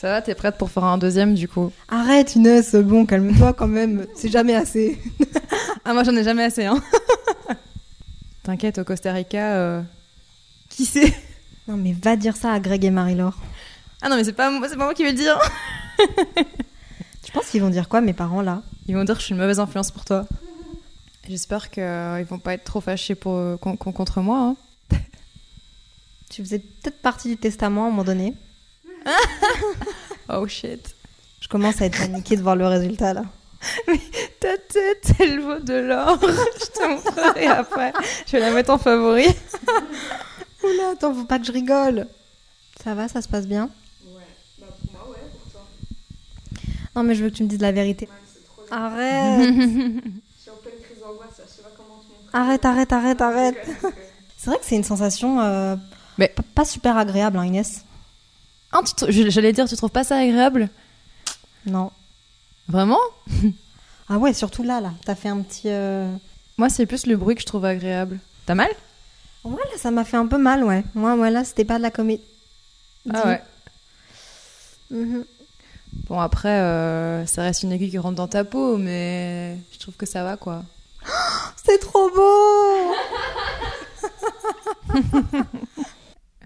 Ça 0.00 0.08
va, 0.08 0.22
t'es 0.22 0.34
prête 0.34 0.56
pour 0.56 0.70
faire 0.70 0.84
un 0.84 0.96
deuxième, 0.96 1.34
du 1.34 1.46
coup 1.46 1.70
Arrête, 1.88 2.34
Inès, 2.34 2.74
bon, 2.74 3.04
calme-toi 3.04 3.52
quand 3.52 3.68
même. 3.68 4.06
C'est 4.14 4.30
jamais 4.30 4.54
assez. 4.54 4.98
Ah, 5.84 5.94
moi, 5.94 6.04
j'en 6.04 6.14
ai 6.14 6.22
jamais 6.22 6.44
assez, 6.44 6.66
hein. 6.66 6.80
T'inquiète, 8.42 8.78
au 8.78 8.84
Costa 8.84 9.12
Rica, 9.12 9.54
euh, 9.56 9.82
qui 10.68 10.84
sait 10.84 11.12
Non, 11.68 11.76
mais 11.76 11.92
va 11.94 12.16
dire 12.16 12.36
ça 12.36 12.52
à 12.52 12.60
Greg 12.60 12.84
et 12.84 12.90
Marie-Laure. 12.90 13.36
Ah 14.02 14.08
non, 14.08 14.16
mais 14.16 14.24
c'est 14.24 14.34
pas, 14.34 14.50
moi- 14.50 14.68
c'est 14.68 14.76
pas 14.76 14.84
moi 14.84 14.94
qui 14.94 15.02
vais 15.04 15.12
le 15.12 15.16
dire. 15.16 15.38
Tu 17.22 17.32
penses 17.32 17.46
qu'ils 17.50 17.62
vont 17.62 17.70
dire 17.70 17.88
quoi, 17.88 18.00
mes 18.02 18.12
parents, 18.12 18.42
là? 18.42 18.62
Ils 18.86 18.94
vont 18.94 19.04
dire 19.04 19.14
que 19.14 19.20
je 19.20 19.26
suis 19.26 19.34
une 19.34 19.40
mauvaise 19.40 19.58
influence 19.58 19.90
pour 19.90 20.04
toi. 20.04 20.26
J'espère 21.28 21.70
qu'ils 21.70 22.26
vont 22.28 22.38
pas 22.38 22.54
être 22.54 22.64
trop 22.64 22.80
fâchés 22.80 23.14
pour, 23.14 23.34
euh, 23.36 23.56
con- 23.56 23.76
con- 23.76 23.92
contre 23.92 24.20
moi. 24.20 24.54
Hein. 24.92 24.96
Tu 26.30 26.42
faisais 26.44 26.58
peut-être 26.58 27.00
partie 27.00 27.28
du 27.28 27.36
testament 27.36 27.84
à 27.84 27.86
un 27.88 27.90
moment 27.90 28.04
donné. 28.04 28.34
Oh 30.28 30.46
shit. 30.46 30.94
Je 31.40 31.48
commence 31.48 31.80
à 31.82 31.86
être 31.86 31.98
paniquée 31.98 32.36
de 32.36 32.42
voir 32.42 32.54
le 32.56 32.66
résultat, 32.66 33.14
là. 33.14 33.24
Ta 34.40 34.56
tête, 34.56 35.12
elle 35.18 35.40
vaut 35.40 35.58
de 35.58 35.74
l'or. 35.74 36.18
je 36.22 36.66
te 36.66 36.88
montrerai 36.88 37.46
après. 37.46 37.92
Je 38.26 38.32
vais 38.32 38.40
la 38.40 38.50
mettre 38.52 38.70
en 38.70 38.78
favori. 38.78 39.26
Oula, 40.62 40.90
attends, 40.92 41.14
faut 41.14 41.24
pas 41.24 41.38
que 41.38 41.46
je 41.46 41.52
rigole. 41.52 42.06
Ça 42.82 42.94
va, 42.94 43.08
ça 43.08 43.20
se 43.22 43.28
passe 43.28 43.46
bien? 43.46 43.68
Ouais. 44.06 44.22
Bah, 44.60 44.66
pour 44.82 44.92
moi, 44.92 45.10
ouais, 45.10 45.16
pour 45.42 45.52
toi. 45.52 45.62
Non, 46.94 47.02
mais 47.02 47.14
je 47.14 47.24
veux 47.24 47.30
que 47.30 47.34
tu 47.36 47.42
me 47.42 47.48
dises 47.48 47.60
la 47.60 47.72
vérité. 47.72 48.06
Ouais, 48.06 48.12
trop. 48.68 48.74
Arrête 48.74 49.40
Je 49.40 49.50
suis 50.40 50.50
en 50.50 50.56
pleine 50.62 50.74
crise 50.82 51.00
d'angoisse, 51.02 51.38
là, 51.38 51.44
je 51.46 51.52
sais 51.56 51.62
pas 51.62 51.70
comment 51.76 51.98
te 51.98 52.08
montrer. 52.08 52.30
Arrête, 52.32 52.64
arrête, 52.64 52.92
arrête, 52.92 53.20
arrête 53.20 53.56
C'est 54.38 54.50
vrai 54.50 54.58
que 54.58 54.64
c'est 54.64 54.76
une 54.76 54.84
sensation 54.84 55.40
euh, 55.40 55.76
Mais- 56.18 56.32
pas 56.54 56.64
super 56.64 56.96
agréable, 56.96 57.36
hein, 57.38 57.44
Inès 57.44 57.84
Je- 59.08 59.30
J'allais 59.30 59.52
dire, 59.52 59.68
tu 59.68 59.76
trouves 59.76 59.90
pas 59.90 60.04
ça 60.04 60.16
agréable? 60.18 60.68
Non. 61.66 61.90
Vraiment? 62.68 62.98
Ah 64.08 64.18
ouais, 64.18 64.32
surtout 64.32 64.62
là, 64.62 64.80
là. 64.80 64.92
T'as 65.04 65.14
fait 65.14 65.28
un 65.28 65.40
petit... 65.42 65.68
euh, 65.68 66.12
Moi, 66.56 66.68
c'est 66.68 66.86
plus 66.86 67.06
le 67.06 67.16
bruit 67.16 67.34
que 67.34 67.40
je 67.42 67.46
trouve 67.46 67.64
agréable. 67.64 68.18
T'as 68.46 68.54
mal? 68.54 68.70
Ouais, 69.44 69.62
là, 69.72 69.78
ça 69.78 69.90
m'a 69.90 70.04
fait 70.04 70.16
un 70.16 70.26
peu 70.26 70.38
mal, 70.38 70.64
ouais. 70.64 70.84
Moi, 70.94 71.14
ouais, 71.16 71.30
là, 71.30 71.44
c'était 71.44 71.64
pas 71.64 71.78
de 71.78 71.82
la 71.82 71.90
comédie. 71.90 72.22
Ah 73.12 73.26
ouais. 73.26 73.42
Mhm. 74.90 75.24
Bon, 76.08 76.20
après, 76.20 76.48
euh, 76.60 77.26
ça 77.26 77.42
reste 77.42 77.62
une 77.64 77.72
aiguille 77.72 77.90
qui 77.90 77.98
rentre 77.98 78.16
dans 78.16 78.28
ta 78.28 78.44
peau, 78.44 78.76
mais 78.76 79.56
je 79.72 79.78
trouve 79.78 79.94
que 79.96 80.06
ça 80.06 80.22
va, 80.22 80.36
quoi. 80.36 80.62
C'est 81.64 81.78
trop 81.78 82.10
beau 82.10 82.94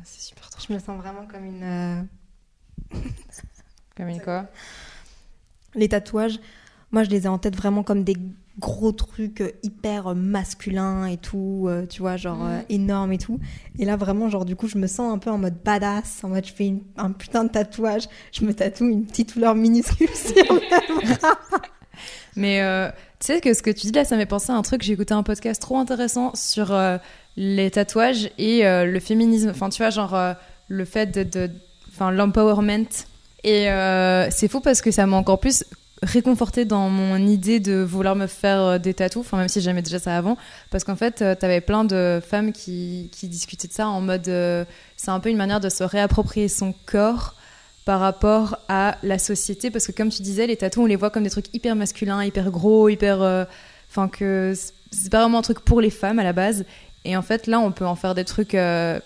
C'est 0.05 0.21
super 0.21 0.49
trop. 0.51 0.61
Je 0.67 0.73
me 0.73 0.79
sens 0.79 0.99
vraiment 1.01 1.27
comme 1.27 1.45
une... 1.45 2.07
Comme 3.97 4.09
une 4.09 4.21
quoi 4.21 4.47
Les 5.75 5.89
tatouages, 5.89 6.39
moi, 6.91 7.03
je 7.05 7.11
les 7.11 7.25
ai 7.25 7.29
en 7.29 7.39
tête 7.39 7.57
vraiment 7.57 7.83
comme 7.83 8.05
des 8.05 8.17
gros 8.61 8.93
trucs 8.93 9.41
euh, 9.41 9.51
hyper 9.65 10.15
masculins 10.15 11.07
et 11.07 11.17
tout, 11.17 11.67
euh, 11.69 11.87
tu 11.87 12.03
vois, 12.03 12.17
genre 12.17 12.45
euh, 12.47 12.61
énorme 12.69 13.13
et 13.13 13.19
tout. 13.19 13.41
Et 13.81 13.85
là, 13.85 13.97
vraiment, 13.97 14.29
genre, 14.29 14.45
du 14.45 14.55
coup, 14.55 14.69
je 14.69 14.79
me 14.79 14.87
sens 14.87 15.13
un 15.13 15.19
peu 15.19 15.31
en 15.31 15.39
mode 15.39 15.57
badass, 15.65 16.23
en 16.23 16.29
mode 16.29 16.47
je 16.47 16.53
fais 16.53 16.67
une- 16.69 16.83
un 16.97 17.11
putain 17.11 17.43
de 17.45 17.49
tatouage, 17.51 18.05
je 18.33 18.45
me 18.45 18.55
tatoue 18.55 18.89
une 18.89 19.07
petite 19.07 19.33
fleur 19.33 19.55
minuscule 19.57 20.09
sur 20.15 20.35
le 20.55 21.17
bras. 21.17 21.39
Mais 22.37 22.61
euh, 22.63 22.91
tu 23.21 23.27
sais 23.27 23.41
que 23.41 23.55
ce 23.55 23.63
que 23.63 23.71
tu 23.71 23.87
dis 23.87 23.93
là, 23.93 24.05
ça 24.05 24.17
m'est 24.17 24.27
pensé 24.27 24.53
à 24.53 24.57
un 24.57 24.63
truc. 24.63 24.83
J'ai 24.83 24.93
écouté 24.93 25.15
un 25.15 25.23
podcast 25.25 25.61
trop 25.63 25.79
intéressant 25.79 26.33
sur 26.35 26.73
euh, 26.73 26.99
les 27.37 27.71
tatouages 27.71 28.31
et 28.39 28.63
le 28.65 28.99
féminisme. 29.01 29.51
Enfin, 29.51 29.69
tu 29.69 29.79
vois, 29.83 29.91
genre 29.91 30.17
le 30.69 30.85
fait 30.85 31.07
de. 31.07 31.23
de- 31.23 31.51
Enfin, 31.95 32.11
l'empowerment. 32.11 32.87
Et 33.45 33.71
euh, 33.71 34.29
c'est 34.31 34.49
fou 34.49 34.61
parce 34.61 34.81
que 34.81 34.91
ça 34.91 35.07
m'a 35.07 35.17
encore 35.17 35.39
plus 35.39 35.65
réconforté 36.03 36.65
dans 36.65 36.89
mon 36.89 37.17
idée 37.27 37.61
de 37.61 37.83
vouloir 37.83 38.17
me 38.17 38.27
faire 38.27 38.61
euh, 38.61 38.79
des 38.79 38.95
tatous, 38.95 39.21
enfin 39.21 39.37
même 39.39 39.49
si 39.49 39.61
j'aimais 39.61 39.83
déjà 39.83 39.99
ça 39.99 40.17
avant, 40.17 40.37
parce 40.71 40.85
qu'en 40.85 40.97
fait, 40.97 41.23
euh, 41.23 41.35
t'avais 41.35 41.61
plein 41.61 41.85
de 41.85 42.21
femmes 42.27 42.53
qui, 42.53 43.09
discutaient 43.23 43.69
de 43.69 43.73
ça 43.73 43.89
en 43.89 44.01
mode, 44.01 44.29
euh, 44.29 44.65
c'est 44.97 45.11
un 45.11 45.21
peu 45.21 45.31
une 45.31 45.37
manière 45.37 45.61
de 45.61 45.69
se 45.69 45.85
réapproprier 45.85 46.49
son 46.49 46.75
corps 46.87 47.35
par 47.85 48.01
rapport 48.01 48.59
à 48.69 48.97
la 49.03 49.19
société. 49.19 49.71
Parce 49.71 49.87
que 49.87 49.93
comme 49.93 50.09
tu 50.09 50.23
disais 50.23 50.47
les 50.47 50.57
tatous 50.57 50.83
on 50.83 50.87
les 50.87 50.97
voit 50.97 51.11
comme 51.11 51.23
des 51.23 51.31
trucs 51.31 51.55
hyper 51.55 51.77
masculins 51.77 52.25
hyper 52.25 52.51
gros 52.51 52.89
hyper 52.89 53.23
euh, 53.23 53.45
enfin 53.91 54.09
que 54.09 54.55
c'est- 54.91 55.11
pas 55.11 55.21
vraiment 55.21 55.39
un 55.39 55.43
truc 55.43 55.61
pour 55.61 55.81
les 55.81 55.91
femmes 55.91 56.19
à 56.19 56.25
la 56.25 56.33
base. 56.33 56.65
Et 57.05 57.17
en 57.17 57.23
fait 57.23 57.47
là 57.47 57.61
on 57.61 57.73
peut 57.73 57.87
en 57.87 57.95
faire 57.95 58.15
des 58.15 58.25
trucs 58.25 58.55
euh, 58.55 58.99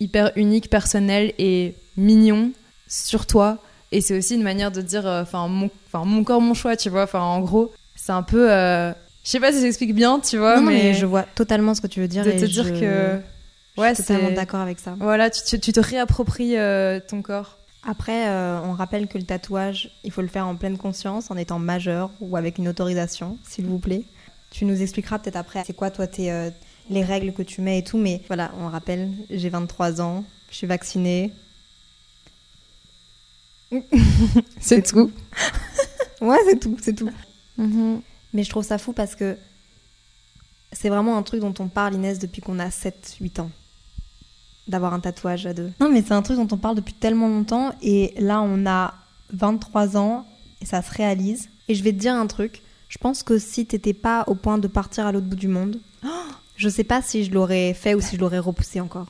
hyper 0.00 0.32
uniques 0.36 0.70
personnels 0.70 1.32
et 1.38 1.74
mignons 1.96 2.52
sur 2.86 3.26
toi 3.26 3.58
et 3.92 4.00
c'est 4.00 4.16
aussi 4.16 4.34
une 4.34 4.42
manière 4.42 4.70
de 4.70 4.80
dire 4.82 5.06
euh, 5.06 5.22
enfin 5.22 5.48
mon 5.48 5.70
enfin 5.86 6.04
mon 6.04 6.22
corps 6.24 6.40
mon 6.40 6.54
choix 6.54 6.76
tu 6.76 6.88
vois 6.90 7.04
enfin 7.04 7.20
en 7.20 7.40
gros 7.40 7.72
c'est 7.96 8.12
un 8.12 8.22
peu 8.22 8.50
euh, 8.52 8.92
je 9.24 9.30
sais 9.30 9.40
pas 9.40 9.52
si 9.52 9.60
j'explique 9.60 9.94
bien 9.94 10.20
tu 10.20 10.38
vois 10.38 10.56
Non, 10.56 10.62
non, 10.62 10.70
mais, 10.72 10.82
mais 10.84 10.94
je 10.94 11.06
vois 11.06 11.22
totalement 11.22 11.74
ce 11.74 11.80
que 11.80 11.86
tu 11.86 12.00
veux 12.00 12.08
dire. 12.08 12.24
de 12.24 12.30
et 12.30 12.36
te 12.36 12.44
dire 12.44 12.64
je- 12.64 12.80
que 12.80 13.20
je 13.76 13.82
ouais 13.82 13.94
suis 13.94 14.04
totalement 14.04 14.30
d'accord 14.30 14.60
avec 14.60 14.78
ça. 14.78 14.94
voilà 15.00 15.30
tu, 15.30 15.40
tu- 15.44 15.60
tu 15.60 15.72
te 15.72 15.80
réappropries 15.80 16.56
euh, 16.56 17.00
ton 17.06 17.22
corps 17.22 17.56
Après, 17.86 18.28
euh, 18.28 18.60
on 18.64 18.72
rappelle 18.72 19.06
que 19.08 19.18
le 19.18 19.24
tatouage, 19.24 19.90
il 20.04 20.10
faut 20.12 20.20
le 20.22 20.28
faire 20.28 20.46
en 20.46 20.56
pleine 20.56 20.76
conscience, 20.76 21.30
en 21.30 21.36
étant 21.36 21.58
majeur 21.58 22.10
ou 22.20 22.36
avec 22.36 22.58
une 22.58 22.68
autorisation, 22.68 23.38
s'il 23.48 23.66
vous 23.66 23.78
plaît. 23.78 24.02
Tu 24.50 24.64
nous 24.64 24.82
expliqueras 24.82 25.18
peut-être 25.18 25.36
après, 25.36 25.62
c'est 25.66 25.74
quoi 25.76 25.90
toi 25.90 26.06
tes, 26.06 26.30
euh, 26.32 26.50
les 26.90 27.04
règles 27.04 27.32
que 27.32 27.42
tu 27.42 27.60
mets 27.60 27.78
et 27.78 27.84
tout, 27.84 27.98
mais 27.98 28.22
voilà, 28.26 28.52
on 28.58 28.68
rappelle, 28.68 29.10
j'ai 29.30 29.48
23 29.48 30.00
ans, 30.00 30.24
je 30.50 30.56
suis 30.56 30.66
vaccinée. 30.66 31.32
c'est 34.60 34.82
tout 34.82 35.12
Ouais, 36.20 36.38
c'est 36.48 36.58
tout, 36.58 36.76
c'est 36.80 36.94
tout. 36.94 37.10
Mhm. 37.58 38.00
Mais 38.32 38.44
je 38.44 38.50
trouve 38.50 38.64
ça 38.64 38.78
fou 38.78 38.92
parce 38.92 39.14
que 39.14 39.36
c'est 40.72 40.88
vraiment 40.88 41.16
un 41.16 41.22
truc 41.22 41.40
dont 41.40 41.54
on 41.58 41.68
parle, 41.68 41.94
Inès, 41.94 42.18
depuis 42.18 42.42
qu'on 42.42 42.58
a 42.58 42.68
7-8 42.68 43.40
ans. 43.40 43.50
D'avoir 44.66 44.92
un 44.92 45.00
tatouage 45.00 45.46
à 45.46 45.54
deux. 45.54 45.72
Non, 45.80 45.88
mais 45.90 46.02
c'est 46.02 46.12
un 46.12 46.22
truc 46.22 46.36
dont 46.36 46.48
on 46.50 46.58
parle 46.58 46.76
depuis 46.76 46.92
tellement 46.92 47.28
longtemps. 47.28 47.72
Et 47.80 48.14
là, 48.18 48.42
on 48.42 48.66
a 48.66 48.94
23 49.32 49.96
ans 49.96 50.26
et 50.60 50.66
ça 50.66 50.82
se 50.82 50.92
réalise. 50.92 51.48
Et 51.68 51.74
je 51.74 51.82
vais 51.82 51.92
te 51.92 51.98
dire 51.98 52.14
un 52.14 52.26
truc. 52.26 52.62
Je 52.88 52.98
pense 52.98 53.22
que 53.22 53.38
si 53.38 53.66
t'étais 53.66 53.94
pas 53.94 54.24
au 54.26 54.34
point 54.34 54.58
de 54.58 54.68
partir 54.68 55.06
à 55.06 55.12
l'autre 55.12 55.26
bout 55.26 55.36
du 55.36 55.48
monde, 55.48 55.80
je 56.58 56.68
sais 56.68 56.84
pas 56.84 57.00
si 57.00 57.24
je 57.24 57.32
l'aurais 57.32 57.72
fait 57.72 57.94
ou 57.94 58.00
si 58.02 58.16
je 58.16 58.20
l'aurais 58.20 58.38
repoussé 58.38 58.80
encore. 58.80 59.06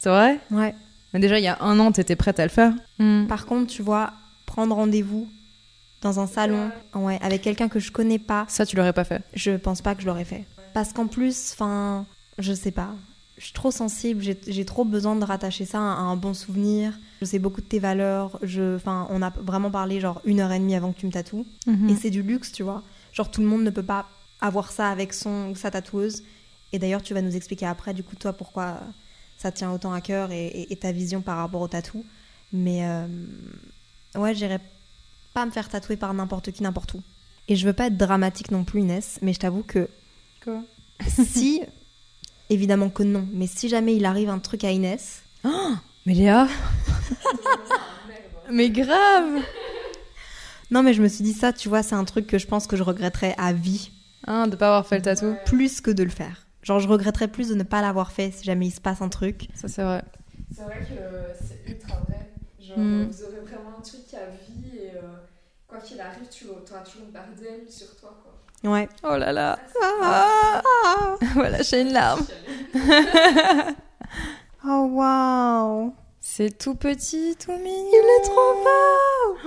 c'est 0.00 0.08
vrai? 0.08 0.40
Ouais. 0.50 0.74
Mais 1.12 1.20
déjà, 1.20 1.38
il 1.38 1.44
y 1.44 1.48
a 1.48 1.58
un 1.62 1.78
an, 1.78 1.92
t'étais 1.92 2.16
prête 2.16 2.40
à 2.40 2.44
le 2.44 2.50
faire. 2.50 2.72
Par 3.28 3.46
contre, 3.46 3.72
tu 3.72 3.82
vois, 3.82 4.12
prendre 4.46 4.74
rendez-vous 4.74 5.28
dans 6.02 6.18
un 6.18 6.26
salon 6.26 6.70
ouais, 6.96 7.18
avec 7.22 7.40
quelqu'un 7.42 7.68
que 7.68 7.78
je 7.78 7.92
connais 7.92 8.18
pas, 8.18 8.44
Ça, 8.48 8.66
tu 8.66 8.74
l'aurais 8.76 8.92
pas 8.92 9.04
fait. 9.04 9.22
je 9.32 9.52
pense 9.52 9.80
pas 9.80 9.94
que 9.94 10.02
je 10.02 10.06
l'aurais 10.06 10.24
fait. 10.24 10.44
Parce 10.74 10.92
qu'en 10.92 11.06
plus, 11.06 11.52
enfin, 11.52 12.04
je 12.38 12.52
sais 12.52 12.72
pas. 12.72 12.90
Je 13.38 13.44
suis 13.44 13.52
trop 13.52 13.70
sensible, 13.70 14.22
j'ai 14.46 14.64
trop 14.64 14.84
besoin 14.84 15.14
de 15.16 15.24
rattacher 15.24 15.64
ça 15.66 15.78
à 15.78 15.82
un 15.82 16.16
bon 16.16 16.34
souvenir. 16.34 16.92
Je 17.20 17.26
sais 17.26 17.38
beaucoup 17.38 17.60
de 17.60 17.66
tes 17.66 17.78
valeurs. 17.78 18.38
Je, 18.42 18.76
enfin, 18.76 19.06
on 19.10 19.22
a 19.22 19.30
vraiment 19.30 19.70
parlé 19.70 20.00
genre 20.00 20.20
une 20.24 20.40
heure 20.40 20.52
et 20.52 20.58
demie 20.58 20.74
avant 20.74 20.92
que 20.92 20.98
tu 21.00 21.06
me 21.06 21.12
tatoues. 21.12 21.46
Et 21.88 21.94
c'est 21.94 22.10
du 22.10 22.22
luxe, 22.22 22.50
tu 22.52 22.62
vois. 22.64 22.82
Genre 23.12 23.30
tout 23.30 23.40
le 23.40 23.46
monde 23.46 23.62
ne 23.62 23.70
peut 23.70 23.82
pas 23.84 24.06
avoir 24.40 24.72
ça 24.72 24.88
avec 24.90 25.12
son 25.14 25.50
ou 25.52 25.56
sa 25.56 25.70
tatoueuse. 25.70 26.22
Et 26.74 26.78
d'ailleurs, 26.80 27.02
tu 27.02 27.14
vas 27.14 27.22
nous 27.22 27.36
expliquer 27.36 27.66
après, 27.66 27.94
du 27.94 28.02
coup, 28.02 28.16
toi, 28.16 28.32
pourquoi 28.32 28.80
ça 29.38 29.52
tient 29.52 29.70
autant 29.72 29.92
à 29.92 30.00
cœur 30.00 30.32
et, 30.32 30.46
et- 30.46 30.72
et 30.72 30.76
ta 30.76 30.90
vision 30.90 31.20
par 31.20 31.36
rapport 31.36 31.60
au 31.60 31.68
tatou. 31.68 32.04
Mais 32.52 32.84
euh, 32.84 33.06
ouais, 34.16 34.34
j'irais 34.34 34.58
pas 35.34 35.46
me 35.46 35.52
faire 35.52 35.68
tatouer 35.68 35.96
par 35.96 36.12
n'importe 36.14 36.50
qui, 36.50 36.64
n'importe 36.64 36.94
où. 36.94 37.02
Et 37.46 37.54
je 37.54 37.64
veux 37.64 37.72
pas 37.72 37.86
être 37.86 37.96
dramatique 37.96 38.50
non 38.50 38.64
plus, 38.64 38.80
Inès, 38.80 39.18
mais 39.22 39.32
je 39.32 39.38
t'avoue 39.38 39.62
que 39.62 39.88
Quoi? 40.42 40.62
si, 41.08 41.62
évidemment 42.50 42.90
que 42.90 43.04
non, 43.04 43.24
mais 43.32 43.46
si 43.46 43.68
jamais 43.68 43.94
il 43.94 44.04
arrive 44.04 44.30
un 44.30 44.40
truc 44.40 44.64
à 44.64 44.72
Inès, 44.72 45.22
Mais 46.06 46.14
Léa 46.14 46.48
Mais 48.50 48.68
grave 48.70 49.42
non 50.70 50.82
mais 50.82 50.94
je 50.94 51.02
me 51.02 51.08
suis 51.08 51.22
dit 51.22 51.34
ça, 51.34 51.52
tu 51.52 51.68
vois, 51.68 51.82
c'est 51.82 51.94
un 51.94 52.04
truc 52.04 52.26
que 52.26 52.38
je 52.38 52.46
pense 52.46 52.66
que 52.66 52.76
je 52.76 52.82
regretterais 52.82 53.34
à 53.38 53.52
vie, 53.52 53.90
Hein, 54.26 54.48
de 54.48 54.56
pas 54.56 54.68
avoir 54.68 54.86
fait 54.86 54.96
le 54.96 55.02
tatou? 55.02 55.36
plus 55.44 55.80
que 55.82 55.90
de 55.90 56.02
le 56.02 56.10
faire. 56.10 56.43
Genre 56.64 56.80
je 56.80 56.88
regretterais 56.88 57.28
plus 57.28 57.48
de 57.48 57.54
ne 57.54 57.62
pas 57.62 57.80
l'avoir 57.82 58.10
fait 58.10 58.30
si 58.32 58.42
jamais 58.44 58.66
il 58.66 58.70
se 58.72 58.80
passe 58.80 59.02
un 59.02 59.08
truc. 59.08 59.48
Ça, 59.54 59.68
c'est 59.68 59.82
vrai. 59.84 60.02
C'est 60.52 60.64
vrai 60.64 60.78
que 60.80 61.36
c'est 61.46 61.70
ultra 61.70 61.96
vrai. 62.08 62.26
Genre, 62.58 62.76
Mm. 62.78 63.04
vous 63.12 63.24
aurez 63.26 63.36
vraiment 63.42 63.76
un 63.78 63.82
truc 63.82 64.12
à 64.14 64.30
vie 64.30 64.70
et 64.72 64.90
euh, 64.94 65.02
quoi 65.68 65.78
qu'il 65.80 66.00
arrive, 66.00 66.26
tu 66.36 66.46
auras 66.46 66.62
toujours 66.70 66.98
une 66.98 67.12
barre 67.12 67.34
d'aile 67.38 67.70
sur 67.70 67.94
toi, 67.96 68.16
quoi. 68.22 68.70
Ouais. 68.72 68.88
Oh 69.02 69.16
là 69.16 69.32
là 69.32 69.58
Ah 69.82 70.62
Voilà, 71.34 71.62
j'ai 71.62 71.82
une 71.82 71.92
larme. 71.92 72.26
Oh 74.66 74.88
waouh 74.92 75.94
C'est 76.36 76.58
tout 76.58 76.74
petit, 76.74 77.36
tout 77.38 77.52
mignon. 77.52 77.90
Il 77.92 78.08
est 78.18 78.22
trop 78.24 78.54
beau 78.64 79.38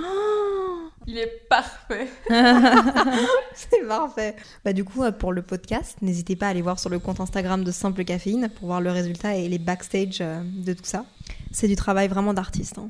Il 1.06 1.18
est 1.18 1.46
parfait. 1.50 2.08
C'est 3.54 3.86
parfait. 3.86 4.34
Bah 4.64 4.72
du 4.72 4.84
coup, 4.84 5.02
euh, 5.04 5.12
pour 5.12 5.34
le 5.34 5.42
podcast, 5.42 5.98
n'hésitez 6.00 6.34
pas 6.34 6.46
à 6.46 6.48
aller 6.48 6.62
voir 6.62 6.78
sur 6.78 6.88
le 6.88 6.98
compte 6.98 7.20
Instagram 7.20 7.62
de 7.62 7.70
Simple 7.72 8.04
Caféine 8.04 8.48
pour 8.58 8.68
voir 8.68 8.80
le 8.80 8.90
résultat 8.90 9.36
et 9.36 9.50
les 9.50 9.58
backstage 9.58 10.20
euh, 10.22 10.40
de 10.42 10.72
tout 10.72 10.86
ça. 10.86 11.04
C'est 11.52 11.68
du 11.68 11.76
travail 11.76 12.08
vraiment 12.08 12.32
d'artiste. 12.32 12.78
hein. 12.78 12.88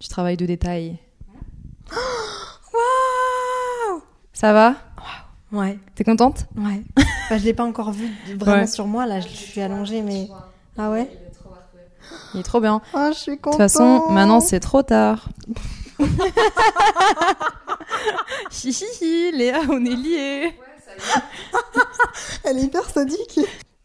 Du 0.00 0.06
travail 0.08 0.36
de 0.36 0.46
détail. 0.46 0.96
Waouh 1.90 4.02
Ça 4.32 4.52
va? 4.52 4.76
Ouais, 5.50 5.80
T'es 5.96 6.04
contente? 6.04 6.46
Ouais. 6.56 6.84
bah, 7.28 7.38
je 7.38 7.44
l'ai 7.44 7.54
pas 7.54 7.64
encore 7.64 7.90
vu 7.90 8.08
vraiment 8.36 8.60
Ouais. 8.62 8.66
sur 8.68 8.86
moi 8.86 9.04
là, 9.06 9.18
je 9.18 9.26
suis 9.26 9.60
allongée 9.60 10.00
mais. 10.02 10.28
Ah 10.78 10.92
ouais? 10.92 11.10
Il 12.34 12.40
est 12.40 12.44
trop 12.44 12.60
bien. 12.60 12.80
Oh, 12.94 13.08
je 13.12 13.18
suis 13.18 13.36
De 13.36 13.40
toute 13.42 13.54
façon, 13.56 14.02
maintenant 14.10 14.40
c'est 14.40 14.60
trop 14.60 14.82
tard. 14.82 15.28
Hi 18.64 18.68
hi 18.70 18.84
hi, 19.00 19.32
Léa, 19.32 19.60
on 19.68 19.84
est 19.84 19.90
liés. 19.96 20.42
Ouais, 20.44 20.54
ça 20.84 20.92
y 20.92 20.96
est, 20.96 22.50
Elle 22.50 22.58
est 22.58 22.62
hyper 22.62 22.88
sadique. 22.88 23.40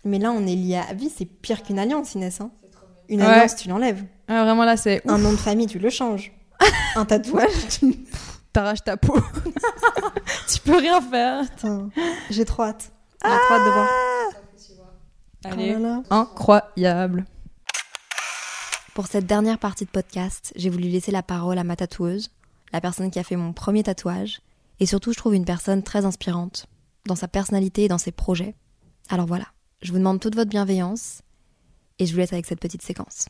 Mais 0.06 0.20
là, 0.20 0.32
on 0.32 0.42
est 0.48 0.56
liés 0.56 0.82
à 0.90 0.94
vie, 0.94 1.10
c'est 1.16 1.26
pire 1.26 1.64
qu'une 1.64 1.80
alliance, 1.80 2.16
Inès. 2.16 2.40
hein. 2.42 2.52
Une 3.10 3.22
Ouais. 3.22 3.28
alliance, 3.28 3.56
tu 3.56 3.68
l'enlèves. 3.70 4.04
Ah, 4.28 4.44
vraiment 4.44 4.64
là, 4.66 4.78
c'est 4.78 5.02
Un 5.08 5.18
nom 5.18 5.32
de 5.32 5.38
famille, 5.38 5.68
tu 5.68 5.80
le 5.80 5.90
changes. 5.90 6.32
Un 6.96 7.06
tatouage, 7.06 7.68
tu. 7.70 7.96
t'arraches 8.54 8.84
ta 8.84 8.98
peau. 8.98 9.16
tu 10.48 10.60
peux 10.62 10.78
rien 10.78 11.02
faire. 11.02 11.44
J'ai 12.30 12.46
trop 12.46 12.64
hâte. 12.64 12.92
J'ai 13.24 13.30
trop 13.30 13.54
hâte 13.54 13.66
de 13.66 13.72
voir. 13.72 13.90
Allez, 15.46 15.76
Oh 15.78 15.80
là 15.82 15.90
là. 15.90 16.02
incroyable. 16.10 17.26
Pour 19.00 19.08
cette 19.08 19.28
dernière 19.28 19.60
partie 19.60 19.86
de 19.86 19.90
podcast, 19.90 20.52
j'ai 20.58 20.70
voulu 20.70 20.90
laisser 20.90 21.14
la 21.14 21.24
parole 21.24 21.58
à 21.58 21.64
ma 21.64 21.78
tatoueuse, 21.78 22.32
la 22.74 22.82
personne 22.82 23.10
qui 23.10 23.18
a 23.18 23.24
fait 23.24 23.38
mon 23.38 23.54
premier 23.54 23.82
tatouage, 23.82 24.42
et 24.82 24.86
surtout 24.86 25.14
je 25.14 25.18
trouve 25.18 25.36
une 25.36 25.46
personne 25.46 25.84
très 25.84 26.04
inspirante, 26.04 26.66
dans 27.06 27.16
sa 27.16 27.30
personnalité 27.30 27.86
et 27.86 27.88
dans 27.88 27.98
ses 27.98 28.12
projets. 28.12 28.56
Alors 29.08 29.26
voilà, 29.26 29.46
je 29.82 29.94
vous 29.94 30.00
demande 30.00 30.20
toute 30.20 30.36
votre 30.36 30.50
bienveillance, 30.50 31.22
et 31.98 32.06
je 32.06 32.12
vous 32.12 32.18
laisse 32.18 32.34
avec 32.34 32.46
cette 32.46 32.60
petite 32.60 32.82
séquence. 32.82 33.30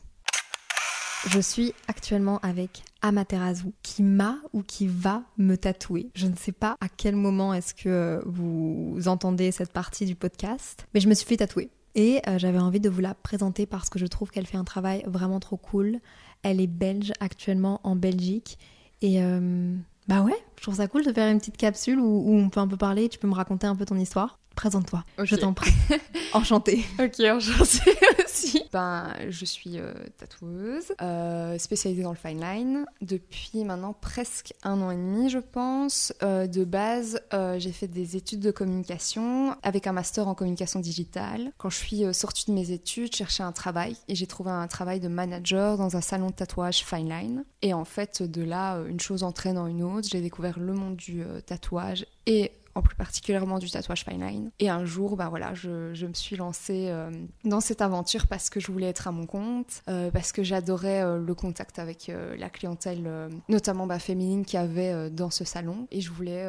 Je 1.28 1.38
suis 1.38 1.72
actuellement 1.86 2.40
avec 2.40 2.82
Amaterasu, 3.00 3.66
qui 3.84 4.02
m'a 4.02 4.38
ou 4.52 4.64
qui 4.64 4.88
va 4.88 5.22
me 5.38 5.54
tatouer. 5.54 6.10
Je 6.16 6.26
ne 6.26 6.34
sais 6.34 6.50
pas 6.50 6.74
à 6.80 6.88
quel 6.88 7.14
moment 7.14 7.54
est-ce 7.54 7.74
que 7.74 8.20
vous 8.26 8.98
entendez 9.06 9.52
cette 9.52 9.72
partie 9.72 10.04
du 10.04 10.16
podcast, 10.16 10.88
mais 10.94 11.00
je 11.00 11.08
me 11.08 11.14
suis 11.14 11.26
fait 11.26 11.36
tatouer. 11.36 11.70
Et 11.94 12.20
euh, 12.28 12.38
j'avais 12.38 12.58
envie 12.58 12.80
de 12.80 12.88
vous 12.88 13.00
la 13.00 13.14
présenter 13.14 13.66
parce 13.66 13.88
que 13.88 13.98
je 13.98 14.06
trouve 14.06 14.30
qu'elle 14.30 14.46
fait 14.46 14.56
un 14.56 14.64
travail 14.64 15.04
vraiment 15.06 15.40
trop 15.40 15.56
cool. 15.56 15.98
Elle 16.42 16.60
est 16.60 16.66
belge 16.66 17.12
actuellement 17.20 17.80
en 17.84 17.96
Belgique. 17.96 18.58
Et 19.02 19.22
euh, 19.22 19.74
bah 20.08 20.22
ouais, 20.22 20.36
je 20.56 20.62
trouve 20.62 20.76
ça 20.76 20.88
cool 20.88 21.04
de 21.04 21.12
faire 21.12 21.30
une 21.30 21.38
petite 21.38 21.56
capsule 21.56 22.00
où, 22.00 22.04
où 22.04 22.34
on 22.34 22.48
peut 22.50 22.60
un 22.60 22.68
peu 22.68 22.76
parler. 22.76 23.08
Tu 23.08 23.18
peux 23.18 23.28
me 23.28 23.34
raconter 23.34 23.66
un 23.66 23.76
peu 23.76 23.84
ton 23.84 23.96
histoire? 23.96 24.39
Présente-toi, 24.54 25.04
je 25.22 25.36
t'en 25.36 25.54
prie. 25.54 25.72
Enchantée. 26.32 26.84
Ok, 26.98 27.20
enchantée 27.20 27.96
aussi. 28.24 28.62
Ben, 28.72 29.12
je 29.28 29.44
suis 29.44 29.78
euh, 29.78 29.92
tatoueuse, 30.18 30.92
euh, 31.00 31.58
spécialisée 31.58 32.02
dans 32.02 32.10
le 32.10 32.16
fine 32.16 32.40
line 32.40 32.84
depuis 33.00 33.64
maintenant 33.64 33.92
presque 33.92 34.52
un 34.62 34.80
an 34.80 34.90
et 34.90 34.96
demi, 34.96 35.28
je 35.30 35.38
pense. 35.38 36.12
Euh, 36.22 36.46
de 36.46 36.64
base, 36.64 37.20
j'ai 37.58 37.72
fait 37.72 37.88
des 37.88 38.16
études 38.16 38.40
de 38.40 38.50
communication 38.50 39.56
avec 39.62 39.86
un 39.86 39.92
master 39.92 40.28
en 40.28 40.34
communication 40.34 40.80
digitale. 40.80 41.52
Quand 41.58 41.70
je 41.70 41.78
suis 41.78 42.14
sortie 42.14 42.50
de 42.50 42.54
mes 42.54 42.70
études, 42.70 43.12
je 43.12 43.18
cherchais 43.18 43.42
un 43.42 43.52
travail 43.52 43.96
et 44.08 44.14
j'ai 44.14 44.26
trouvé 44.26 44.50
un 44.50 44.66
travail 44.66 45.00
de 45.00 45.08
manager 45.08 45.78
dans 45.78 45.96
un 45.96 46.00
salon 46.00 46.28
de 46.28 46.34
tatouage 46.34 46.84
fine 46.84 47.08
line. 47.08 47.44
Et 47.62 47.72
en 47.72 47.84
fait, 47.84 48.22
de 48.22 48.42
là, 48.42 48.78
une 48.88 49.00
chose 49.00 49.22
entraîne 49.22 49.54
dans 49.54 49.66
une 49.66 49.82
autre. 49.82 50.08
J'ai 50.10 50.20
découvert 50.20 50.58
le 50.58 50.72
monde 50.74 50.96
du 50.96 51.24
tatouage 51.46 52.06
et 52.26 52.52
en 52.74 52.82
plus 52.82 52.96
particulièrement 52.96 53.58
du 53.58 53.70
tatouage 53.70 54.04
fine 54.04 54.24
line. 54.24 54.50
Et 54.58 54.68
un 54.68 54.84
jour, 54.84 55.16
bah 55.16 55.28
voilà, 55.28 55.54
je, 55.54 55.92
je 55.94 56.06
me 56.06 56.14
suis 56.14 56.36
lancée 56.36 56.86
euh, 56.88 57.10
dans 57.44 57.60
cette 57.60 57.82
aventure 57.82 58.26
parce 58.26 58.50
que 58.50 58.60
je 58.60 58.70
voulais 58.70 58.88
être 58.88 59.08
à 59.08 59.12
mon 59.12 59.26
compte, 59.26 59.82
euh, 59.88 60.10
parce 60.10 60.32
que 60.32 60.42
j'adorais 60.42 61.02
euh, 61.02 61.18
le 61.18 61.34
contact 61.34 61.78
avec 61.78 62.10
la 62.36 62.50
clientèle, 62.50 63.30
notamment 63.48 63.86
bah, 63.86 63.98
féminine 63.98 64.44
qu'il 64.44 64.58
y 64.58 64.62
avait 64.62 65.10
dans 65.10 65.30
ce 65.30 65.44
salon. 65.44 65.86
Et 65.90 66.00
je 66.00 66.10
voulais 66.10 66.46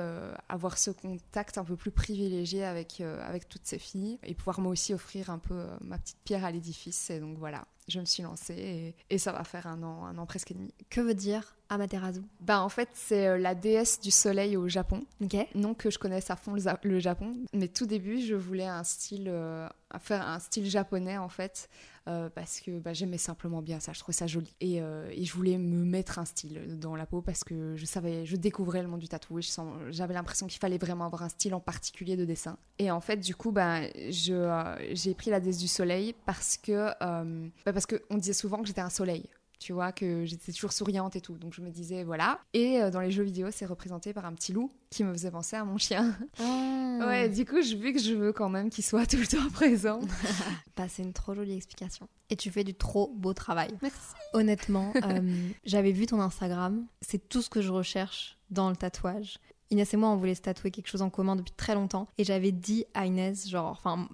avoir 0.50 0.78
ce 0.78 0.92
contact 0.92 1.58
un 1.58 1.64
peu 1.64 1.76
plus 1.76 1.92
privilégié 1.92 2.64
avec, 2.64 3.02
avec 3.02 3.48
toutes 3.48 3.66
ces 3.66 3.78
filles 3.78 4.18
et 4.24 4.34
pouvoir 4.34 4.60
moi 4.60 4.72
aussi 4.72 4.94
offrir 4.94 5.30
un 5.30 5.38
peu 5.38 5.64
ma 5.82 5.98
petite 5.98 6.18
pierre 6.24 6.46
à 6.46 6.52
l'édifice. 6.52 7.10
Et 7.10 7.20
donc 7.20 7.38
voilà, 7.38 7.66
je 7.92 8.00
me 8.00 8.06
suis 8.06 8.24
lancée 8.24 8.56
et, 8.58 8.96
et 9.10 9.18
ça 9.18 9.32
va 9.32 9.44
faire 9.44 9.68
un 9.68 9.84
an, 9.84 10.06
un 10.06 10.18
an 10.18 10.26
presque 10.26 10.52
et 10.52 10.54
demi. 10.54 10.74
Que 10.90 11.02
veut 11.02 11.14
dire 11.14 11.56
Amaterasu? 11.70 12.22
Bah 12.40 12.62
en 12.62 12.70
fait, 12.70 12.90
c'est 12.94 13.28
euh, 13.28 13.38
la 13.38 13.56
déesse 13.56 14.00
du 14.02 14.12
soleil 14.12 14.58
au 14.58 14.68
Japon. 14.68 15.06
Ok. 15.22 15.36
Non 15.56 15.74
que 15.74 15.90
je 15.90 16.00
connaisse 16.00 16.30
à 16.30 16.36
fond 16.36 16.56
le 16.84 17.00
Japon, 17.00 17.34
mais 17.54 17.68
tout 17.68 17.86
début, 17.86 18.22
je 18.22 18.36
voulais 18.36 18.68
un 18.68 18.84
style, 18.84 19.28
euh, 19.28 19.68
faire 20.00 20.28
un 20.28 20.40
style 20.40 20.70
japonais 20.70 21.18
en 21.18 21.30
fait, 21.30 21.70
euh, 22.08 22.30
parce 22.30 22.60
que 22.62 22.80
bah, 22.80 22.94
j'aimais 22.94 23.18
simplement 23.18 23.62
bien 23.62 23.80
ça, 23.80 23.94
je 23.94 24.00
trouvais 24.00 24.16
ça 24.16 24.28
joli. 24.28 24.54
Et, 24.60 24.82
euh, 24.82 25.08
et 25.12 25.24
je 25.26 25.34
voulais 25.34 25.58
me 25.58 25.84
mettre 25.84 26.20
un 26.20 26.26
style 26.26 26.78
dans 26.80 26.96
la 26.96 27.06
peau 27.06 27.22
parce 27.22 27.44
que 27.44 27.76
je 27.76 27.86
savais, 27.86 28.26
je 28.26 28.36
découvrais 28.36 28.82
le 28.82 28.88
monde 28.88 29.00
du 29.00 29.08
tatou 29.08 29.40
et 29.40 29.42
je 29.42 29.50
sens- 29.50 29.76
j'avais 29.90 30.14
l'impression 30.14 30.48
qu'il 30.48 30.60
fallait 30.60 30.78
vraiment 30.78 31.06
avoir 31.06 31.24
un 31.24 31.30
style 31.30 31.54
en 31.54 31.60
particulier 31.60 32.18
de 32.18 32.26
dessin. 32.26 32.58
Et 32.80 32.90
en 32.92 33.02
fait, 33.02 33.18
du 33.18 33.36
coup, 33.36 33.52
bah, 33.52 33.82
euh, 33.82 34.76
j'ai 34.94 35.14
pris 35.14 35.30
la 35.32 35.40
déesse 35.40 35.58
du 35.60 35.68
soleil 35.68 36.16
parce 36.26 36.58
que, 36.58 36.90
bah, 37.00 37.74
parce 37.74 37.86
qu'on 37.86 38.18
disait 38.18 38.34
souvent 38.34 38.60
que 38.62 38.68
j'étais 38.68 38.82
un 38.82 38.90
soleil 38.90 39.30
tu 39.62 39.74
vois, 39.74 39.92
que 39.92 40.26
j'étais 40.26 40.52
toujours 40.52 40.74
souriante 40.74 41.16
et 41.16 41.22
tout. 41.22 41.38
Donc 41.38 41.54
je 41.54 41.62
me 41.62 41.70
disais, 41.70 42.04
voilà. 42.04 42.40
Et 42.54 42.82
euh, 42.82 42.90
dans 42.90 43.00
les 43.00 43.12
jeux 43.12 43.24
vidéo, 43.24 43.50
c'est 43.52 43.68
représenté 43.68 44.12
par 44.12 44.26
un 44.26 44.34
petit 44.34 44.54
loup 44.54 44.72
qui 44.90 45.04
me 45.04 45.14
faisait 45.14 45.30
penser 45.30 45.56
à 45.56 45.64
mon 45.64 45.78
chien. 45.78 46.18
Ouais, 47.02 47.30
du 47.30 47.46
coup, 47.46 47.64
je, 47.64 47.76
vu 47.76 47.94
que 47.94 48.00
je 48.00 48.14
veux 48.14 48.32
quand 48.32 48.50
même 48.50 48.70
qu'il 48.70 48.84
soit 48.84 49.06
tout 49.10 49.18
le 49.18 49.26
temps 49.26 49.50
présent. 49.52 50.02
Bah, 50.78 50.88
c'est 50.88 51.04
une 51.04 51.14
trop 51.14 51.34
jolie 51.34 51.56
explication. 51.56 52.08
Et 52.30 52.36
tu 52.36 52.50
fais 52.52 52.64
du 52.64 52.74
trop 52.74 53.12
beau 53.16 53.34
travail. 53.34 53.70
Merci. 53.82 54.14
Honnêtement, 54.34 54.94
euh, 55.04 55.50
j'avais 55.64 55.92
vu 55.92 56.06
ton 56.06 56.22
Instagram. 56.22 56.86
C'est 57.02 57.30
tout 57.30 57.42
ce 57.42 57.50
que 57.50 57.62
je 57.62 57.72
recherche 57.72 58.38
dans 58.50 58.70
le 58.70 58.76
tatouage. 58.76 59.40
Inès 59.72 59.94
et 59.94 59.98
moi, 59.98 60.10
on 60.10 60.18
voulait 60.18 60.36
se 60.36 60.42
tatouer 60.42 60.70
quelque 60.70 60.88
chose 60.88 61.02
en 61.02 61.10
commun 61.10 61.36
depuis 61.36 61.54
très 61.56 61.76
longtemps. 61.76 62.08
Et 62.18 62.26
j'avais 62.26 62.52
dit 62.52 62.86
à 62.94 63.06
Inès, 63.06 63.48
genre, 63.48 63.72
enfin, 63.72 64.10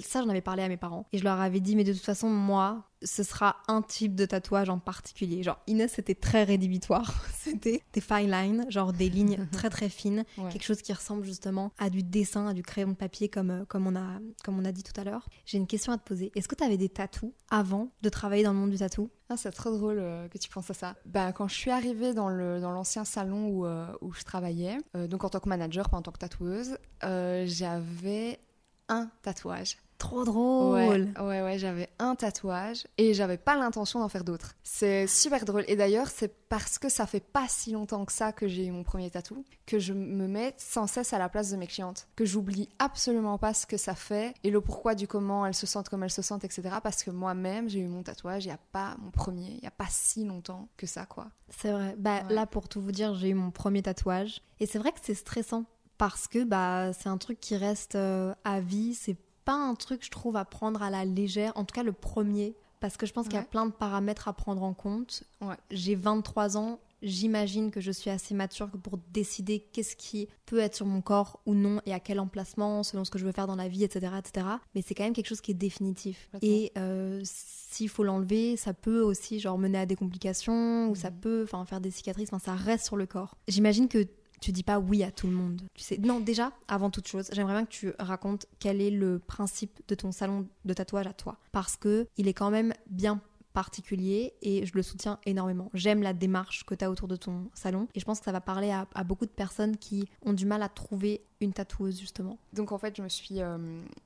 ça, 0.00 0.22
j'en 0.22 0.28
avais 0.30 0.40
parlé 0.40 0.62
à 0.62 0.68
mes 0.68 0.78
parents. 0.78 1.06
Et 1.12 1.18
je 1.18 1.24
leur 1.24 1.38
avais 1.40 1.60
dit, 1.60 1.76
mais 1.76 1.84
de 1.84 1.92
toute 1.92 2.04
façon, 2.04 2.30
moi, 2.30 2.88
ce 3.02 3.22
sera 3.22 3.56
un 3.68 3.82
type 3.82 4.14
de 4.14 4.26
tatouage 4.26 4.68
en 4.68 4.78
particulier. 4.78 5.42
Genre, 5.42 5.58
Inès, 5.66 5.92
c'était 5.92 6.14
très 6.14 6.44
rédhibitoire. 6.44 7.24
C'était 7.38 7.82
des 7.92 8.00
fine 8.00 8.30
lines, 8.30 8.66
genre 8.68 8.92
des 8.92 9.08
lignes 9.08 9.46
très 9.52 9.70
très 9.70 9.88
fines. 9.88 10.24
Ouais. 10.36 10.50
Quelque 10.50 10.64
chose 10.64 10.82
qui 10.82 10.92
ressemble 10.92 11.24
justement 11.24 11.72
à 11.78 11.88
du 11.88 12.02
dessin, 12.02 12.46
à 12.46 12.52
du 12.52 12.62
crayon 12.62 12.88
de 12.88 12.94
papier, 12.94 13.28
comme, 13.28 13.50
euh, 13.50 13.64
comme, 13.64 13.86
on, 13.86 13.96
a, 13.96 14.20
comme 14.44 14.58
on 14.58 14.64
a 14.64 14.72
dit 14.72 14.82
tout 14.82 14.98
à 15.00 15.04
l'heure. 15.04 15.26
J'ai 15.46 15.56
une 15.58 15.66
question 15.66 15.92
à 15.92 15.98
te 15.98 16.04
poser. 16.04 16.30
Est-ce 16.34 16.48
que 16.48 16.54
tu 16.54 16.64
avais 16.64 16.76
des 16.76 16.88
tatous 16.88 17.32
avant 17.50 17.90
de 18.02 18.08
travailler 18.08 18.42
dans 18.42 18.52
le 18.52 18.58
monde 18.58 18.70
du 18.70 18.78
tatou? 18.78 19.10
Ah, 19.30 19.36
c'est 19.36 19.50
trop 19.50 19.70
drôle 19.70 19.98
euh, 19.98 20.26
que 20.28 20.38
tu 20.38 20.48
penses 20.48 20.70
à 20.70 20.74
ça. 20.74 20.96
Bah, 21.04 21.32
quand 21.32 21.48
je 21.48 21.54
suis 21.54 21.70
arrivée 21.70 22.14
dans, 22.14 22.30
le, 22.30 22.60
dans 22.60 22.70
l'ancien 22.70 23.04
salon 23.04 23.48
où, 23.48 23.66
euh, 23.66 23.86
où 24.00 24.12
je 24.12 24.22
travaillais, 24.22 24.78
euh, 24.96 25.06
donc 25.06 25.22
en 25.24 25.28
tant 25.28 25.40
que 25.40 25.48
manager, 25.48 25.90
pas 25.90 25.98
en 25.98 26.02
tant 26.02 26.12
que 26.12 26.18
tatoueuse, 26.18 26.78
j'avais 27.02 28.40
un 28.88 29.10
tatouage. 29.22 29.76
Trop 29.98 30.24
drôle. 30.24 31.12
Ouais, 31.16 31.20
ouais, 31.20 31.42
ouais, 31.42 31.58
j'avais 31.58 31.88
un 31.98 32.14
tatouage 32.14 32.86
et 32.98 33.14
j'avais 33.14 33.36
pas 33.36 33.56
l'intention 33.56 33.98
d'en 33.98 34.08
faire 34.08 34.22
d'autres. 34.22 34.54
C'est 34.62 35.08
super 35.08 35.44
drôle. 35.44 35.64
Et 35.66 35.74
d'ailleurs, 35.74 36.08
c'est 36.08 36.32
parce 36.48 36.78
que 36.78 36.88
ça 36.88 37.04
fait 37.04 37.20
pas 37.20 37.46
si 37.48 37.72
longtemps 37.72 38.04
que 38.04 38.12
ça 38.12 38.32
que 38.32 38.46
j'ai 38.46 38.66
eu 38.66 38.70
mon 38.70 38.84
premier 38.84 39.10
tatou 39.10 39.44
que 39.66 39.80
je 39.80 39.92
me 39.92 40.28
mets 40.28 40.54
sans 40.56 40.86
cesse 40.86 41.12
à 41.12 41.18
la 41.18 41.28
place 41.28 41.50
de 41.50 41.56
mes 41.56 41.66
clientes. 41.66 42.06
Que 42.14 42.24
j'oublie 42.24 42.68
absolument 42.78 43.38
pas 43.38 43.52
ce 43.54 43.66
que 43.66 43.76
ça 43.76 43.94
fait 43.96 44.34
et 44.44 44.50
le 44.50 44.60
pourquoi 44.60 44.94
du 44.94 45.08
comment 45.08 45.44
elles 45.44 45.54
se 45.54 45.66
sentent 45.66 45.88
comme 45.88 46.04
elles 46.04 46.10
se 46.10 46.22
sentent, 46.22 46.44
etc. 46.44 46.76
Parce 46.82 47.02
que 47.02 47.10
moi-même, 47.10 47.68
j'ai 47.68 47.80
eu 47.80 47.88
mon 47.88 48.02
tatouage 48.02 48.44
il 48.44 48.48
y 48.48 48.52
a 48.52 48.58
pas 48.72 48.96
mon 49.02 49.10
premier, 49.10 49.56
il 49.58 49.64
y 49.64 49.66
a 49.66 49.72
pas 49.72 49.88
si 49.90 50.24
longtemps 50.24 50.68
que 50.76 50.86
ça, 50.86 51.06
quoi. 51.06 51.26
C'est 51.48 51.72
vrai. 51.72 51.96
Bah, 51.98 52.22
Là, 52.30 52.46
pour 52.46 52.68
tout 52.68 52.80
vous 52.80 52.92
dire, 52.92 53.14
j'ai 53.14 53.30
eu 53.30 53.34
mon 53.34 53.50
premier 53.50 53.82
tatouage. 53.82 54.42
Et 54.60 54.66
c'est 54.66 54.78
vrai 54.78 54.92
que 54.92 54.98
c'est 55.02 55.14
stressant 55.14 55.64
parce 55.98 56.28
que 56.28 56.44
bah, 56.44 56.92
c'est 56.92 57.08
un 57.08 57.18
truc 57.18 57.40
qui 57.40 57.56
reste 57.56 57.96
euh, 57.96 58.32
à 58.44 58.60
vie. 58.60 58.94
C'est 58.94 59.16
pas 59.48 59.54
un 59.54 59.74
truc, 59.74 60.04
je 60.04 60.10
trouve, 60.10 60.36
à 60.36 60.44
prendre 60.44 60.82
à 60.82 60.90
la 60.90 61.06
légère. 61.06 61.54
En 61.56 61.64
tout 61.64 61.74
cas, 61.74 61.82
le 61.82 61.94
premier. 61.94 62.54
Parce 62.80 62.98
que 62.98 63.06
je 63.06 63.14
pense 63.14 63.28
qu'il 63.28 63.36
y 63.36 63.40
a 63.40 63.44
plein 63.44 63.64
de 63.64 63.72
paramètres 63.72 64.28
à 64.28 64.34
prendre 64.34 64.62
en 64.62 64.74
compte. 64.74 65.24
J'ai 65.70 65.94
23 65.94 66.58
ans. 66.58 66.80
J'imagine 67.00 67.70
que 67.70 67.80
je 67.80 67.90
suis 67.90 68.10
assez 68.10 68.34
mature 68.34 68.68
pour 68.68 68.98
décider 69.10 69.60
qu'est-ce 69.72 69.96
qui 69.96 70.28
peut 70.44 70.58
être 70.58 70.74
sur 70.74 70.84
mon 70.84 71.00
corps 71.00 71.40
ou 71.46 71.54
non 71.54 71.80
et 71.86 71.94
à 71.94 72.00
quel 72.00 72.20
emplacement, 72.20 72.82
selon 72.82 73.06
ce 73.06 73.10
que 73.10 73.18
je 73.18 73.24
veux 73.24 73.32
faire 73.32 73.46
dans 73.46 73.56
la 73.56 73.68
vie, 73.68 73.84
etc. 73.84 74.12
etc. 74.18 74.46
Mais 74.74 74.82
c'est 74.82 74.94
quand 74.94 75.04
même 75.04 75.14
quelque 75.14 75.28
chose 75.28 75.40
qui 75.40 75.52
est 75.52 75.54
définitif. 75.54 76.28
Et 76.42 76.70
euh, 76.76 77.22
s'il 77.24 77.88
faut 77.88 78.04
l'enlever, 78.04 78.58
ça 78.58 78.74
peut 78.74 79.00
aussi 79.00 79.40
genre 79.40 79.56
mener 79.56 79.78
à 79.78 79.86
des 79.86 79.96
complications 79.96 80.90
ou 80.90 80.94
ça 80.94 81.10
mhm. 81.10 81.20
peut 81.20 81.46
faire 81.46 81.80
des 81.80 81.90
cicatrices. 81.90 82.28
Enfin, 82.32 82.52
ça 82.52 82.54
reste 82.54 82.84
sur 82.84 82.96
le 82.96 83.06
corps. 83.06 83.34
J'imagine 83.48 83.88
que 83.88 84.06
tu 84.40 84.52
dis 84.52 84.62
pas 84.62 84.78
oui 84.78 85.02
à 85.02 85.10
tout 85.10 85.26
le 85.26 85.32
monde. 85.32 85.62
Tu 85.74 85.84
sais, 85.84 85.98
non, 85.98 86.20
déjà, 86.20 86.52
avant 86.68 86.90
toute 86.90 87.08
chose, 87.08 87.28
j'aimerais 87.32 87.54
bien 87.54 87.64
que 87.64 87.70
tu 87.70 87.92
racontes 87.98 88.46
quel 88.58 88.80
est 88.80 88.90
le 88.90 89.18
principe 89.18 89.80
de 89.88 89.94
ton 89.94 90.12
salon 90.12 90.48
de 90.64 90.72
tatouage 90.72 91.06
à 91.06 91.12
toi. 91.12 91.38
Parce 91.52 91.76
que 91.76 92.06
il 92.16 92.28
est 92.28 92.34
quand 92.34 92.50
même 92.50 92.72
bien 92.88 93.20
particulier 93.52 94.34
et 94.40 94.66
je 94.66 94.72
le 94.74 94.82
soutiens 94.82 95.18
énormément. 95.26 95.70
J'aime 95.74 96.02
la 96.02 96.12
démarche 96.12 96.64
que 96.64 96.74
tu 96.74 96.84
as 96.84 96.90
autour 96.90 97.08
de 97.08 97.16
ton 97.16 97.50
salon 97.54 97.88
et 97.94 98.00
je 98.00 98.04
pense 98.04 98.20
que 98.20 98.24
ça 98.24 98.32
va 98.32 98.40
parler 98.40 98.70
à, 98.70 98.86
à, 98.94 99.04
beaucoup 99.04 99.26
de 99.26 99.30
personnes 99.30 99.76
qui 99.76 100.08
ont 100.24 100.32
du 100.32 100.46
mal 100.46 100.62
à 100.62 100.68
trouver 100.68 101.22
une 101.40 101.52
tatoueuse 101.52 102.00
justement 102.00 102.38
Donc 102.52 102.72
en 102.72 102.78
fait, 102.78 102.96
je 102.96 103.02
me 103.02 103.08
suis, 103.08 103.40
euh, 103.40 103.58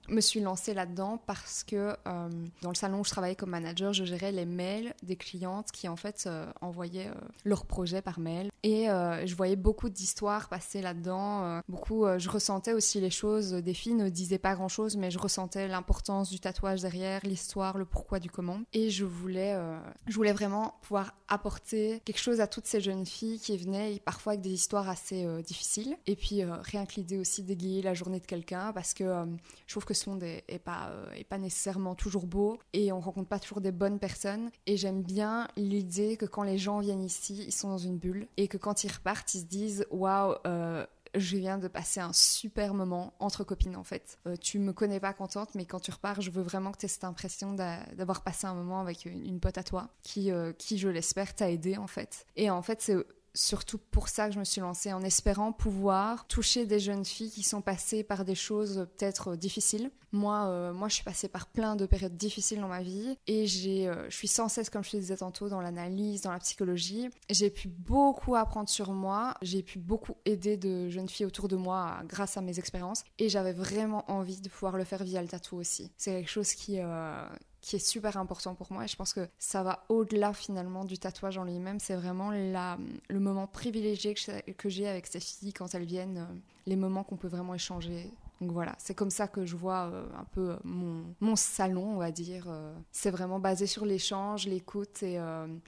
me 0.08 0.20
suis 0.20 0.40
lancée 0.40 0.74
là-dedans 0.74 1.18
parce 1.26 1.64
que 1.64 1.96
euh, 2.06 2.28
dans 2.60 2.68
le 2.68 2.74
salon 2.74 3.00
où 3.00 3.04
je 3.04 3.10
travaillais 3.10 3.36
comme 3.36 3.50
manager, 3.50 3.92
je 3.92 4.04
gérais 4.04 4.32
les 4.32 4.44
mails 4.44 4.94
des 5.02 5.16
clientes 5.16 5.70
qui 5.72 5.88
en 5.88 5.96
fait 5.96 6.24
euh, 6.26 6.50
envoyaient 6.60 7.10
leurs 7.44 7.66
projets 7.66 8.02
par 8.02 8.18
mail. 8.18 8.50
Et 8.62 8.86
je 8.86 9.34
voyais 9.34 9.56
beaucoup 9.56 9.88
d'histoires 9.88 10.48
passer 10.48 10.82
là-dedans. 10.82 11.60
beaucoup, 11.68 12.04
je 12.18 12.28
ressentais 12.28 12.72
aussi 12.72 13.00
les 13.00 13.10
choses. 13.10 13.52
Des 13.52 13.74
filles 13.74 13.94
ne 13.94 14.08
disaient 14.08 14.38
pas 14.38 14.54
grand-chose, 14.54 14.96
mais 14.96 15.10
je 15.10 15.18
ressentais 15.18 15.66
l'importance 15.66 16.30
du 16.30 16.38
tatouage 16.38 16.80
derrière, 16.82 17.20
l'histoire, 17.24 17.76
le 17.76 17.84
pourquoi 17.84 18.20
du 18.20 18.30
comment. 18.30 18.60
Et 18.72 18.90
je 18.90 19.04
voulais, 19.04 19.58
je 20.06 20.14
voulais 20.14 20.32
vraiment 20.32 20.74
pouvoir 20.82 21.14
apporter 21.28 22.00
quelque 22.04 22.20
chose 22.20 22.40
à 22.40 22.46
toutes 22.46 22.66
ces 22.66 22.80
jeunes 22.80 23.06
filles 23.06 23.40
qui 23.40 23.56
venaient 23.56 24.00
parfois 24.04 24.34
avec 24.34 24.42
des 24.42 24.52
histoires 24.52 24.88
assez 24.88 25.26
difficiles. 25.42 25.96
Et 26.06 26.14
puis 26.14 26.44
rien 26.44 26.86
que 26.86 26.94
l'idée 26.94 27.18
aussi 27.22 27.42
d'égayer 27.42 27.82
la 27.82 27.94
journée 27.94 28.20
de 28.20 28.26
quelqu'un 28.26 28.72
parce 28.72 28.92
que 28.94 29.04
euh, 29.04 29.24
je 29.66 29.72
trouve 29.72 29.84
que 29.84 29.94
ce 29.94 30.10
monde 30.10 30.22
est, 30.22 30.62
pas, 30.62 30.90
euh, 30.90 31.10
est 31.12 31.24
pas 31.24 31.38
nécessairement 31.38 31.94
toujours 31.94 32.26
beau 32.26 32.58
et 32.72 32.92
on 32.92 33.00
rencontre 33.00 33.28
pas 33.28 33.38
toujours 33.38 33.60
des 33.60 33.72
bonnes 33.72 33.98
personnes. 33.98 34.50
Et 34.66 34.76
j'aime 34.76 35.02
bien 35.02 35.48
l'idée 35.56 36.16
que 36.16 36.26
quand 36.26 36.42
les 36.42 36.58
gens 36.58 36.80
viennent 36.80 37.02
ici, 37.02 37.44
ils 37.46 37.52
sont 37.52 37.70
dans 37.70 37.78
une 37.78 37.96
bulle 37.96 38.28
et 38.36 38.48
que 38.48 38.58
quand 38.58 38.84
ils 38.84 38.92
repartent, 38.92 39.34
ils 39.34 39.40
se 39.40 39.46
disent 39.46 39.86
waouh, 39.90 40.34
euh, 40.46 40.86
je 41.14 41.36
viens 41.36 41.58
de 41.58 41.68
passer 41.68 42.00
un 42.00 42.12
super 42.12 42.74
moment 42.74 43.12
entre 43.18 43.44
copines 43.44 43.76
en 43.76 43.84
fait. 43.84 44.18
tu 44.40 44.58
me 44.58 44.72
connais 44.72 44.98
pas 44.98 45.12
contente, 45.12 45.54
mais 45.54 45.66
quand 45.66 45.80
tu 45.80 45.90
repars, 45.90 46.20
je 46.22 46.30
veux 46.30 46.42
vraiment 46.42 46.72
que 46.72 46.78
tu 46.78 46.86
aies 46.86 46.88
cette 46.88 47.04
impression 47.04 47.52
d'avoir 47.52 48.22
passé 48.22 48.46
un 48.46 48.54
moment 48.54 48.80
avec 48.80 49.04
une, 49.04 49.26
une 49.26 49.38
pote 49.38 49.58
à 49.58 49.62
toi 49.62 49.90
qui, 50.02 50.30
qui 50.56 50.78
je 50.78 50.88
l'espère, 50.88 51.34
t'a 51.34 51.50
aidé 51.50 51.76
en 51.76 51.86
fait. 51.86 52.24
Et 52.36 52.48
en 52.48 52.62
fait, 52.62 52.80
c'est 52.80 52.96
surtout 53.34 53.78
pour 53.78 54.08
ça 54.08 54.28
que 54.28 54.34
je 54.34 54.38
me 54.38 54.44
suis 54.44 54.60
lancée, 54.60 54.92
en 54.92 55.02
espérant 55.02 55.52
pouvoir 55.52 56.26
toucher 56.26 56.66
des 56.66 56.80
jeunes 56.80 57.04
filles 57.04 57.30
qui 57.30 57.42
sont 57.42 57.62
passées 57.62 58.02
par 58.02 58.24
des 58.24 58.34
choses 58.34 58.86
peut-être 58.96 59.36
difficiles. 59.36 59.90
Moi, 60.12 60.46
euh, 60.46 60.74
moi, 60.74 60.88
je 60.88 60.94
suis 60.94 61.04
passée 61.04 61.28
par 61.28 61.46
plein 61.46 61.74
de 61.74 61.86
périodes 61.86 62.16
difficiles 62.16 62.60
dans 62.60 62.68
ma 62.68 62.82
vie 62.82 63.16
et 63.26 63.46
j'ai, 63.46 63.88
euh, 63.88 64.10
je 64.10 64.16
suis 64.16 64.28
sans 64.28 64.48
cesse, 64.48 64.68
comme 64.68 64.84
je 64.84 64.90
te 64.90 64.96
disais 64.98 65.16
tantôt, 65.16 65.48
dans 65.48 65.62
l'analyse, 65.62 66.22
dans 66.22 66.32
la 66.32 66.38
psychologie. 66.38 67.08
J'ai 67.30 67.48
pu 67.48 67.68
beaucoup 67.68 68.36
apprendre 68.36 68.68
sur 68.68 68.92
moi, 68.92 69.34
j'ai 69.40 69.62
pu 69.62 69.78
beaucoup 69.78 70.16
aider 70.26 70.58
de 70.58 70.90
jeunes 70.90 71.08
filles 71.08 71.26
autour 71.26 71.48
de 71.48 71.56
moi 71.56 72.02
grâce 72.06 72.36
à 72.36 72.42
mes 72.42 72.58
expériences 72.58 73.04
et 73.18 73.30
j'avais 73.30 73.54
vraiment 73.54 74.04
envie 74.10 74.40
de 74.40 74.48
pouvoir 74.50 74.76
le 74.76 74.84
faire 74.84 75.02
via 75.02 75.22
le 75.22 75.28
tatou 75.28 75.56
aussi. 75.56 75.90
C'est 75.96 76.12
quelque 76.12 76.30
chose 76.30 76.52
qui, 76.52 76.78
euh, 76.78 77.24
qui 77.62 77.76
est 77.76 77.86
super 77.86 78.16
important 78.16 78.54
pour 78.54 78.70
moi 78.72 78.84
et 78.84 78.88
je 78.88 78.96
pense 78.96 79.14
que 79.14 79.26
ça 79.38 79.62
va 79.62 79.84
au-delà 79.88 80.32
finalement 80.34 80.84
du 80.84 80.98
tatouage 80.98 81.38
en 81.38 81.44
lui-même. 81.44 81.78
C'est 81.78 81.94
vraiment 81.94 82.32
la, 82.32 82.76
le 83.08 83.20
moment 83.20 83.46
privilégié 83.46 84.14
que 84.14 84.68
j'ai 84.68 84.88
avec 84.88 85.06
ces 85.06 85.20
filles 85.20 85.52
quand 85.52 85.74
elles 85.74 85.84
viennent, 85.84 86.18
euh, 86.18 86.34
les 86.66 86.76
moments 86.76 87.04
qu'on 87.04 87.16
peut 87.16 87.28
vraiment 87.28 87.54
échanger. 87.54 88.10
Donc 88.40 88.50
voilà, 88.50 88.74
c'est 88.78 88.94
comme 88.94 89.10
ça 89.10 89.28
que 89.28 89.46
je 89.46 89.54
vois 89.54 89.84
euh, 89.92 90.04
un 90.18 90.24
peu 90.24 90.50
euh, 90.50 90.56
mon, 90.64 91.04
mon, 91.20 91.36
salon, 91.36 91.94
on 91.94 91.98
va 91.98 92.10
dire. 92.10 92.48
c'est 92.90 93.12
vraiment 93.12 93.38
basé 93.38 93.68
sur 93.68 93.86
l'échange, 93.86 94.46
l'écoute 94.46 95.04
et 95.04 95.18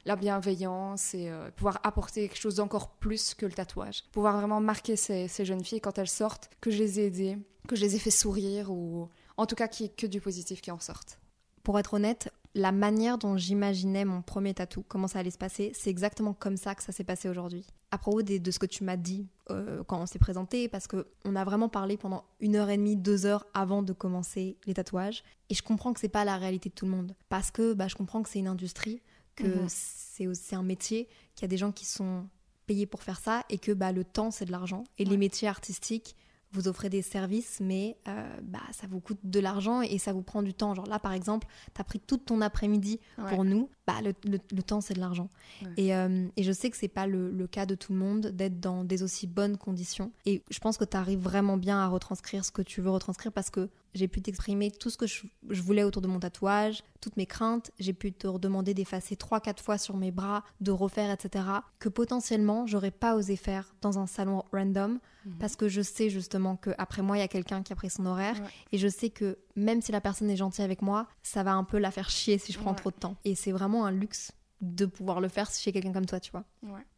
la 0.05 0.17
bienveillance 0.17 1.15
et 1.15 1.33
pouvoir 1.55 1.79
apporter 1.85 2.29
quelque 2.29 2.41
chose 2.41 2.57
d'encore 2.57 2.91
plus 2.91 3.35
que 3.35 3.47
le 3.47 3.53
tatouage. 3.53 4.03
Pouvoir 4.11 4.37
vraiment 4.39 4.61
marquer 4.61 4.97
ces, 4.97 5.29
ces 5.29 5.45
jeunes 5.45 5.65
filles 5.65 5.81
quand 5.81 5.97
elles 5.99 6.09
sortent, 6.09 6.51
que 6.61 6.73
je 6.73 6.79
les 6.79 6.99
ai 6.99 7.07
aidées, 7.07 7.39
que 7.69 7.77
je 7.77 7.83
les 7.83 7.95
ai 7.95 7.99
fait 8.01 8.11
sourire 8.11 8.73
ou 8.73 9.09
en 9.37 9.47
tout 9.47 9.55
cas 9.55 9.69
qu'il 9.69 9.87
n'y 9.87 9.93
ait 9.93 9.95
que 9.95 10.07
du 10.09 10.21
positif 10.21 10.61
qui 10.61 10.73
en 10.73 10.81
sorte. 10.81 11.21
Pour 11.65 11.79
être 11.79 11.95
honnête, 11.95 12.31
la 12.55 12.71
manière 12.71 13.19
dont 13.19 13.37
j'imaginais 13.37 14.05
mon 14.05 14.23
premier 14.23 14.55
tatou, 14.55 14.85
comment 14.87 15.09
ça 15.09 15.19
allait 15.19 15.31
se 15.31 15.39
passer, 15.39 15.73
c'est 15.75 15.91
exactement 15.91 16.35
comme 16.35 16.57
ça 16.57 16.75
que 16.75 16.83
ça 16.83 16.93
s'est 16.93 17.05
passé 17.05 17.29
aujourd'hui. 17.29 17.67
À 17.91 17.99
propos 17.99 18.23
de, 18.23 18.51
ce 18.51 18.59
que 18.59 18.67
tu 18.67 18.85
m'as 18.85 18.97
dit 18.97 19.27
euh, 19.51 19.83
quand 19.85 20.01
on 20.01 20.07
s'est 20.07 20.19
présenté, 20.19 20.69
parce 20.69 20.87
qu'on 20.87 21.37
a 21.37 21.45
vraiment 21.45 21.69
parlé 21.69 21.97
pendant 21.97 22.25
une 22.41 22.55
heure 22.57 22.71
et 22.71 22.77
demie, 22.77 22.97
deux 22.97 23.27
heures 23.27 23.47
avant 23.55 23.83
de 23.83 23.93
commencer 23.93 24.57
les 24.67 24.75
tatouages, 24.75 25.25
et 25.51 25.55
je 25.55 25.63
comprends 25.63 25.93
que 25.93 26.01
c'est 26.01 26.09
pas 26.09 26.25
la 26.25 26.37
réalité 26.37 26.69
de 26.69 26.75
tout 26.75 26.85
le 26.85 26.93
monde, 26.93 27.15
parce 27.29 27.51
que 27.51 27.73
bah, 27.73 27.89
je 27.89 27.97
comprends 27.97 28.23
que 28.23 28.29
c'est 28.29 28.39
une 28.39 28.49
industrie, 28.49 29.03
que 29.35 29.45
mhm. 29.45 29.67
c'est 29.69 30.29
aussi 30.29 30.55
un 30.55 30.63
métier, 30.63 31.09
qu'il 31.35 31.43
y 31.43 31.47
a 31.47 31.49
des 31.49 31.57
gens 31.57 31.73
qui 31.73 31.87
sont 31.87 32.29
payés 32.67 32.87
pour 32.87 33.03
faire 33.03 33.19
ça, 33.19 33.45
et 33.49 33.59
que 33.59 33.73
bah, 33.73 33.91
le 33.91 34.05
temps 34.05 34.31
c'est 34.31 34.45
de 34.45 34.53
l'argent, 34.53 34.85
et 34.99 35.05
les 35.05 35.17
métiers 35.17 35.49
artistiques 35.49 36.15
vous 36.55 36.69
offrez 36.69 36.89
des 36.89 37.03
services, 37.03 37.59
mais 37.61 37.97
euh, 38.09 38.37
bah, 38.43 38.61
ça 38.73 38.87
vous 38.87 39.01
coûte 39.01 39.19
de 39.25 39.41
l'argent 39.41 39.83
et 39.83 39.99
ça 39.99 40.13
vous 40.13 40.23
prend 40.23 40.43
du 40.43 40.55
temps. 40.55 40.75
Genre 40.75 40.87
là, 40.87 40.99
par 40.99 41.13
exemple, 41.13 41.47
tu 41.75 41.81
as 41.81 41.85
pris 41.85 42.01
tout 42.01 42.17
ton 42.17 42.41
après-midi 42.41 43.01
pour 43.29 43.45
nous, 43.45 43.69
bah, 43.87 44.01
le, 44.03 44.15
le, 44.25 44.63
temps, 44.63 44.81
c'est 44.81 44.95
de 44.95 45.01
l'argent. 45.01 45.29
Et, 45.77 45.95
euh, 45.95 46.27
et, 46.37 46.43
je 46.43 46.53
sais 46.53 46.71
que 46.71 46.77
c'est 46.77 46.89
pas 46.89 47.07
le, 47.07 47.31
le, 47.31 47.47
cas 47.47 47.67
de 47.67 47.75
tout 47.75 47.93
le 47.93 47.99
monde 47.99 48.29
d'être 48.29 48.61
dans 48.61 48.85
des 48.85 49.03
aussi 49.03 49.27
bonnes 49.27 49.59
conditions. 49.59 50.13
Et 50.27 50.43
je 50.51 50.59
pense 50.61 50.79
que 50.79 50.85
tu 50.85 50.97
arrives 50.97 51.19
vraiment 51.21 51.57
bien 51.57 51.79
à 51.79 51.89
retranscrire 51.89 52.45
ce 52.45 52.53
que 52.53 52.63
tu 52.63 52.81
veux 52.81 52.91
retranscrire 52.91 53.33
parce 53.33 53.51
que 53.51 53.69
j'ai 53.95 54.09
pu 54.09 54.21
t'exprimer 54.21 54.71
tout 54.71 54.91
ce 54.91 54.97
que 54.97 55.07
je, 55.07 55.23
voulais 55.63 55.85
autour 55.85 56.03
de 56.03 56.09
mon 56.09 56.19
tatouage, 56.19 56.83
toutes 57.01 57.17
mes 57.17 57.27
craintes. 57.27 57.71
J'ai 57.79 57.93
pu 57.93 58.13
te 58.13 58.27
redemander 58.27 58.75
d'effacer 58.75 59.15
3-4 59.15 59.61
fois 59.61 59.79
sur 59.79 59.97
mes 59.97 60.11
bras, 60.11 60.45
de 60.61 60.73
refaire, 60.73 61.11
etc. 61.11 61.45
Que 61.79 61.89
potentiellement, 61.89 62.67
j'aurais 62.67 62.91
pas 62.91 63.15
osé 63.15 63.37
faire 63.37 63.75
dans 63.81 63.99
un 63.99 64.07
salon 64.07 64.43
random 64.53 64.99
mhm. 65.25 65.39
parce 65.39 65.57
que 65.57 65.69
je 65.69 65.81
sais 65.81 66.11
justement 66.11 66.57
qu'après 66.57 67.03
moi, 67.03 67.17
il 67.17 67.21
y 67.21 67.25
a 67.25 67.29
quelqu'un 67.29 67.63
qui 67.63 67.73
a 67.73 67.77
pris 67.77 67.91
son 67.91 68.07
horaire 68.07 68.37
et 68.73 68.79
je 68.79 68.89
sais 68.89 69.11
que 69.11 69.39
même 69.57 69.81
si 69.81 69.93
la 69.93 70.01
personne 70.01 70.29
est 70.31 70.37
gentille 70.37 70.65
avec 70.65 70.83
moi, 70.83 71.07
ça 71.23 71.43
va 71.43 71.55
un 71.55 71.65
peu 71.65 71.79
la 71.79 71.91
faire 71.91 72.11
chier 72.11 72.39
si 72.39 72.53
je 72.53 72.59
prends 72.59 72.75
trop 72.75 72.91
de 72.91 72.97
temps. 72.97 73.17
Et 73.25 73.35
c'est 73.35 73.53
vraiment 73.53 73.87
un 73.87 73.93
luxe 73.93 74.33
de 74.61 74.87
pouvoir 74.87 75.21
le 75.21 75.29
faire 75.29 75.51
chez 75.51 75.73
quelqu'un 75.73 75.93
comme 75.93 76.07
toi, 76.07 76.21
tu 76.21 76.31
vois. 76.33 76.45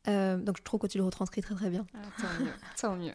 Euh, 0.09 0.37
donc 0.37 0.57
je 0.59 0.63
trouve 0.63 0.81
que 0.81 0.87
tu 0.87 0.99
le 0.99 1.05
retranscris 1.05 1.43
très 1.43 1.55
très 1.55 1.69
bien. 1.71 1.85
Ah, 1.95 1.99
tant 2.21 2.45
mieux, 2.45 2.53
tant 2.81 2.97
mieux. 2.97 3.15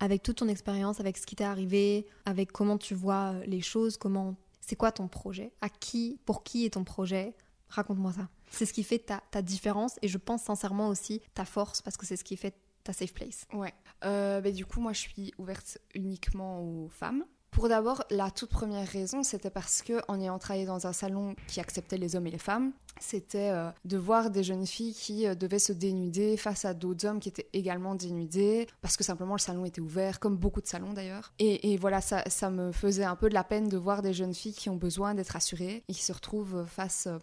Avec 0.00 0.22
toute 0.22 0.38
ton 0.38 0.48
expérience, 0.48 1.00
avec 1.00 1.18
ce 1.18 1.26
qui 1.26 1.36
t'est 1.36 1.44
arrivé, 1.44 2.06
avec 2.24 2.52
comment 2.52 2.78
tu 2.78 2.94
vois 2.94 3.32
euh, 3.32 3.44
les 3.46 3.60
choses, 3.60 3.96
comment 3.96 4.36
c'est 4.60 4.76
quoi 4.76 4.92
ton 4.92 5.08
projet? 5.08 5.52
À 5.60 5.68
qui, 5.68 6.20
pour 6.24 6.44
qui 6.44 6.64
est 6.64 6.70
ton 6.70 6.84
projet? 6.84 7.34
Raconte-moi 7.68 8.12
ça. 8.12 8.28
C'est 8.50 8.66
ce 8.66 8.72
qui 8.72 8.82
fait 8.82 8.98
ta, 8.98 9.22
ta, 9.30 9.42
différence 9.42 9.98
et 10.00 10.08
je 10.08 10.18
pense 10.18 10.42
sincèrement 10.42 10.88
aussi 10.88 11.20
ta 11.34 11.44
force 11.44 11.82
parce 11.82 11.96
que 11.96 12.06
c'est 12.06 12.16
ce 12.16 12.24
qui 12.24 12.36
fait 12.36 12.54
ta 12.84 12.92
safe 12.92 13.12
place. 13.12 13.46
Ouais. 13.52 13.74
Euh, 14.04 14.40
bah, 14.40 14.50
du 14.50 14.64
coup, 14.64 14.80
moi, 14.80 14.92
je 14.92 15.00
suis 15.00 15.32
ouverte 15.38 15.78
uniquement 15.94 16.62
aux 16.62 16.88
femmes. 16.88 17.24
Pour 17.50 17.68
d'abord, 17.68 18.04
la 18.10 18.30
toute 18.30 18.50
première 18.50 18.86
raison, 18.86 19.22
c'était 19.22 19.50
parce 19.50 19.82
que 19.82 20.00
en 20.08 20.20
ayant 20.20 20.38
travaillé 20.38 20.66
dans 20.66 20.86
un 20.86 20.92
salon 20.92 21.34
qui 21.46 21.60
acceptait 21.60 21.98
les 21.98 22.14
hommes 22.14 22.26
et 22.26 22.30
les 22.30 22.38
femmes, 22.38 22.72
c'était 23.00 23.50
euh, 23.50 23.70
de 23.84 23.96
voir 23.96 24.30
des 24.30 24.42
jeunes 24.42 24.66
filles 24.66 24.94
qui 24.94 25.26
euh, 25.26 25.34
devaient 25.34 25.58
se 25.58 25.72
dénuder 25.72 26.36
face 26.36 26.64
à 26.64 26.74
d'autres 26.74 27.06
hommes 27.06 27.20
qui 27.20 27.28
étaient 27.28 27.48
également 27.52 27.94
dénudés, 27.94 28.66
parce 28.80 28.96
que 28.96 29.04
simplement 29.04 29.34
le 29.34 29.40
salon 29.40 29.64
était 29.64 29.80
ouvert, 29.80 30.20
comme 30.20 30.36
beaucoup 30.36 30.60
de 30.60 30.66
salons 30.66 30.92
d'ailleurs. 30.92 31.32
Et, 31.38 31.76
voilà, 31.76 32.00
ça, 32.00 32.50
me 32.50 32.72
faisait 32.72 33.04
un 33.04 33.16
peu 33.16 33.28
de 33.28 33.34
la 33.34 33.44
peine 33.44 33.68
de 33.68 33.76
voir 33.76 34.02
des 34.02 34.12
jeunes 34.12 34.34
filles 34.34 34.54
qui 34.54 34.70
ont 34.70 34.76
besoin 34.76 35.14
d'être 35.14 35.36
assurées 35.36 35.84
et 35.88 35.92
qui 35.92 36.02
se 36.02 36.12
retrouvent 36.12 36.64
face 36.66 37.06
euh, 37.06 37.18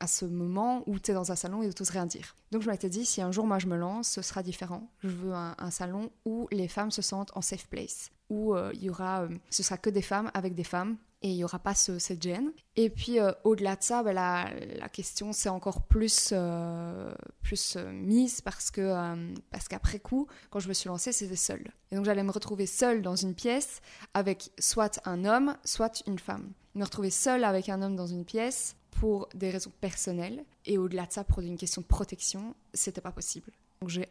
à 0.00 0.06
ce 0.06 0.24
moment 0.24 0.82
où 0.86 0.98
tu 0.98 1.10
es 1.10 1.14
dans 1.14 1.32
un 1.32 1.36
salon 1.36 1.62
et 1.62 1.72
tu 1.72 1.82
n'oses 1.82 1.90
rien 1.90 2.06
dire. 2.06 2.36
Donc 2.52 2.62
je 2.62 2.70
m'étais 2.70 2.88
dit, 2.88 3.04
si 3.06 3.22
un 3.22 3.32
jour 3.32 3.46
moi 3.46 3.58
je 3.58 3.66
me 3.66 3.76
lance, 3.76 4.08
ce 4.08 4.22
sera 4.22 4.42
différent. 4.42 4.90
Je 5.02 5.08
veux 5.08 5.32
un, 5.32 5.70
salon 5.70 6.10
où 6.24 6.48
les 6.52 6.68
femmes 6.68 6.90
se 6.90 7.02
sentent 7.02 7.32
en 7.34 7.42
safe 7.42 7.66
place, 7.68 8.10
où 8.28 8.56
il 8.74 8.82
y 8.82 8.90
aura, 8.90 9.26
ce 9.50 9.62
sera 9.62 9.78
que 9.78 9.90
des 9.90 10.02
femmes 10.02 10.30
avec 10.34 10.54
des 10.54 10.64
femmes 10.64 10.96
et 11.22 11.30
il 11.30 11.36
n'y 11.36 11.44
aura 11.44 11.58
pas 11.58 11.74
ce, 11.74 11.98
cette 11.98 12.22
gêne. 12.22 12.52
Et 12.76 12.90
puis 12.90 13.18
euh, 13.18 13.32
au-delà 13.44 13.76
de 13.76 13.82
ça, 13.82 14.02
bah, 14.02 14.12
la, 14.12 14.88
question 14.92 15.32
c'est 15.32 15.48
encore 15.48 15.82
plus, 15.82 16.30
euh, 16.32 17.12
plus 17.42 17.76
euh, 17.76 17.90
mise 17.90 18.40
parce 18.40 18.70
que 18.70 18.80
euh, 18.80 19.34
parce 19.50 19.68
qu'après 19.68 19.98
coup, 19.98 20.26
quand 20.50 20.60
je 20.60 20.68
me 20.68 20.74
suis 20.74 20.88
lancée, 20.88 21.12
c'était 21.12 21.36
seule. 21.36 21.72
Et 21.90 21.96
donc 21.96 22.04
j'allais 22.04 22.22
me 22.22 22.30
retrouver 22.30 22.66
seule 22.66 23.02
dans 23.02 23.16
une 23.16 23.34
pièce 23.34 23.80
avec 24.14 24.52
soit 24.58 25.00
un 25.04 25.24
homme, 25.24 25.56
soit 25.64 26.02
une 26.06 26.18
femme. 26.18 26.52
Me 26.74 26.84
retrouver 26.84 27.10
seule 27.10 27.44
avec 27.44 27.68
un 27.68 27.82
homme 27.82 27.96
dans 27.96 28.06
une 28.06 28.24
pièce 28.24 28.76
pour 29.00 29.28
des 29.34 29.50
raisons 29.50 29.72
personnelles 29.80 30.44
et 30.64 30.78
au-delà 30.78 31.06
de 31.06 31.12
ça 31.12 31.24
pour 31.24 31.40
une 31.40 31.56
question 31.56 31.82
de 31.82 31.86
protection, 31.86 32.54
c'était 32.72 33.00
pas 33.00 33.12
possible. 33.12 33.52
Donc 33.80 33.90
j'ai 33.90 34.08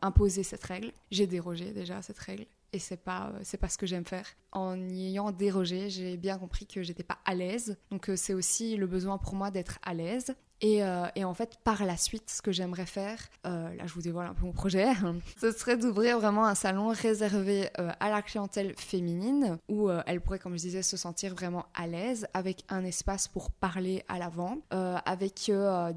imposé 0.00 0.42
cette 0.42 0.62
règle, 0.62 0.92
j'ai 1.10 1.26
dérogé 1.26 1.72
déjà 1.72 1.98
à 1.98 2.02
cette 2.02 2.18
règle 2.18 2.46
et 2.72 2.78
c'est 2.78 2.98
pas 2.98 3.32
c'est 3.42 3.56
pas 3.56 3.68
ce 3.68 3.76
que 3.76 3.86
j'aime 3.86 4.04
faire. 4.04 4.26
En 4.52 4.78
y 4.88 5.06
ayant 5.08 5.32
dérogé, 5.32 5.90
j'ai 5.90 6.16
bien 6.16 6.38
compris 6.38 6.66
que 6.66 6.82
j'étais 6.82 7.02
pas 7.02 7.18
à 7.24 7.34
l'aise. 7.34 7.76
Donc 7.90 8.10
c'est 8.14 8.34
aussi 8.34 8.76
le 8.76 8.86
besoin 8.86 9.18
pour 9.18 9.34
moi 9.34 9.50
d'être 9.50 9.78
à 9.82 9.92
l'aise 9.92 10.34
et, 10.60 10.82
euh, 10.82 11.06
et, 11.14 11.24
en 11.24 11.34
fait, 11.34 11.56
par 11.62 11.84
la 11.84 11.96
suite, 11.96 12.30
ce 12.30 12.42
que 12.42 12.50
j'aimerais 12.50 12.86
faire, 12.86 13.18
euh, 13.46 13.74
là 13.74 13.86
je 13.86 13.94
vous 13.94 14.02
dévoile 14.02 14.26
un 14.26 14.34
peu 14.34 14.44
mon 14.44 14.52
projet, 14.52 14.88
ce 15.40 15.52
serait 15.52 15.76
d'ouvrir 15.76 16.18
vraiment 16.18 16.46
un 16.46 16.54
salon 16.54 16.88
réservé 16.88 17.68
euh, 17.78 17.90
à 18.00 18.10
la 18.10 18.22
clientèle 18.22 18.74
féminine, 18.76 19.58
où 19.68 19.88
elle 20.06 20.20
pourrait, 20.20 20.38
comme 20.38 20.54
je 20.56 20.62
disais, 20.62 20.82
se 20.82 20.96
sentir 20.96 21.34
vraiment 21.34 21.66
à 21.74 21.86
l'aise, 21.86 22.26
avec 22.34 22.64
un 22.68 22.84
espace 22.84 23.28
pour 23.28 23.50
parler 23.50 24.04
à 24.08 24.18
l'avant, 24.18 24.58
avec 24.70 25.50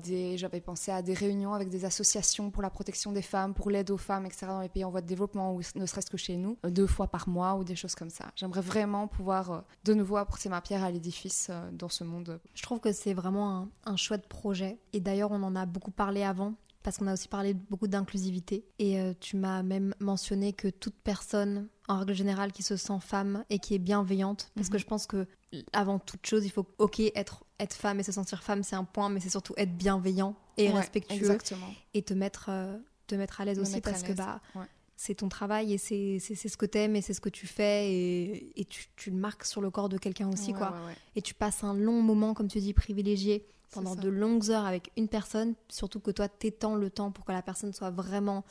des, 0.03 0.37
j'avais 0.37 0.61
pensé 0.61 0.91
à 0.91 1.01
des 1.01 1.13
réunions 1.13 1.53
avec 1.53 1.69
des 1.69 1.85
associations 1.85 2.51
pour 2.51 2.61
la 2.61 2.69
protection 2.69 3.11
des 3.11 3.21
femmes, 3.21 3.53
pour 3.53 3.69
l'aide 3.69 3.91
aux 3.91 3.97
femmes, 3.97 4.25
etc., 4.25 4.47
dans 4.47 4.61
les 4.61 4.69
pays 4.69 4.83
en 4.83 4.91
voie 4.91 5.01
de 5.01 5.07
développement, 5.07 5.53
ou 5.53 5.61
ne 5.75 5.85
serait-ce 5.85 6.09
que 6.09 6.17
chez 6.17 6.37
nous, 6.37 6.57
deux 6.63 6.87
fois 6.87 7.07
par 7.07 7.27
mois, 7.27 7.55
ou 7.55 7.63
des 7.63 7.75
choses 7.75 7.95
comme 7.95 8.09
ça. 8.09 8.25
J'aimerais 8.35 8.61
vraiment 8.61 9.07
pouvoir 9.07 9.63
de 9.83 9.93
nouveau 9.93 10.17
apporter 10.17 10.49
ma 10.49 10.61
pierre 10.61 10.83
à 10.83 10.91
l'édifice 10.91 11.49
dans 11.71 11.89
ce 11.89 12.03
monde. 12.03 12.39
Je 12.53 12.61
trouve 12.61 12.79
que 12.79 12.91
c'est 12.91 13.13
vraiment 13.13 13.57
un, 13.57 13.69
un 13.85 13.95
chouette 13.95 14.27
projet 14.27 14.50
et 14.93 14.99
d'ailleurs, 14.99 15.31
on 15.31 15.43
en 15.43 15.55
a 15.55 15.65
beaucoup 15.65 15.91
parlé 15.91 16.23
avant, 16.23 16.55
parce 16.83 16.97
qu'on 16.97 17.07
a 17.07 17.13
aussi 17.13 17.27
parlé 17.27 17.53
beaucoup 17.53 17.87
d'inclusivité. 17.87 18.65
Et 18.79 18.99
euh, 18.99 19.13
tu 19.19 19.37
m'as 19.37 19.63
même 19.63 19.93
mentionné 19.99 20.53
que 20.53 20.67
toute 20.67 20.95
personne, 20.95 21.67
en 21.87 21.99
règle 21.99 22.13
générale, 22.13 22.51
qui 22.51 22.63
se 22.63 22.75
sent 22.75 22.99
femme 22.99 23.43
et 23.49 23.59
qui 23.59 23.75
est 23.75 23.79
bienveillante, 23.79 24.51
parce 24.55 24.69
que 24.69 24.77
je 24.77 24.85
pense 24.85 25.07
que 25.07 25.27
avant 25.73 25.99
toute 25.99 26.25
chose, 26.25 26.45
il 26.45 26.49
faut, 26.49 26.65
ok, 26.77 26.99
être, 27.15 27.43
être 27.59 27.73
femme 27.73 27.99
et 27.99 28.03
se 28.03 28.11
sentir 28.11 28.41
femme, 28.43 28.63
c'est 28.63 28.75
un 28.75 28.83
point, 28.83 29.09
mais 29.09 29.19
c'est 29.19 29.29
surtout 29.29 29.53
être 29.57 29.75
bienveillant 29.75 30.35
et 30.57 30.69
ouais, 30.69 30.75
respectueux. 30.75 31.17
Exactement. 31.17 31.67
Et 31.93 32.01
te 32.01 32.13
mettre, 32.13 32.47
euh, 32.49 32.77
te 33.07 33.15
mettre 33.15 33.41
à 33.41 33.45
l'aise 33.45 33.59
aussi, 33.59 33.81
parce 33.81 34.03
que 34.03 34.13
bah, 34.13 34.39
ouais. 34.55 34.65
c'est 34.95 35.15
ton 35.15 35.29
travail 35.29 35.73
et 35.73 35.77
c'est 35.77 36.19
ce 36.19 36.57
que 36.57 36.65
t'aimes 36.65 36.95
et 36.95 37.01
c'est 37.01 37.13
ce 37.13 37.21
que 37.21 37.29
tu 37.29 37.47
fais 37.47 37.91
et, 37.91 38.59
et 38.59 38.65
tu, 38.65 38.87
tu, 38.95 39.11
le 39.11 39.17
marques 39.17 39.45
sur 39.45 39.61
le 39.61 39.69
corps 39.69 39.89
de 39.89 39.97
quelqu'un 39.97 40.29
aussi, 40.29 40.51
ouais, 40.51 40.57
quoi. 40.57 40.71
Ouais, 40.71 40.95
et 41.15 41.21
tu 41.21 41.33
passes 41.33 41.63
un 41.63 41.73
long 41.73 42.01
moment, 42.01 42.33
comme 42.33 42.47
tu 42.47 42.59
dis, 42.59 42.73
privilégié 42.73 43.45
pendant 43.71 43.95
de 43.95 44.09
longues 44.09 44.49
heures 44.51 44.65
avec 44.65 44.91
une 44.97 45.07
personne, 45.07 45.55
surtout 45.69 45.99
que 45.99 46.11
toi 46.11 46.29
t'étends 46.29 46.75
le 46.75 46.89
temps 46.89 47.11
pour 47.11 47.25
que 47.25 47.31
la 47.31 47.41
personne 47.41 47.73
soit 47.73 47.91
vraiment 47.91 48.43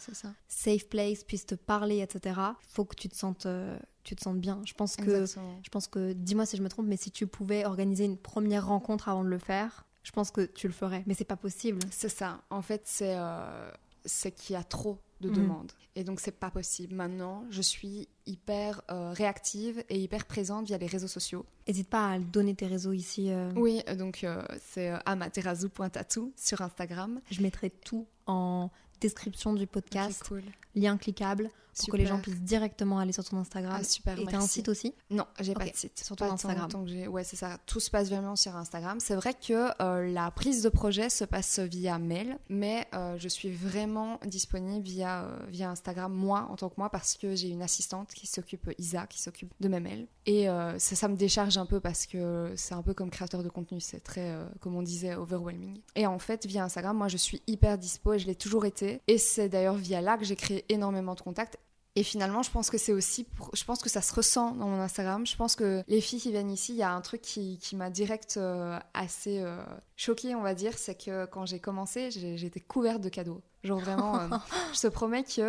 safe 0.48 0.86
place, 0.88 1.24
puisse 1.24 1.46
te 1.46 1.54
parler, 1.54 2.00
etc. 2.00 2.40
Faut 2.68 2.84
que 2.84 2.96
tu 2.96 3.08
te 3.08 3.16
sentes, 3.16 3.46
euh, 3.46 3.78
tu 4.02 4.16
te 4.16 4.22
sentes 4.22 4.40
bien. 4.40 4.60
Je 4.64 4.74
pense 4.74 4.96
que, 4.96 5.02
Exactement. 5.02 5.60
je 5.62 5.68
pense 5.68 5.86
que, 5.86 6.12
dis-moi 6.12 6.46
si 6.46 6.56
je 6.56 6.62
me 6.62 6.68
trompe, 6.68 6.86
mais 6.86 6.96
si 6.96 7.10
tu 7.10 7.26
pouvais 7.26 7.64
organiser 7.64 8.04
une 8.04 8.16
première 8.16 8.66
rencontre 8.66 9.08
avant 9.08 9.24
de 9.24 9.28
le 9.28 9.38
faire, 9.38 9.86
je 10.02 10.12
pense 10.12 10.30
que 10.30 10.42
tu 10.42 10.66
le 10.66 10.72
ferais. 10.72 11.04
Mais 11.06 11.14
c'est 11.14 11.24
pas 11.24 11.36
possible. 11.36 11.80
C'est 11.90 12.08
ça. 12.08 12.40
En 12.50 12.62
fait, 12.62 12.82
c'est 12.84 13.14
euh, 13.16 13.70
c'est 14.04 14.32
qu'il 14.32 14.54
y 14.54 14.56
a 14.56 14.64
trop 14.64 14.98
de 15.20 15.28
Mhm. 15.28 15.34
demandes. 15.36 15.72
Et 15.96 16.04
donc, 16.04 16.20
c'est 16.20 16.30
pas 16.38 16.50
possible. 16.50 16.94
Maintenant, 16.94 17.44
je 17.50 17.60
suis 17.62 18.08
hyper 18.26 18.80
euh, 18.90 19.12
réactive 19.12 19.82
et 19.88 19.98
hyper 20.00 20.24
présente 20.24 20.66
via 20.66 20.78
les 20.78 20.86
réseaux 20.86 21.08
sociaux. 21.08 21.44
N'hésite 21.68 21.88
pas 21.88 22.12
à 22.12 22.18
donner 22.18 22.54
tes 22.54 22.66
réseaux 22.66 22.92
ici. 22.92 23.30
euh. 23.30 23.50
Oui, 23.56 23.82
donc 23.98 24.24
euh, 24.24 24.42
c'est 24.60 24.92
amaterasu.tatou 25.06 26.32
sur 26.36 26.60
Instagram. 26.62 27.20
Je 27.30 27.42
mettrai 27.42 27.70
tout 27.70 28.06
en 28.26 28.70
description 29.00 29.54
du 29.54 29.66
podcast, 29.66 30.22
cool. 30.28 30.42
lien 30.74 30.96
cliquable, 30.96 31.50
pour 31.80 31.92
que 31.92 31.96
les 31.96 32.06
gens 32.06 32.18
puissent 32.20 32.40
directement 32.42 32.98
aller 32.98 33.12
sur 33.12 33.24
ton 33.24 33.36
Instagram. 33.38 33.74
Ah, 33.76 33.84
super, 33.84 34.18
Et 34.18 34.26
t'as 34.26 34.38
un 34.38 34.46
site 34.46 34.68
aussi? 34.68 34.94
Non, 35.10 35.24
j'ai 35.40 35.52
Ok, 35.52 35.58
pas 35.58 35.66
de 35.66 35.76
site. 35.76 35.98
sur 36.04 36.16
ton 36.16 36.26
tant 36.26 36.34
Instagram. 36.34 36.68
que 36.68 37.08
ouais, 37.08 37.24
c'est 37.24 37.36
ça. 37.36 37.58
Tout 37.66 37.80
se 37.80 37.90
passe 37.90 38.08
vraiment 38.08 38.36
sur 38.36 38.56
Instagram. 38.56 38.98
C'est 39.00 39.14
vrai 39.14 39.34
que 39.34 39.70
euh, 39.82 40.12
la 40.12 40.30
prise 40.30 40.62
de 40.62 40.68
projet 40.68 41.10
se 41.10 41.24
passe 41.24 41.58
via 41.58 41.98
mail, 41.98 42.38
mais 42.48 42.86
euh, 42.94 43.16
je 43.18 43.28
suis 43.28 43.50
vraiment 43.50 44.18
disponible 44.26 44.84
via, 44.84 45.24
euh, 45.24 45.38
via 45.48 45.70
Instagram, 45.70 46.12
moi, 46.12 46.46
en 46.50 46.56
tant 46.56 46.68
que 46.68 46.74
moi, 46.78 46.90
parce 46.90 47.14
que 47.16 47.34
j'ai 47.34 47.48
une 47.48 47.62
assistante 47.62 48.08
qui 48.14 48.26
s'occupe, 48.26 48.70
Isa, 48.78 49.06
qui 49.06 49.20
s'occupe 49.20 49.52
de 49.60 49.68
mes 49.68 49.80
mails. 49.80 50.06
Et 50.26 50.46
ça, 50.78 50.96
ça 50.96 51.08
me 51.08 51.16
décharge 51.16 51.58
un 51.58 51.66
peu 51.66 51.80
parce 51.80 52.06
que 52.06 52.52
c'est 52.56 52.74
un 52.74 52.82
peu 52.82 52.94
comme 52.94 53.10
créateur 53.10 53.42
de 53.42 53.48
contenu. 53.48 53.80
C'est 53.80 54.00
très, 54.00 54.36
comme 54.60 54.76
on 54.76 54.82
disait, 54.82 55.14
overwhelming. 55.14 55.78
Et 55.96 56.06
en 56.06 56.18
fait, 56.18 56.46
via 56.46 56.64
Instagram, 56.64 56.96
moi, 56.96 57.08
je 57.08 57.16
suis 57.16 57.42
hyper 57.46 57.78
dispo 57.78 58.12
et 58.12 58.18
je 58.18 58.26
l'ai 58.26 58.34
toujours 58.34 58.64
été. 58.64 59.00
Et 59.08 59.18
c'est 59.18 59.48
d'ailleurs 59.48 59.74
via 59.76 60.00
là 60.00 60.16
que 60.18 60.24
j'ai 60.24 60.36
créé 60.36 60.64
énormément 60.68 61.14
de 61.14 61.20
contacts. 61.20 61.58
Et 61.96 62.04
finalement, 62.04 62.42
je 62.42 62.50
pense 62.50 62.70
que 62.70 62.78
c'est 62.78 62.92
aussi, 62.92 63.24
pour... 63.24 63.50
je 63.54 63.64
pense 63.64 63.82
que 63.82 63.88
ça 63.88 64.00
se 64.00 64.14
ressent 64.14 64.52
dans 64.52 64.68
mon 64.68 64.80
Instagram. 64.80 65.26
Je 65.26 65.36
pense 65.36 65.56
que 65.56 65.82
les 65.88 66.00
filles 66.00 66.20
qui 66.20 66.30
viennent 66.30 66.50
ici, 66.50 66.72
il 66.72 66.78
y 66.78 66.82
a 66.82 66.92
un 66.92 67.00
truc 67.00 67.20
qui, 67.20 67.58
qui 67.58 67.74
m'a 67.74 67.90
direct 67.90 68.36
euh, 68.36 68.78
assez 68.94 69.40
euh, 69.40 69.60
choquée, 69.96 70.36
on 70.36 70.42
va 70.42 70.54
dire, 70.54 70.78
c'est 70.78 70.94
que 70.94 71.26
quand 71.26 71.46
j'ai 71.46 71.58
commencé, 71.58 72.10
j'étais 72.10 72.60
couverte 72.60 73.00
de 73.00 73.08
cadeaux. 73.08 73.42
Genre 73.64 73.80
vraiment, 73.80 74.20
euh, 74.20 74.28
je 74.72 74.80
te 74.80 74.86
promets 74.86 75.24
que 75.24 75.42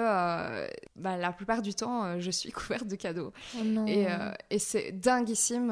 bah, 0.95 1.17
la 1.17 1.31
plupart 1.31 1.61
du 1.61 1.75
temps, 1.75 2.19
je 2.19 2.31
suis 2.31 2.51
couverte 2.51 2.87
de 2.87 2.95
cadeaux. 2.95 3.31
Oh. 3.55 3.85
Et, 3.87 4.07
et 4.49 4.59
c'est 4.59 4.93
dinguissime 4.93 5.67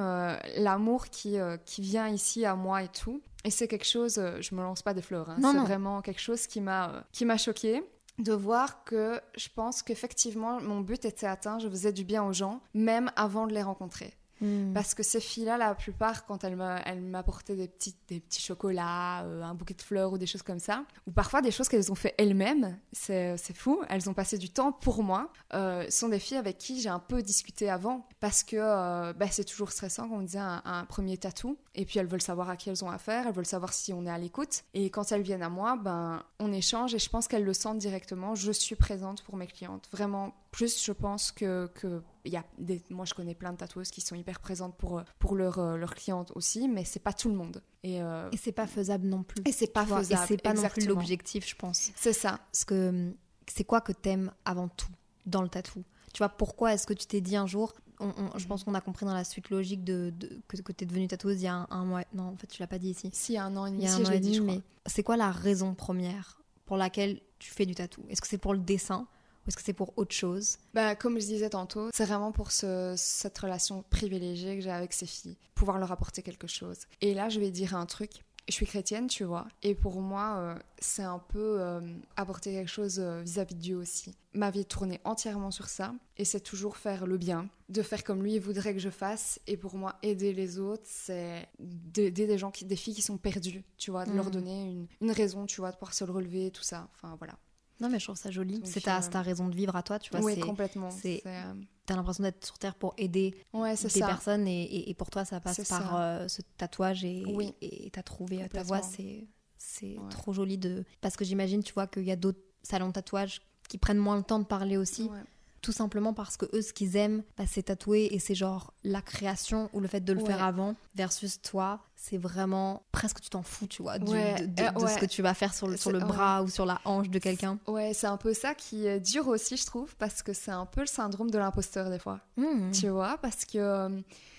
l'amour 0.58 1.08
qui, 1.08 1.38
qui 1.66 1.82
vient 1.82 2.08
ici 2.08 2.46
à 2.46 2.56
moi 2.56 2.84
et 2.84 2.90
tout. 2.90 3.22
Et 3.44 3.52
c'est 3.52 3.68
quelque 3.68 3.88
chose, 3.88 4.22
je 4.40 4.56
me 4.56 4.62
lance 4.62 4.84
pas 4.84 4.94
des 4.94 5.02
fleurs, 5.02 5.30
hein, 5.30 5.38
c'est 5.42 5.60
vraiment 5.60 6.02
quelque 6.02 6.22
chose 6.22 6.46
qui 6.46 6.62
m'a 6.62 7.06
qui 7.14 7.24
m'a 7.24 7.38
choquée 7.38 7.82
de 8.20 8.34
voir 8.34 8.84
que 8.84 9.22
je 9.36 9.48
pense 9.54 9.82
qu'effectivement 9.82 10.60
mon 10.62 10.82
but 10.82 11.06
était 11.06 11.28
atteint, 11.28 11.60
je 11.60 11.70
faisais 11.70 11.94
du 11.94 12.04
bien 12.04 12.24
aux 12.24 12.34
gens, 12.34 12.62
même 12.74 13.12
avant 13.16 13.48
de 13.48 13.54
les 13.54 13.64
rencontrer. 13.64 14.14
Hmm. 14.42 14.74
Parce 14.74 14.94
que 14.94 15.04
ces 15.04 15.20
filles-là, 15.20 15.58
la 15.58 15.76
plupart, 15.76 16.26
quand 16.26 16.44
elles 16.44 16.56
m'a- 16.56 16.80
elles 16.86 17.02
m'apportaient 17.02 17.56
des 17.56 17.68
petits, 17.68 17.96
des 18.08 18.20
petits 18.20 18.42
chocolats, 18.42 19.24
euh, 19.24 19.44
un 19.44 19.54
bouquet 19.54 19.74
de 19.74 19.82
fleurs 19.82 20.14
ou 20.14 20.18
des 20.18 20.26
choses 20.28 20.44
comme 20.44 20.60
ça, 20.60 20.86
ou 21.08 21.12
parfois 21.12 21.42
des 21.42 21.52
choses 21.52 21.68
qu'elles 21.68 21.92
ont 21.92 21.96
fait 21.96 22.16
elles-mêmes, 22.18 22.78
c'est 22.92 23.36
c'est 23.38 23.56
fou, 23.56 23.82
elles 23.90 24.10
ont 24.10 24.14
passé 24.14 24.38
du 24.38 24.50
temps 24.50 24.72
pour 24.72 25.04
moi, 25.04 25.32
euh, 25.54 25.86
sont 25.90 26.10
des 26.10 26.20
filles 26.20 26.38
avec 26.38 26.58
qui 26.58 26.80
j'ai 26.82 26.90
un 26.90 27.00
peu 27.00 27.22
discuté 27.22 27.70
avant, 27.70 28.08
parce 28.20 28.44
que 28.44 28.56
euh, 28.58 29.14
bah, 29.14 29.28
c'est 29.30 29.44
toujours 29.44 29.72
stressant 29.72 30.08
quand 30.08 30.16
on 30.16 30.22
disait 30.22 30.40
un, 30.40 30.62
un 30.66 30.86
premier 30.86 31.18
tatou, 31.18 31.58
et 31.76 31.86
puis 31.86 32.00
elles 32.00 32.08
veulent 32.08 32.22
savoir 32.22 32.50
à 32.50 32.56
qui 32.56 32.70
elles 32.70 32.84
ont 32.86 32.90
affaire, 32.90 33.28
elles 33.28 33.34
veulent 33.34 33.46
savoir 33.46 33.74
si 33.74 33.92
on 33.94 34.06
est 34.06 34.10
à 34.10 34.18
l'écoute, 34.18 34.64
et 34.74 34.90
quand 34.90 35.12
elles 35.12 35.22
viennent 35.22 35.44
à 35.44 35.50
moi, 35.50 35.76
ben, 35.76 36.24
on 36.40 36.52
échange, 36.54 36.96
et 36.96 37.00
je 37.00 37.10
pense 37.10 37.28
qu'elles 37.28 37.44
le 37.46 37.54
sentent 37.54 37.80
directement, 37.80 38.36
je 38.36 38.52
suis 38.52 38.76
présente 38.76 39.22
pour 39.24 39.36
mes 39.36 39.48
clientes, 39.48 39.88
vraiment 39.92 40.34
plus 40.52 40.84
je 40.84 40.92
pense 40.92 41.32
que, 41.32 41.68
que 41.76 42.02
il 42.26 42.34
y 42.34 42.38
a 42.38 42.44
des, 42.58 42.82
moi 42.90 43.06
je 43.06 43.14
connais 43.14 43.36
plein 43.36 43.52
de 43.54 43.58
tatoueuses 43.58 43.92
qui 43.92 44.02
sont 44.02 44.16
hyper 44.16 44.40
présentes 44.40 44.76
pour, 44.78 45.04
pour 45.20 45.36
leurs 45.36 45.60
euh, 45.60 45.78
leurs 45.78 45.94
clientes 45.96 46.32
aussi, 46.36 46.68
mais 46.68 46.84
c'est 46.86 47.00
pas 47.00 47.14
tout 47.14 47.30
le 47.30 47.36
monde. 47.36 47.62
Et, 47.84 48.02
euh, 48.02 48.30
Et 48.32 48.38
c'est 48.38 48.52
pas 48.52 48.68
faisable 48.68 49.08
non 49.08 49.24
plus. 49.24 49.42
et 49.46 49.52
c'est 49.52 49.72
pas 49.72 49.84
Tu 49.84 49.90
vois, 49.90 50.00
faisable. 50.00 50.24
Et 50.24 50.28
c'est 50.28 50.42
pas 50.42 50.54
non 50.54 50.68
plus 50.70 50.86
l'objectif, 50.88 51.48
je 51.48 51.56
pense. 51.56 51.92
C'est 51.96 52.14
ça. 52.14 52.40
Parce 52.52 52.66
que 52.66 53.14
c'est 53.48 53.64
quoi 53.64 53.82
que 53.82 53.92
t'aimes 53.92 54.32
avant 54.46 54.68
tout 54.68 54.90
dans 55.26 55.42
le 55.42 55.50
tatou? 55.50 55.84
Tu 56.14 56.18
vois, 56.20 56.30
pourquoi 56.30 56.74
est-ce 56.74 56.88
que 56.88 56.94
tu 56.94 57.06
t'es 57.06 57.22
dit 57.22 57.36
un 57.36 57.46
jour 57.48 57.74
on- 58.00 58.14
on- 58.18 58.38
Je 58.38 58.48
pense 58.48 58.64
qu'on 58.64 58.74
a 58.76 58.82
compris 58.82 59.06
dans 59.06 59.14
la 59.14 59.24
suite 59.26 59.50
logique 59.50 59.84
de, 59.84 60.12
de- 60.18 60.42
que, 60.48 60.58
que 60.58 60.72
t'es 60.72 60.86
devenue 60.86 61.08
tatoueuse 61.08 61.42
il 61.42 61.46
y 61.46 61.48
a 61.48 61.54
un, 61.56 61.68
un 61.70 61.86
mois. 61.86 62.02
Non, 62.14 62.24
en 62.30 62.36
fait, 62.38 62.48
tu 62.48 62.62
l'as 62.62 62.68
pas 62.68 62.80
dit 62.80 62.90
ici. 62.90 63.10
Si, 63.14 63.34
il 63.34 63.36
y 63.36 63.38
a 63.38 63.44
un 63.46 63.56
an 63.58 63.66
et 63.66 63.72
demi, 63.72 63.88
si, 63.88 64.04
je 64.06 64.12
l'ai 64.12 64.20
dit, 64.20 64.32
demi, 64.32 64.36
je 64.38 64.42
crois. 64.42 64.56
mais 64.56 64.62
c'est 64.88 65.04
quoi 65.04 65.18
la 65.18 65.32
raison 65.32 65.76
première 65.76 66.42
pour 66.66 66.78
laquelle 66.78 67.20
tu 67.40 67.52
fais 67.52 67.66
du 67.66 67.76
tatou? 67.76 68.04
Est-ce 68.10 68.22
que 68.22 68.28
c'est 68.28 68.38
pour 68.38 68.54
le 68.54 68.60
dessin? 68.60 69.08
Ou 69.50 69.52
est-ce 69.52 69.58
que 69.58 69.64
c'est 69.64 69.74
pour 69.74 69.98
autre 69.98 70.14
chose? 70.14 70.58
Bah, 70.76 70.96
comme 70.96 71.20
je 71.20 71.26
disais 71.26 71.50
tantôt, 71.50 71.90
c'est 71.92 72.06
vraiment 72.06 72.32
pour 72.32 72.52
ce- 72.52 72.94
cette 72.96 73.38
relation 73.40 73.84
privilégiée 73.90 74.56
que 74.56 74.62
j'ai 74.62 74.70
avec 74.72 74.94
ces 74.94 75.08
filles, 75.08 75.38
pouvoir 75.56 75.80
leur 75.80 75.92
apporter 75.92 76.22
quelque 76.22 76.46
chose. 76.46 76.78
Et 77.02 77.16
là, 77.16 77.30
je 77.30 77.40
vais 77.40 77.50
dire 77.50 77.76
un 77.76 77.88
truc. 77.88 78.12
Je 78.48 78.54
suis 78.56 78.66
chrétienne, 78.66 79.06
tu 79.08 79.24
vois, 79.26 79.48
et 79.62 79.76
pour 79.76 80.02
moi, 80.02 80.38
euh, 80.40 80.56
c'est 80.80 81.04
un 81.04 81.20
peu 81.20 81.62
euh, 81.62 81.82
apporter 82.16 82.52
quelque 82.52 82.70
chose 82.72 83.00
euh, 83.00 83.22
vis-à-vis 83.22 83.54
de 83.54 83.60
Dieu 83.60 83.78
aussi. 83.78 84.16
Ma 84.34 84.50
vie 84.50 84.62
est 84.62 84.64
tournée 84.64 85.00
entièrement 85.04 85.52
sur 85.52 85.68
ça, 85.70 85.94
et 86.18 86.26
c'est 86.26 86.40
toujours 86.40 86.76
faire 86.78 87.06
le 87.06 87.18
bien, 87.20 87.48
de 87.70 87.84
faire 87.84 88.04
comme 88.04 88.24
lui 88.24 88.40
voudrait 88.40 88.74
que 88.74 88.80
je 88.80 88.90
fasse. 88.90 89.40
Et 89.46 89.56
pour 89.56 89.76
moi, 89.76 89.98
aider 90.02 90.34
les 90.34 90.58
autres, 90.58 90.82
c'est 90.86 91.48
d'aider 91.60 92.26
des 92.26 92.40
gens, 92.40 92.50
qui, 92.50 92.66
des 92.66 92.76
filles 92.76 92.96
qui 92.96 93.04
sont 93.04 93.18
perdues, 93.18 93.64
tu 93.78 93.92
vois, 93.92 94.06
de 94.06 94.14
leur 94.14 94.26
Mhm. 94.26 94.32
donner 94.32 94.64
une, 94.64 94.88
une 95.02 95.12
raison, 95.12 95.46
tu 95.46 95.62
vois, 95.62 95.70
de 95.72 95.76
pouvoir 95.78 95.94
se 95.94 96.04
le 96.06 96.12
relever, 96.12 96.50
tout 96.50 96.64
ça. 96.64 96.88
Enfin, 96.96 97.16
voilà. 97.20 97.34
Non, 97.80 97.90
mais 97.90 98.00
je 98.00 98.06
trouve 98.06 98.18
ça 98.18 98.30
joli. 98.32 98.62
C'est 98.66 98.82
ta, 98.82 98.98
euh, 98.98 99.02
c'est 99.02 99.12
ta 99.12 99.22
raison 99.22 99.48
de 99.48 99.56
vivre 99.56 99.76
à 99.76 99.84
toi, 99.84 100.00
tu 100.00 100.12
vois. 100.12 100.20
oui, 100.22 100.40
complètement. 100.40 100.92
c'est- 100.92 101.22
euh, 101.26 101.54
T'as 101.86 101.96
l'impression 101.96 102.24
d'être 102.24 102.46
sur 102.46 102.58
Terre 102.60 102.76
pour 102.76 102.94
aider 102.98 103.34
Ouais, 103.52 103.72
des 103.76 103.90
ça. 103.90 104.06
personnes 104.06 104.48
et, 104.48 104.64
et- 104.64 104.90
et 104.92 104.94
pour 104.94 105.10
toi, 105.10 105.26
ça 105.26 105.40
passe 105.40 105.68
par 105.68 105.96
euh, 106.00 106.28
ce 106.28 106.42
tatouage 106.58 107.04
et 107.04 107.24
Oui. 107.28 107.54
t'as 107.92 108.04
trouvé 108.04 108.48
ta 108.50 108.64
voix. 108.64 108.82
C'est 108.82 109.28
c'est 109.58 109.98
Ouais. 109.98 110.10
trop 110.10 110.32
joli 110.32 110.58
de... 110.58 110.86
Parce 111.02 111.18
que 111.18 111.26
j'imagine, 111.26 111.62
tu 111.64 111.74
vois, 111.74 111.86
qu'il 111.88 112.04
y 112.04 112.12
a 112.12 112.16
d'autres 112.16 112.40
salons 112.64 112.88
de 112.88 112.94
tatouage 112.94 113.42
qui 113.68 113.78
prennent 113.78 113.98
moins 113.98 114.16
le 114.18 114.24
temps 114.24 114.40
de 114.40 114.46
parler 114.46 114.78
aussi. 114.78 115.04
Ouais. 115.04 115.20
tout 115.62 115.74
simplement 115.74 116.14
parce 116.14 116.38
que 116.38 116.46
eux, 116.56 116.62
ce 116.62 116.72
qu'ils 116.72 116.96
aiment, 116.96 117.22
bah, 117.38 117.44
c'est 117.46 117.64
tatouer 117.64 118.08
et 118.14 118.20
c'est 118.20 118.34
genre 118.36 118.74
la 118.86 119.02
création 119.02 119.70
ou 119.74 119.82
le 119.82 119.90
fait 119.90 120.00
de 120.00 120.14
le 120.14 120.24
faire 120.24 120.42
avant, 120.42 120.76
versus 120.96 121.42
toi, 121.42 121.82
c'est 122.02 122.18
vraiment 122.18 122.84
presque 122.94 123.20
tu 123.20 123.30
t'en 123.30 123.44
fous, 123.44 123.68
tu 123.68 123.82
vois, 123.82 124.00
du- 124.00 124.10
Ouais, 124.10 124.42
de, 124.42 124.46
de- 124.46 124.64
euh, 124.64 124.72
de 124.72 124.88
ce 124.88 124.98
que 124.98 125.06
tu 125.06 125.22
vas 125.22 125.34
faire 125.34 125.54
sur 125.54 125.68
le, 125.68 125.76
sur 125.76 125.92
le 125.92 126.00
bras 126.00 126.42
ou 126.44 126.48
sur 126.48 126.66
la 126.66 126.80
hanche 126.86 127.10
de 127.10 127.20
quelqu'un. 127.20 127.60
Ouais, 127.68 127.94
c'est 127.94 128.08
un 128.08 128.16
peu 128.16 128.34
ça 128.34 128.56
qui 128.56 128.88
est 128.88 129.02
dur 129.02 129.28
aussi, 129.28 129.58
je 129.58 129.66
trouve, 129.66 129.94
parce 129.98 130.24
que 130.24 130.32
c'est 130.32 130.50
un 130.52 130.66
peu 130.66 130.80
le 130.82 130.88
syndrome 130.88 131.30
de 131.30 131.38
l'imposteur 131.38 131.90
des 131.90 132.00
fois. 132.00 132.22
Hmm. 132.38 132.72
Tu 132.72 132.88
vois, 132.88 133.18
parce 133.22 133.44
que 133.44 133.58
euh, 133.58 133.90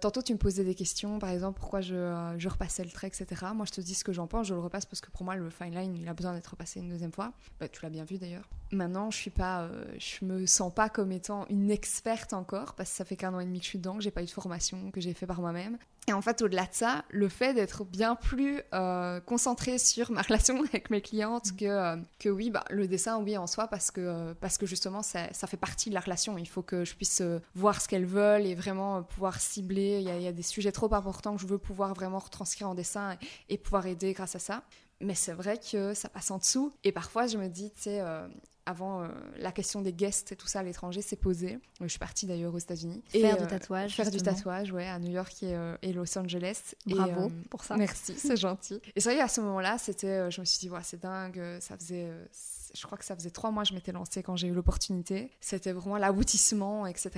tantôt 0.01 0.23
tu 0.23 0.33
me 0.33 0.39
posais 0.39 0.65
des 0.65 0.75
questions, 0.75 1.19
par 1.19 1.29
exemple, 1.31 1.61
pourquoi 1.61 1.83
je, 1.83 1.95
euh, 1.95 2.39
je 2.39 2.49
repassais 2.49 2.83
le 2.83 2.91
trait, 2.91 3.09
etc. 3.09 3.27
Moi, 3.55 3.67
je 3.67 3.73
te 3.73 3.81
dis 3.83 3.95
ce 3.95 4.05
que 4.05 4.13
j'en 4.15 4.27
pense, 4.27 4.47
je 4.47 4.55
le 4.55 4.61
repasse 4.61 4.87
parce 4.87 5.03
que 5.03 5.11
pour 5.11 5.25
moi, 5.25 5.37
le 5.37 5.51
fine 5.51 5.75
line, 5.75 5.95
il 5.97 6.09
a 6.09 6.15
besoin 6.15 6.33
d'être 6.33 6.49
repassé 6.49 6.81
une 6.81 6.89
deuxième 6.89 7.13
fois. 7.13 7.33
Bah, 7.61 7.69
tu 7.69 7.81
l'as 7.83 7.91
bien 7.91 8.05
vu 8.05 8.17
d'ailleurs. 8.17 8.49
Maintenant, 8.73 9.11
je 9.11 9.19
suis 9.19 9.31
pas, 9.31 9.69
je 9.99 10.25
me 10.25 10.47
sens 10.47 10.73
pas 10.73 10.89
comme 10.89 11.13
étant 11.13 11.45
une 11.51 11.71
experte 11.71 12.33
encore, 12.33 12.75
parce 12.75 12.89
que 12.91 12.97
ça 12.97 13.05
fait 13.05 13.17
qu'un 13.17 13.35
an 13.35 13.41
et 13.41 13.45
demi 13.45 13.59
que 13.59 13.65
je 13.65 13.69
suis 13.71 13.79
dedans, 13.79 13.97
que 13.97 14.03
j'ai 14.03 14.11
pas 14.11 14.23
eu 14.23 14.27
de 14.27 14.31
formation, 14.31 14.91
que 14.93 15.01
j'ai 15.01 15.13
fait 15.13 15.27
par 15.27 15.41
moi-même. 15.41 15.77
Et 16.09 16.13
en 16.13 16.23
fait, 16.23 16.41
au-delà 16.41 16.63
de 16.63 16.73
ça, 16.73 17.05
le 17.11 17.29
fait 17.29 17.50
d'être 17.55 17.85
bien 17.85 18.15
plus 18.15 18.63
euh, 18.75 19.21
concentré 19.21 19.79
sur 19.79 20.11
ma 20.11 20.23
relation 20.31 20.63
avec 20.63 20.91
mes 20.91 21.01
clientes 21.01 21.57
que, 21.57 21.65
euh, 21.65 21.97
que 22.19 22.29
oui, 22.29 22.51
bah, 22.51 22.65
le 22.71 22.87
dessin, 22.87 23.19
oui, 23.19 23.37
en 23.37 23.47
soi, 23.47 23.69
parce 23.69 23.91
que, 23.91 24.01
euh, 24.01 24.35
parce 24.41 24.59
que 24.59 24.67
justement, 24.67 25.03
ça, 25.03 25.33
ça 25.33 25.47
fait 25.47 25.57
partie 25.57 25.89
de 25.91 25.95
la 25.95 26.01
relation. 26.01 26.37
Il 26.39 26.49
faut 26.49 26.63
que 26.63 26.85
je 26.85 26.95
puisse 26.95 27.21
euh, 27.21 27.41
voir 27.55 27.81
ce 27.81 27.89
qu'elles 27.89 28.07
veulent 28.07 28.47
et 28.47 28.55
vraiment 28.55 29.03
pouvoir 29.03 29.41
cibler. 29.41 29.99
Il 30.01 30.07
y, 30.07 30.11
a, 30.11 30.17
il 30.17 30.23
y 30.23 30.29
a 30.29 30.33
des 30.33 30.43
sujets 30.43 30.73
trop 30.73 30.93
importants 30.95 31.37
que 31.37 31.43
je 31.43 31.47
veux 31.47 31.59
pouvoir 31.59 31.95
vraiment 31.95 32.19
retranscrire 32.19 32.69
en 32.69 32.75
dessin 32.75 33.13
et, 33.49 33.55
et 33.55 33.59
pouvoir 33.59 33.87
aider 33.87 34.13
grâce 34.13 34.37
à 34.37 34.39
ça. 34.39 34.63
Mais 35.01 35.15
c'est 35.15 35.33
vrai 35.33 35.59
que 35.59 35.95
ça 35.95 36.09
passe 36.09 36.31
en 36.31 36.39
dessous. 36.39 36.75
Et 36.85 36.93
parfois, 36.93 37.27
je 37.27 37.39
me 37.39 37.49
dis, 37.49 37.71
tu 37.73 37.83
sais, 37.83 38.01
euh, 38.01 38.29
avant, 38.71 39.03
euh, 39.03 39.09
la 39.37 39.53
question 39.53 39.83
des 39.83 39.93
guests 39.93 40.33
et 40.33 40.37
tout 40.37 40.47
ça 40.47 40.61
à 40.61 40.63
l'étranger 40.63 41.03
s'est 41.03 41.17
posée. 41.17 41.59
Je 41.81 41.87
suis 41.89 41.99
partie 41.99 42.27
d'ailleurs 42.27 42.55
aux 42.55 42.59
États-Unis. 42.59 43.03
Et, 43.13 43.21
Faire 43.21 43.37
du 43.37 43.45
euh, 43.45 43.47
tatouage. 43.47 43.95
Faire 43.95 44.11
du 44.11 44.19
tatouage, 44.23 44.73
ouais, 44.73 44.87
à 44.89 44.99
New 44.99 45.11
York 45.11 45.43
et, 45.43 45.55
euh, 45.55 45.77
et 45.83 45.93
Los 45.93 46.17
Angeles. 46.19 46.75
Bravo 46.87 47.27
euh, 47.27 47.43
pour 47.51 47.65
ça. 47.65 47.77
Merci, 47.77 48.15
c'est 48.17 48.37
gentil. 48.39 48.81
Et 48.97 49.01
c'est 49.01 49.11
vrai 49.11 49.19
qu'à 49.19 49.29
ce 49.29 49.41
moment-là, 49.43 49.77
c'était, 49.79 50.07
euh, 50.07 50.31
je 50.31 50.41
me 50.41 50.47
suis 50.47 50.59
dit, 50.61 50.71
ouais, 50.71 50.81
c'est 50.83 51.01
dingue. 51.01 51.39
euh, 51.39 51.61
Ça 51.61 51.77
faisait, 51.77 52.07
euh, 52.07 52.25
je 52.75 52.87
crois 52.87 52.97
que 52.97 53.05
ça 53.05 53.15
faisait 53.17 53.31
trois 53.31 53.51
mois 53.51 53.65
que 53.65 53.69
je 53.71 53.75
m'étais 53.75 53.93
lancée 53.93 54.23
quand 54.23 54.37
j'ai 54.37 54.47
eu 54.49 54.53
l'opportunité. 54.55 55.31
C'était 55.41 55.73
vraiment 55.73 55.99
l'aboutissement, 55.99 56.87
etc. 56.87 57.11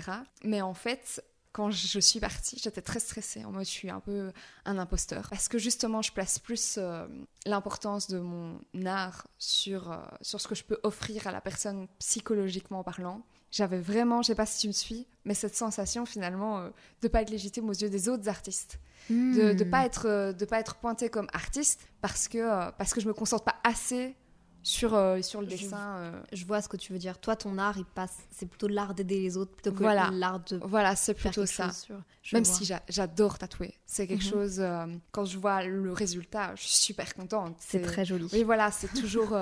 Mais 0.45 0.63
en 0.63 0.75
fait, 0.75 1.23
quand 1.53 1.71
je 1.71 1.99
suis 2.01 2.19
partie, 2.19 2.59
j'étais 2.63 2.81
très 2.81 2.99
stressée. 2.99 3.45
En 3.45 3.53
mode, 3.53 3.67
je 3.67 3.71
suis 3.71 3.91
un 3.91 4.01
peu 4.01 4.33
un 4.65 4.79
imposteur. 4.79 5.29
Parce 5.29 5.49
que 5.49 5.59
justement, 5.59 6.01
je 6.01 6.11
place 6.13 6.39
plus 6.39 6.77
euh, 6.79 7.07
l'importance 7.45 8.09
de 8.09 8.19
mon 8.19 8.59
art 8.87 9.27
sur, 9.39 9.93
euh, 9.93 9.97
sur 10.23 10.41
ce 10.41 10.49
que 10.49 10.55
je 10.55 10.65
peux 10.65 10.79
offrir 10.83 11.27
à 11.27 11.33
la 11.33 11.41
personne 11.43 11.89
psychologiquement 11.99 12.83
parlant. 12.83 13.23
J'avais 13.51 13.81
vraiment, 13.81 14.23
je 14.23 14.29
sais 14.29 14.35
pas 14.35 14.47
si 14.47 14.61
tu 14.61 14.69
me 14.69 14.73
suis, 14.73 15.07
mais 15.27 15.35
cette 15.35 15.55
sensation 15.55 16.07
finalement 16.07 16.61
euh, 16.61 16.71
de 17.03 17.09
pas 17.09 17.21
être 17.21 17.29
légitime 17.31 17.69
aux 17.69 17.75
yeux 17.75 17.91
des 17.91 18.09
autres 18.09 18.29
artistes 18.29 18.79
de 19.11 19.15
ne 19.53 19.65
Hmm. 19.65 19.71
pas 19.71 19.85
être 19.85 20.07
euh, 20.07 20.33
de 20.33 20.45
pas 20.45 20.61
être 20.61 20.77
pointée 20.77 21.11
comme 21.11 21.27
artiste 21.33 21.81
parce 22.01 22.29
que 22.29 22.71
parce 22.79 22.95
que 22.95 23.01
je 23.01 23.09
me 23.09 23.13
concentre 23.13 23.43
pas 23.43 23.57
assez 23.65 24.15
sur 24.63 24.95
euh, 24.95 25.21
sur 25.23 25.41
le 25.41 25.47
dessin 25.47 25.97
euh. 25.99 26.23
Je 26.33 26.45
vois 26.45 26.63
ce 26.63 26.69
que 26.69 26.77
tu 26.77 26.93
veux 26.93 26.99
dire. 26.99 27.19
Toi, 27.19 27.35
ton 27.37 27.59
art, 27.59 27.77
il 27.79 27.85
passe. 27.85 28.17
C'est 28.31 28.47
plutôt 28.47 28.69
l'art 28.69 28.95
d'aider 28.95 29.21
les 29.21 29.37
autres 29.37 29.53
plutôt 29.53 29.73
que 29.73 29.79
Voilà. 29.83 30.11
l'art 30.13 30.41
de 30.41 30.61
voilà 30.65 30.95
c'est 30.97 31.15
plutôt 31.15 31.47
ça 31.47 31.73
sur. 31.73 31.97
même 32.33 32.45
vois. 32.45 32.55
si 32.55 32.65
j'a- 32.65 32.83
j'adore 32.89 33.39
tatouer 33.39 33.75
c'est 33.87 34.07
quelque 34.07 34.25
Mhm. 34.25 34.31
chose 34.31 34.61
euh, 34.61 34.87
quand 35.11 35.25
je 35.25 35.37
vois 35.39 35.65
le 35.65 35.93
résultat 35.93 36.55
je 36.55 36.63
suis 36.63 36.77
super 36.77 37.15
contente 37.15 37.57
c'est 37.59 37.83
très 37.83 38.05
joli. 38.05 38.29
oui 38.33 38.43
voilà 38.45 38.71
c'est 38.71 38.93
toujours 38.95 39.37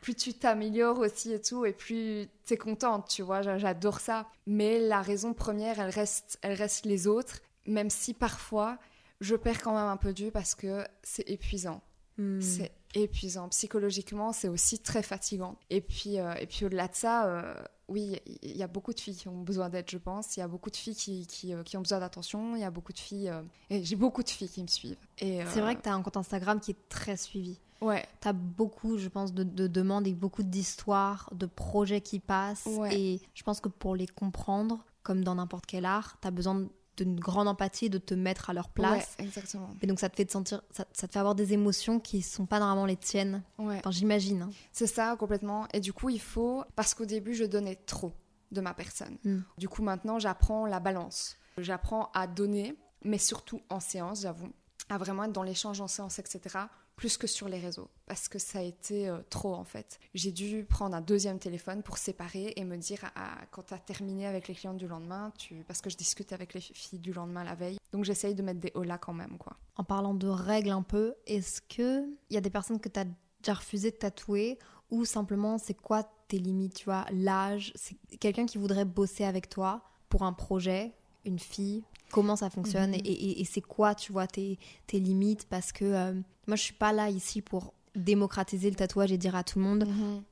plus 0.00 0.14
tu 0.14 0.34
t'améliores 0.34 0.98
aussi 0.98 1.32
et 1.32 1.40
tout 1.40 1.64
et 1.64 1.72
plus 1.72 2.26
t'es 2.44 2.56
contente 2.56 3.08
tu 3.08 3.22
vois 3.22 3.42
j'a- 3.42 3.58
j'adore 3.58 4.00
ça 4.00 4.26
mais 4.46 4.80
la 4.80 5.00
raison 5.02 5.32
première 5.34 5.78
elle 5.78 5.90
reste 5.90 6.38
elle 6.42 6.54
reste 6.54 6.84
les 6.84 7.06
autres 7.06 7.38
même 7.66 7.90
si 7.90 8.12
parfois 8.14 8.78
je 9.20 9.36
perds 9.36 9.62
quand 9.62 9.74
même 9.74 9.88
un 9.88 9.96
peu 9.96 10.12
du 10.12 10.30
parce 10.32 10.54
que 10.54 10.84
c'est 11.02 11.28
épuisant 11.30 11.80
Hmm. 12.18 12.40
C'est 12.40 12.72
épuisant. 12.94 13.48
Psychologiquement, 13.48 14.32
c'est 14.32 14.48
aussi 14.48 14.78
très 14.78 15.02
fatigant. 15.02 15.56
Et 15.70 15.80
puis, 15.80 16.18
euh, 16.18 16.34
et 16.34 16.46
puis 16.46 16.64
au-delà 16.64 16.88
de 16.88 16.94
ça, 16.94 17.26
euh, 17.26 17.54
oui, 17.88 18.18
il 18.42 18.56
y 18.56 18.62
a 18.62 18.66
beaucoup 18.66 18.92
de 18.92 19.00
filles 19.00 19.16
qui 19.16 19.28
ont 19.28 19.42
besoin 19.42 19.68
d'aide, 19.68 19.86
je 19.90 19.98
pense. 19.98 20.36
Il 20.36 20.40
y 20.40 20.42
a 20.42 20.48
beaucoup 20.48 20.70
de 20.70 20.76
filles 20.76 20.96
qui, 20.96 21.26
qui, 21.26 21.54
euh, 21.54 21.62
qui 21.62 21.76
ont 21.76 21.82
besoin 21.82 22.00
d'attention. 22.00 22.56
Il 22.56 22.60
y 22.60 22.64
a 22.64 22.70
beaucoup 22.70 22.92
de 22.92 22.98
filles. 22.98 23.32
et 23.70 23.84
j'ai 23.84 23.96
beaucoup 23.96 24.22
de 24.22 24.28
filles 24.28 24.48
qui 24.48 24.62
me 24.62 24.68
suivent. 24.68 24.96
C'est 25.18 25.60
vrai 25.60 25.76
que 25.76 25.82
tu 25.82 25.88
as 25.88 25.94
un 25.94 26.02
compte 26.02 26.16
Instagram 26.16 26.60
qui 26.60 26.72
est 26.72 26.88
très 26.88 27.16
suivi. 27.16 27.58
Ouais, 27.82 28.06
Tu 28.22 28.28
as 28.28 28.32
beaucoup, 28.32 28.96
je 28.96 29.08
pense, 29.08 29.34
de, 29.34 29.42
de 29.42 29.66
demandes 29.66 30.06
et 30.06 30.14
beaucoup 30.14 30.42
d'histoires, 30.42 31.28
de 31.34 31.44
projets 31.46 32.00
qui 32.00 32.20
passent. 32.20 32.64
Ouais. 32.66 32.98
Et 32.98 33.20
je 33.34 33.42
pense 33.42 33.60
que 33.60 33.68
pour 33.68 33.94
les 33.94 34.06
comprendre, 34.06 34.82
comme 35.02 35.22
dans 35.22 35.34
n'importe 35.34 35.66
quel 35.66 35.84
art, 35.84 36.16
tu 36.20 36.26
as 36.26 36.30
besoin 36.30 36.66
d'une 36.96 37.18
grande 37.20 37.48
empathie, 37.48 37.90
de 37.90 37.98
te 37.98 38.14
mettre 38.14 38.50
à 38.50 38.52
leur 38.52 38.68
place. 38.68 39.14
ouais, 39.18 39.24
exactement. 39.24 39.70
Et 39.82 39.86
donc 39.86 40.00
ça 40.00 40.08
te 40.08 40.16
fait 40.16 40.24
te 40.24 40.32
sentir, 40.32 40.62
ça, 40.70 40.84
ça 40.92 41.06
te 41.06 41.12
fait 41.12 41.18
avoir 41.18 41.34
des 41.34 41.52
émotions 41.52 42.00
qui 42.00 42.22
sont 42.22 42.46
pas 42.46 42.58
normalement 42.58 42.86
les 42.86 42.96
tiennes. 42.96 43.42
Ouais. 43.58 43.78
Enfin, 43.78 43.90
j'imagine. 43.90 44.42
hein. 44.42 44.50
C'est 44.72 44.86
ça, 44.86 45.16
complètement. 45.18 45.66
Et 45.72 45.80
du 45.80 45.92
coup, 45.92 46.08
il 46.08 46.20
faut. 46.20 46.64
Parce 46.74 46.94
qu'au 46.94 47.04
début, 47.06 47.34
je 47.34 47.44
donnais 47.44 47.76
trop 47.76 48.12
de 48.52 48.60
ma 48.60 48.74
personne. 48.74 49.18
Mm. 49.24 49.38
Du 49.58 49.68
coup, 49.68 49.82
maintenant, 49.82 50.18
j'apprends 50.18 50.66
la 50.66 50.80
balance. 50.80 51.36
J'apprends 51.58 52.10
à 52.14 52.26
donner, 52.26 52.76
mais 53.02 53.18
surtout 53.18 53.60
en 53.70 53.80
séance, 53.80 54.22
j'avoue. 54.22 54.48
À 54.88 54.98
vraiment 54.98 55.24
être 55.24 55.32
dans 55.32 55.42
l'échange 55.42 55.80
en 55.80 55.88
séance, 55.88 56.18
etc. 56.18 56.58
Plus 56.96 57.16
que 57.18 57.26
sur 57.26 57.48
les 57.48 57.58
réseaux. 57.58 57.88
Parce 58.06 58.28
que 58.28 58.38
ça 58.38 58.60
a 58.60 58.62
été 58.62 59.08
euh, 59.08 59.18
trop, 59.28 59.54
en 59.54 59.64
fait. 59.64 60.00
J'ai 60.14 60.32
dû 60.32 60.64
prendre 60.64 60.96
un 60.96 61.00
deuxième 61.00 61.38
téléphone 61.38 61.82
pour 61.82 61.98
séparer 61.98 62.54
et 62.56 62.64
me 62.64 62.76
dire, 62.76 63.10
ah, 63.14 63.38
quand 63.50 63.64
tu 63.64 63.74
as 63.74 63.78
terminé 63.78 64.26
avec 64.26 64.48
les 64.48 64.54
clientes 64.54 64.78
du 64.78 64.88
lendemain, 64.88 65.32
parce 65.68 65.80
que 65.82 65.90
je 65.90 65.96
discute 65.96 66.32
avec 66.32 66.54
les 66.54 66.60
filles 66.60 66.98
du 66.98 67.12
lendemain 67.12 67.44
la 67.44 67.54
veille. 67.54 67.78
Donc, 67.92 68.04
j'essaye 68.04 68.34
de 68.34 68.42
mettre 68.42 68.60
des 68.60 68.72
holas 68.74 68.98
quand 68.98 69.14
même, 69.14 69.36
quoi. 69.38 69.56
En 69.76 69.84
parlant 69.84 70.14
de 70.14 70.28
règles 70.28 70.70
un 70.70 70.82
peu, 70.82 71.14
est-ce 71.26 71.60
que 71.60 72.06
il 72.30 72.34
y 72.34 72.38
a 72.38 72.40
des 72.40 72.50
personnes 72.50 72.80
que 72.80 72.88
tu 72.88 72.98
as 72.98 73.06
déjà 73.42 73.54
refusé 73.54 73.90
de 73.90 73.96
tatouer 73.96 74.58
ou 74.90 75.04
simplement 75.04 75.58
c'est 75.58 75.74
quoi 75.74 76.04
tes 76.28 76.38
limites, 76.38 76.74
tu 76.74 76.84
vois, 76.86 77.06
l'âge, 77.12 77.72
c'est 77.74 77.96
quelqu'un 78.18 78.46
qui 78.46 78.58
voudrait 78.58 78.84
bosser 78.84 79.24
avec 79.24 79.48
toi 79.48 79.82
pour 80.08 80.22
un 80.22 80.32
projet, 80.32 80.92
une 81.24 81.38
fille, 81.38 81.84
comment 82.12 82.36
ça 82.36 82.50
fonctionne 82.50 82.90
Mhm. 82.90 83.00
et, 83.04 83.12
et- 83.12 83.40
et 83.40 83.44
c'est 83.44 83.60
quoi, 83.60 83.94
tu 83.94 84.12
vois, 84.12 84.26
tes, 84.26 84.58
tes 84.86 84.98
limites 85.00 85.46
parce 85.48 85.72
que 85.72 85.84
euh, 85.84 86.12
moi 86.46 86.56
je 86.56 86.62
suis 86.62 86.74
pas 86.74 86.92
là 86.92 87.08
ici 87.10 87.42
pour 87.42 87.72
démocratiser 87.94 88.68
le 88.70 88.76
tatouage 88.76 89.10
et 89.12 89.18
dire 89.18 89.34
à 89.34 89.42
tout 89.42 89.58
le 89.58 89.64
monde 89.64 89.88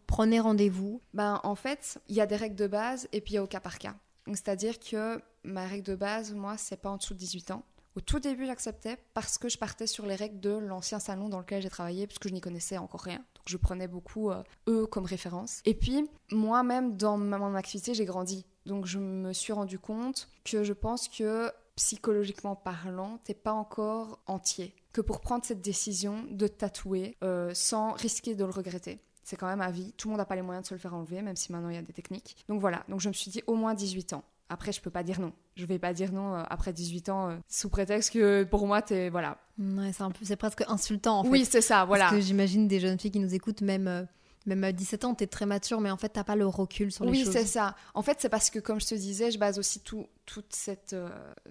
prenez 0.07 0.39
rendez-vous. 0.39 1.01
Ben, 1.15 1.41
en 1.45 1.55
fait, 1.55 1.99
il 2.09 2.15
y 2.15 2.21
a 2.21 2.27
des 2.27 2.37
règles 2.37 2.57
de 2.57 2.67
base 2.67 3.09
et 3.13 3.21
puis 3.21 3.33
il 3.33 3.37
y 3.37 3.39
a 3.39 3.43
au 3.43 3.47
cas 3.47 3.61
par 3.61 3.79
cas. 3.79 3.95
C'est-à-dire 4.29 4.79
que 4.79 5.21
ma 5.45 5.67
règle 5.67 5.85
de 5.85 5.95
base, 5.95 6.33
moi, 6.35 6.57
c'est 6.59 6.77
pas 6.77 6.91
en 6.91 6.97
dessous 6.99 7.15
de 7.15 7.19
18 7.19 7.51
ans. 7.53 7.63
Au 7.97 8.01
tout 8.01 8.19
début, 8.19 8.45
j'acceptais 8.47 8.97
parce 9.15 9.39
que 9.39 9.49
je 9.49 9.57
partais 9.57 9.87
sur 9.87 10.05
les 10.05 10.15
règles 10.17 10.41
de 10.41 10.51
l'ancien 10.51 10.99
salon 10.99 11.29
dans 11.29 11.39
lequel 11.39 11.63
j'ai 11.63 11.71
travaillé, 11.71 12.07
puisque 12.07 12.29
je 12.29 12.33
n'y 12.35 12.41
connaissais 12.41 12.77
encore 12.77 13.01
rien. 13.03 13.19
Donc 13.19 13.45
je 13.47 13.57
prenais 13.57 13.87
beaucoup 13.89 14.31
euh, 14.31 14.43
eux 14.69 14.87
comme 14.87 15.05
référence. 15.05 15.61
Et 15.65 15.75
puis, 15.75 16.09
moi-même, 16.33 16.97
dans 16.97 17.17
ma, 17.17 17.39
mon 17.39 17.55
activité, 17.55 17.95
j'ai 17.95 18.05
grandi. 18.05 18.45
Donc 18.67 18.85
je 18.87 18.99
me 18.99 19.33
suis 19.33 19.53
rendu 19.53 19.79
compte 19.79 20.29
que 20.45 20.65
je 20.65 20.73
pense 20.73 21.09
que 21.09 21.51
psychologiquement 21.77 22.57
parlant, 22.57 23.19
t'es 23.25 23.35
pas 23.35 23.53
encore 23.53 24.21
entier. 24.27 24.75
Que 24.93 25.01
pour 25.01 25.21
prendre 25.21 25.45
cette 25.45 25.61
décision 25.61 26.25
de 26.31 26.47
tatouer 26.47 27.17
euh, 27.25 27.53
sans 27.55 27.93
risquer 27.93 28.35
de 28.35 28.45
le 28.45 28.51
regretter. 28.51 29.01
C'est 29.25 29.37
quand 29.37 29.47
même 29.47 29.63
à 29.63 29.71
vie. 29.71 29.93
Tout 29.97 30.09
le 30.09 30.13
monde 30.13 30.19
n'a 30.19 30.27
pas 30.27 30.37
les 30.37 30.43
moyens 30.43 30.65
de 30.65 30.69
se 30.69 30.75
le 30.75 30.79
faire 30.79 30.95
enlever, 30.95 31.23
même 31.23 31.37
si 31.37 31.51
maintenant 31.51 31.71
il 31.71 31.75
y 31.75 31.79
a 31.79 31.83
des 31.83 31.93
techniques. 31.93 32.37
Donc 32.49 32.61
voilà, 32.61 32.85
donc 32.89 33.01
je 33.01 33.09
me 33.09 33.15
suis 33.15 33.31
dit 33.31 33.43
au 33.47 33.55
moins 33.55 33.75
18 33.75 34.13
ans. 34.13 34.25
Après, 34.51 34.73
je 34.73 34.81
peux 34.81 34.91
pas 34.91 35.03
dire 35.03 35.21
non. 35.21 35.33
Je 35.57 35.65
vais 35.65 35.79
pas 35.79 35.95
dire 35.95 36.13
non 36.13 36.35
euh, 36.35 36.43
après 36.49 36.73
18 36.73 37.09
ans 37.09 37.31
euh, 37.31 37.37
sous 37.49 37.71
prétexte 37.71 38.13
que 38.13 38.45
pour 38.45 38.67
moi, 38.67 38.83
t'es. 38.83 39.09
Voilà. 39.09 39.39
Ouais, 39.59 39.93
c'est 39.93 40.03
un 40.03 40.11
peu, 40.11 40.25
c'est 40.25 40.37
presque 40.37 40.63
insultant 40.69 41.21
en 41.21 41.25
fait. 41.25 41.31
oui, 41.31 41.45
c'est 41.45 41.63
ça, 41.63 41.85
voilà. 41.87 42.05
Parce 42.05 42.17
que 42.17 42.21
j'imagine 42.21 42.69
des 42.69 42.81
jeunes 42.81 42.99
filles 42.99 43.11
qui 43.11 43.21
nous 43.21 43.35
écoutent, 43.35 43.63
même, 43.63 43.89
euh, 43.89 44.05
même 44.47 44.63
à 44.65 44.73
17 44.73 45.05
ans, 45.05 45.15
t'es 45.15 45.27
très 45.27 45.47
mature, 45.47 45.81
mais 45.81 45.91
en 45.91 45.97
fait, 45.97 46.11
t'as 46.11 46.25
pas 46.25 46.37
le 46.37 46.47
recul 46.47 46.93
sur 46.93 47.05
les 47.05 47.11
Oui, 47.11 47.25
choses. 47.25 47.33
c'est 47.33 47.47
ça. 47.47 47.75
En 47.95 48.03
fait, 48.03 48.19
c'est 48.21 48.29
parce 48.29 48.51
que, 48.51 48.59
comme 48.59 48.81
je 48.81 48.87
te 48.87 48.95
disais, 48.95 49.31
je 49.31 49.39
base 49.39 49.59
aussi 49.59 49.81
tout, 49.81 50.07
toute 50.27 50.55
cette, 50.55 50.93
euh, 50.93 51.09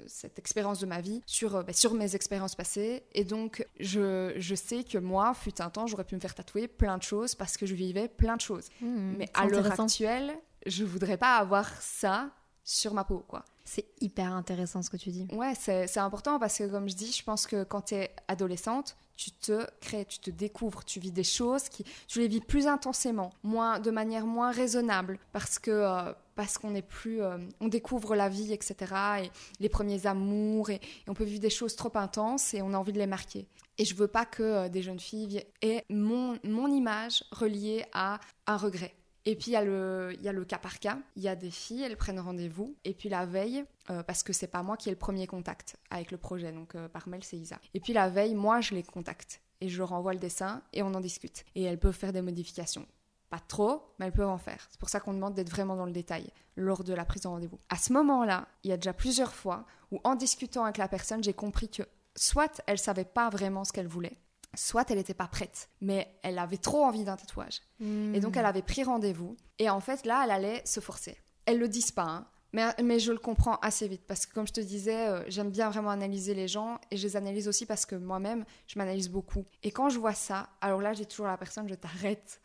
cette 0.08 0.38
expérience 0.40 0.80
de 0.80 0.86
ma 0.86 1.02
vie 1.02 1.22
sur, 1.26 1.56
euh, 1.56 1.64
bah, 1.64 1.74
sur 1.74 1.94
mes 1.94 2.16
expériences 2.16 2.56
passées. 2.56 3.04
Et 3.14 3.24
donc, 3.24 3.66
je, 3.80 4.34
je 4.38 4.56
sais 4.56 4.84
que 4.84 4.98
moi, 4.98 5.34
fut 5.34 5.62
un 5.62 5.70
temps, 5.70 5.88
j'aurais 5.88 6.04
pu 6.06 6.16
me 6.16 6.20
faire 6.20 6.36
tatouer 6.36 6.68
plein 6.68 6.98
de 6.98 7.04
choses 7.04 7.36
parce 7.36 7.58
que 7.58 7.66
je 7.66 7.74
vivais 7.76 8.08
plein 8.08 8.36
de 8.36 8.42
choses. 8.42 8.70
Mmh, 8.82 9.14
Mais 9.18 9.30
à 9.34 9.48
l'heure 9.48 9.80
actuelle, 9.80 10.34
je 10.66 10.84
voudrais 10.84 11.18
pas 11.18 11.38
avoir 11.38 11.70
ça 11.82 12.30
sur 12.64 12.94
ma 12.94 13.04
peau, 13.04 13.24
quoi. 13.28 13.44
C'est 13.66 13.86
hyper 14.02 14.34
intéressant 14.34 14.82
ce 14.82 14.90
que 14.90 14.98
tu 14.98 15.10
dis. 15.10 15.28
Ouais, 15.32 15.54
c'est 15.56 15.98
important 15.98 16.38
parce 16.38 16.58
que, 16.58 16.70
comme 16.70 16.90
je 16.90 16.96
dis, 16.96 17.12
je 17.12 17.24
pense 17.24 17.48
que 17.48 17.64
quand 17.64 17.82
tu 17.82 17.96
es 17.96 18.14
adolescente, 18.28 18.98
tu 19.16 19.32
te 19.32 19.66
crées, 19.80 20.06
tu 20.06 20.20
te 20.20 20.30
découvres, 20.30 20.84
tu 20.84 21.00
vis 21.00 21.12
des 21.12 21.24
choses 21.24 21.70
qui, 21.70 21.86
tu 22.08 22.20
les 22.20 22.28
vis 22.28 22.42
plus 22.42 22.68
intensément, 22.68 23.32
moins, 23.44 23.80
de 23.80 23.92
manière 23.92 24.26
moins 24.26 24.52
raisonnable, 24.52 25.20
parce 25.32 25.60
que 25.60 25.72
euh, 25.72 26.14
parce 26.36 26.58
qu'on 26.58 26.74
est 26.74 26.82
plus, 26.82 27.22
euh, 27.22 27.38
on 27.62 27.68
découvre 27.68 28.16
la 28.16 28.28
vie, 28.28 28.54
etc. 28.54 28.76
Et 29.24 29.32
les 29.60 29.70
premiers 29.70 30.08
amours, 30.08 30.70
et, 30.70 30.76
et 30.76 31.10
on 31.10 31.14
peut 31.14 31.24
vivre 31.24 31.40
des 31.40 31.52
choses 31.52 31.76
trop 31.76 31.92
intenses 31.96 32.54
et 32.54 32.62
on 32.62 32.74
a 32.74 32.78
envie 32.78 32.94
de 32.94 33.00
les 33.00 33.08
marquer. 33.08 33.48
Et 33.78 33.86
je 33.86 33.96
veux 33.96 34.08
pas 34.08 34.26
que 34.26 34.44
euh, 34.44 34.70
des 34.70 34.82
jeunes 34.82 35.00
filles 35.00 35.44
aient 35.62 35.86
mon, 35.90 36.38
mon 36.44 36.68
image 36.68 37.24
reliée 37.32 37.86
à 37.94 38.20
un 38.48 38.58
regret. 38.58 38.96
Et 39.26 39.36
puis 39.36 39.52
il 39.52 39.54
y, 39.54 39.58
a 39.58 39.64
le, 39.64 40.46
cas 40.46 40.58
par 40.58 40.80
cas. 40.80 40.98
Il 41.16 41.24
y 41.24 41.30
a 41.30 41.36
des 41.36 41.52
filles, 41.52 41.84
elles 41.84 41.96
prennent 41.96 42.20
rendez-vous. 42.20 42.76
Et 42.84 42.94
puis 42.94 43.08
la 43.10 43.26
veille, 43.26 43.64
euh, 43.90 44.04
parce 44.04 44.22
que 44.22 44.34
c'est 44.34 44.48
pas 44.48 44.64
moi 44.64 44.76
qui 44.76 44.90
ai 44.90 44.92
le 44.92 44.98
premier 44.98 45.28
contact 45.28 45.78
avec 45.90 46.12
le 46.12 46.18
projet, 46.18 46.52
donc 46.52 46.76
euh, 46.76 46.90
par 46.90 47.08
mail 47.08 47.24
c'est 47.24 47.38
Isa. 47.38 47.58
Et 47.74 47.80
puis 47.80 47.94
la 47.94 48.10
veille, 48.10 48.36
moi 48.36 48.60
je 48.60 48.74
les 48.74 48.84
contacte. 48.84 49.42
Et 49.62 49.70
je 49.70 49.78
leur 49.78 49.94
envoie 49.94 50.14
le 50.14 50.20
dessin 50.20 50.62
et 50.74 50.84
on 50.84 50.94
en 50.94 51.00
discute. 51.00 51.46
Et 51.56 51.64
elles 51.64 51.80
peuvent 51.80 51.96
faire 51.96 52.12
des 52.12 52.22
modifications. 52.22 52.86
Pas 53.30 53.40
trop, 53.40 53.94
mais 53.98 54.08
elles 54.08 54.12
peuvent 54.12 54.28
en 54.28 54.38
faire. 54.38 54.68
C'est 54.70 54.80
pour 54.80 54.90
ça 54.90 55.00
qu'on 55.00 55.14
demande 55.14 55.36
d'être 55.36 55.50
vraiment 55.50 55.78
dans 55.78 55.86
le 55.86 55.94
détail 55.94 56.30
lors 56.58 56.84
de 56.84 56.94
la 56.94 57.06
prise 57.06 57.22
de 57.22 57.30
rendez-vous. 57.30 57.60
À 57.70 57.78
ce 57.78 57.94
moment-là, 57.94 58.48
il 58.64 58.72
y 58.72 58.74
a 58.74 58.78
déjà 58.78 58.94
plusieurs 58.94 59.34
fois 59.34 59.66
où 59.92 60.02
en 60.04 60.16
discutant 60.16 60.66
avec 60.66 60.78
la 60.78 60.90
personne, 60.90 61.24
j'ai 61.24 61.34
compris 61.34 61.70
que 61.70 61.84
soit 62.16 62.62
elle 62.68 62.78
savait 62.78 63.06
pas 63.06 63.30
vraiment 63.30 63.64
ce 63.64 63.72
qu'elle 63.72 63.88
voulait, 63.88 64.18
soit 64.56 64.90
elle 64.92 64.98
n'était 64.98 65.14
pas 65.14 65.28
prête, 65.28 65.70
mais 65.82 66.16
elle 66.24 66.38
avait 66.40 66.58
trop 66.58 66.84
envie 66.84 67.04
d'un 67.04 67.16
tatouage. 67.16 67.62
Et 67.80 68.20
donc 68.20 68.38
elle 68.38 68.46
avait 68.46 68.62
pris 68.62 68.84
rendez-vous. 68.84 69.36
Et 69.60 69.70
en 69.70 69.80
fait, 69.80 70.06
là, 70.06 70.22
elle 70.24 70.32
allait 70.32 70.62
se 70.66 70.80
forcer. 70.80 71.18
Elles 71.46 71.60
le 71.60 71.68
disent 71.68 71.92
pas, 71.92 72.04
hein, 72.04 72.28
mais, 72.54 72.72
mais 72.84 73.00
je 73.00 73.12
le 73.12 73.18
comprends 73.18 73.56
assez 73.58 73.88
vite 73.88 74.04
parce 74.08 74.26
que 74.26 74.34
comme 74.34 74.48
je 74.48 74.54
te 74.54 74.62
disais, 74.62 75.08
euh, 75.10 75.24
j'aime 75.28 75.50
bien 75.50 75.70
vraiment 75.70 75.90
analyser 75.90 76.36
les 76.36 76.48
gens 76.48 76.80
et 76.92 76.98
je 76.98 77.04
les 77.08 77.16
analyse 77.18 77.48
aussi 77.48 77.66
parce 77.66 77.86
que 77.86 77.96
moi-même, 77.96 78.46
je 78.68 78.78
m'analyse 78.78 79.10
beaucoup. 79.10 79.46
Et 79.64 79.72
quand 79.72 79.90
je 79.90 80.00
vois 80.00 80.14
ça, 80.14 80.50
alors 80.62 80.80
là, 80.80 80.94
j'ai 80.94 81.06
toujours 81.06 81.26
la 81.26 81.38
personne, 81.38 81.68
je 81.68 81.74
t'arrête. 81.74 82.40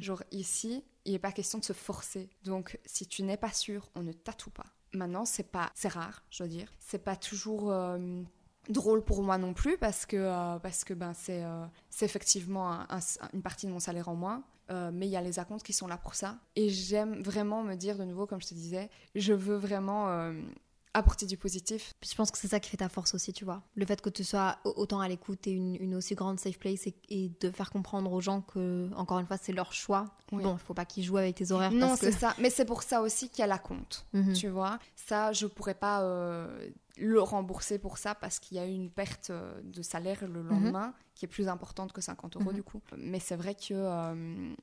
Genre 0.00 0.22
ici, 0.32 0.84
il 1.04 1.12
n'est 1.12 1.20
pas 1.20 1.30
question 1.30 1.58
de 1.58 1.64
se 1.64 1.72
forcer. 1.72 2.28
Donc 2.44 2.78
si 2.84 3.06
tu 3.06 3.22
n'es 3.22 3.36
pas 3.36 3.52
sûr, 3.52 3.88
on 3.94 4.02
ne 4.02 4.12
tatoue 4.12 4.50
pas. 4.50 4.66
Maintenant, 4.92 5.24
c'est 5.24 5.50
pas, 5.50 5.70
c'est 5.74 5.88
rare, 5.88 6.24
je 6.30 6.42
veux 6.42 6.48
dire. 6.48 6.68
C'est 6.80 7.02
pas 7.02 7.16
toujours 7.16 7.70
euh, 7.70 8.22
drôle 8.68 9.02
pour 9.04 9.22
moi 9.22 9.38
non 9.38 9.54
plus 9.54 9.76
parce 9.78 10.06
que 10.06 10.16
euh, 10.16 10.58
parce 10.58 10.84
que 10.84 10.94
ben 10.94 11.12
c'est 11.14 11.42
euh, 11.44 11.64
c'est 11.90 12.04
effectivement 12.04 12.70
un- 12.72 12.86
un- 12.90 13.28
une 13.34 13.42
partie 13.42 13.66
de 13.66 13.72
mon 13.72 13.80
salaire 13.80 14.08
en 14.08 14.14
moins. 14.14 14.42
Euh, 14.70 14.90
mais 14.94 15.06
il 15.06 15.10
y 15.10 15.16
a 15.16 15.20
les 15.20 15.38
acomptes 15.38 15.64
qui 15.64 15.72
sont 15.72 15.86
là 15.88 15.98
pour 15.98 16.14
ça. 16.14 16.38
Et 16.56 16.68
j'aime 16.70 17.20
vraiment 17.22 17.62
me 17.62 17.74
dire 17.74 17.98
de 17.98 18.04
nouveau, 18.04 18.26
comme 18.26 18.40
je 18.40 18.46
te 18.46 18.54
disais, 18.54 18.88
je 19.14 19.32
veux 19.34 19.56
vraiment 19.56 20.32
apporter 20.94 21.24
du 21.26 21.36
positif. 21.38 21.94
Puis 22.00 22.10
je 22.10 22.14
pense 22.16 22.30
que 22.30 22.36
c'est 22.38 22.48
ça 22.48 22.60
qui 22.60 22.68
fait 22.70 22.76
ta 22.76 22.88
force 22.90 23.14
aussi, 23.14 23.32
tu 23.32 23.44
vois. 23.46 23.62
Le 23.74 23.84
fait 23.86 24.00
que 24.02 24.10
tu 24.10 24.24
sois 24.24 24.58
au- 24.64 24.74
autant 24.76 25.00
à 25.00 25.08
l'écoute 25.08 25.46
et 25.46 25.50
une, 25.52 25.74
une 25.76 25.94
aussi 25.94 26.14
grande 26.14 26.38
safe 26.38 26.58
place 26.58 26.86
et, 26.86 26.94
et 27.08 27.32
de 27.40 27.50
faire 27.50 27.70
comprendre 27.70 28.12
aux 28.12 28.20
gens 28.20 28.42
que, 28.42 28.90
encore 28.94 29.18
une 29.18 29.26
fois, 29.26 29.38
c'est 29.38 29.52
leur 29.52 29.72
choix. 29.72 30.04
Oui. 30.32 30.42
Bon, 30.42 30.52
il 30.54 30.58
faut 30.58 30.74
pas 30.74 30.84
qu'ils 30.84 31.04
jouent 31.04 31.16
avec 31.16 31.34
tes 31.36 31.50
horaires 31.50 31.72
Non, 31.72 31.94
que... 31.94 32.00
c'est 32.00 32.12
ça. 32.12 32.34
Mais 32.38 32.50
c'est 32.50 32.66
pour 32.66 32.82
ça 32.82 33.00
aussi 33.02 33.30
qu'il 33.30 33.40
y 33.40 33.42
a 33.42 33.46
la 33.46 33.58
compte. 33.58 34.06
Mhm. 34.12 34.34
Tu 34.34 34.48
vois, 34.48 34.78
ça, 34.94 35.32
je 35.32 35.46
pourrais 35.46 35.74
pas 35.74 36.02
euh, 36.02 36.68
le 36.98 37.20
rembourser 37.22 37.78
pour 37.78 37.98
ça 37.98 38.14
parce 38.14 38.38
qu'il 38.38 38.56
y 38.56 38.60
a 38.60 38.66
eu 38.66 38.72
une 38.72 38.90
perte 38.90 39.30
euh, 39.30 39.60
de 39.62 39.80
salaire 39.82 40.26
le 40.26 40.42
lendemain 40.42 40.94
qui 41.14 41.24
est 41.24 41.28
plus 41.28 41.48
importante 41.48 41.92
que 41.92 42.00
50 42.00 42.36
euros 42.36 42.50
Mhm. 42.50 42.54
du 42.54 42.62
coup. 42.62 42.80
Mais 42.96 43.18
c'est 43.20 43.36
vrai 43.36 43.54
que. 43.54 43.72
euh, 43.72 44.54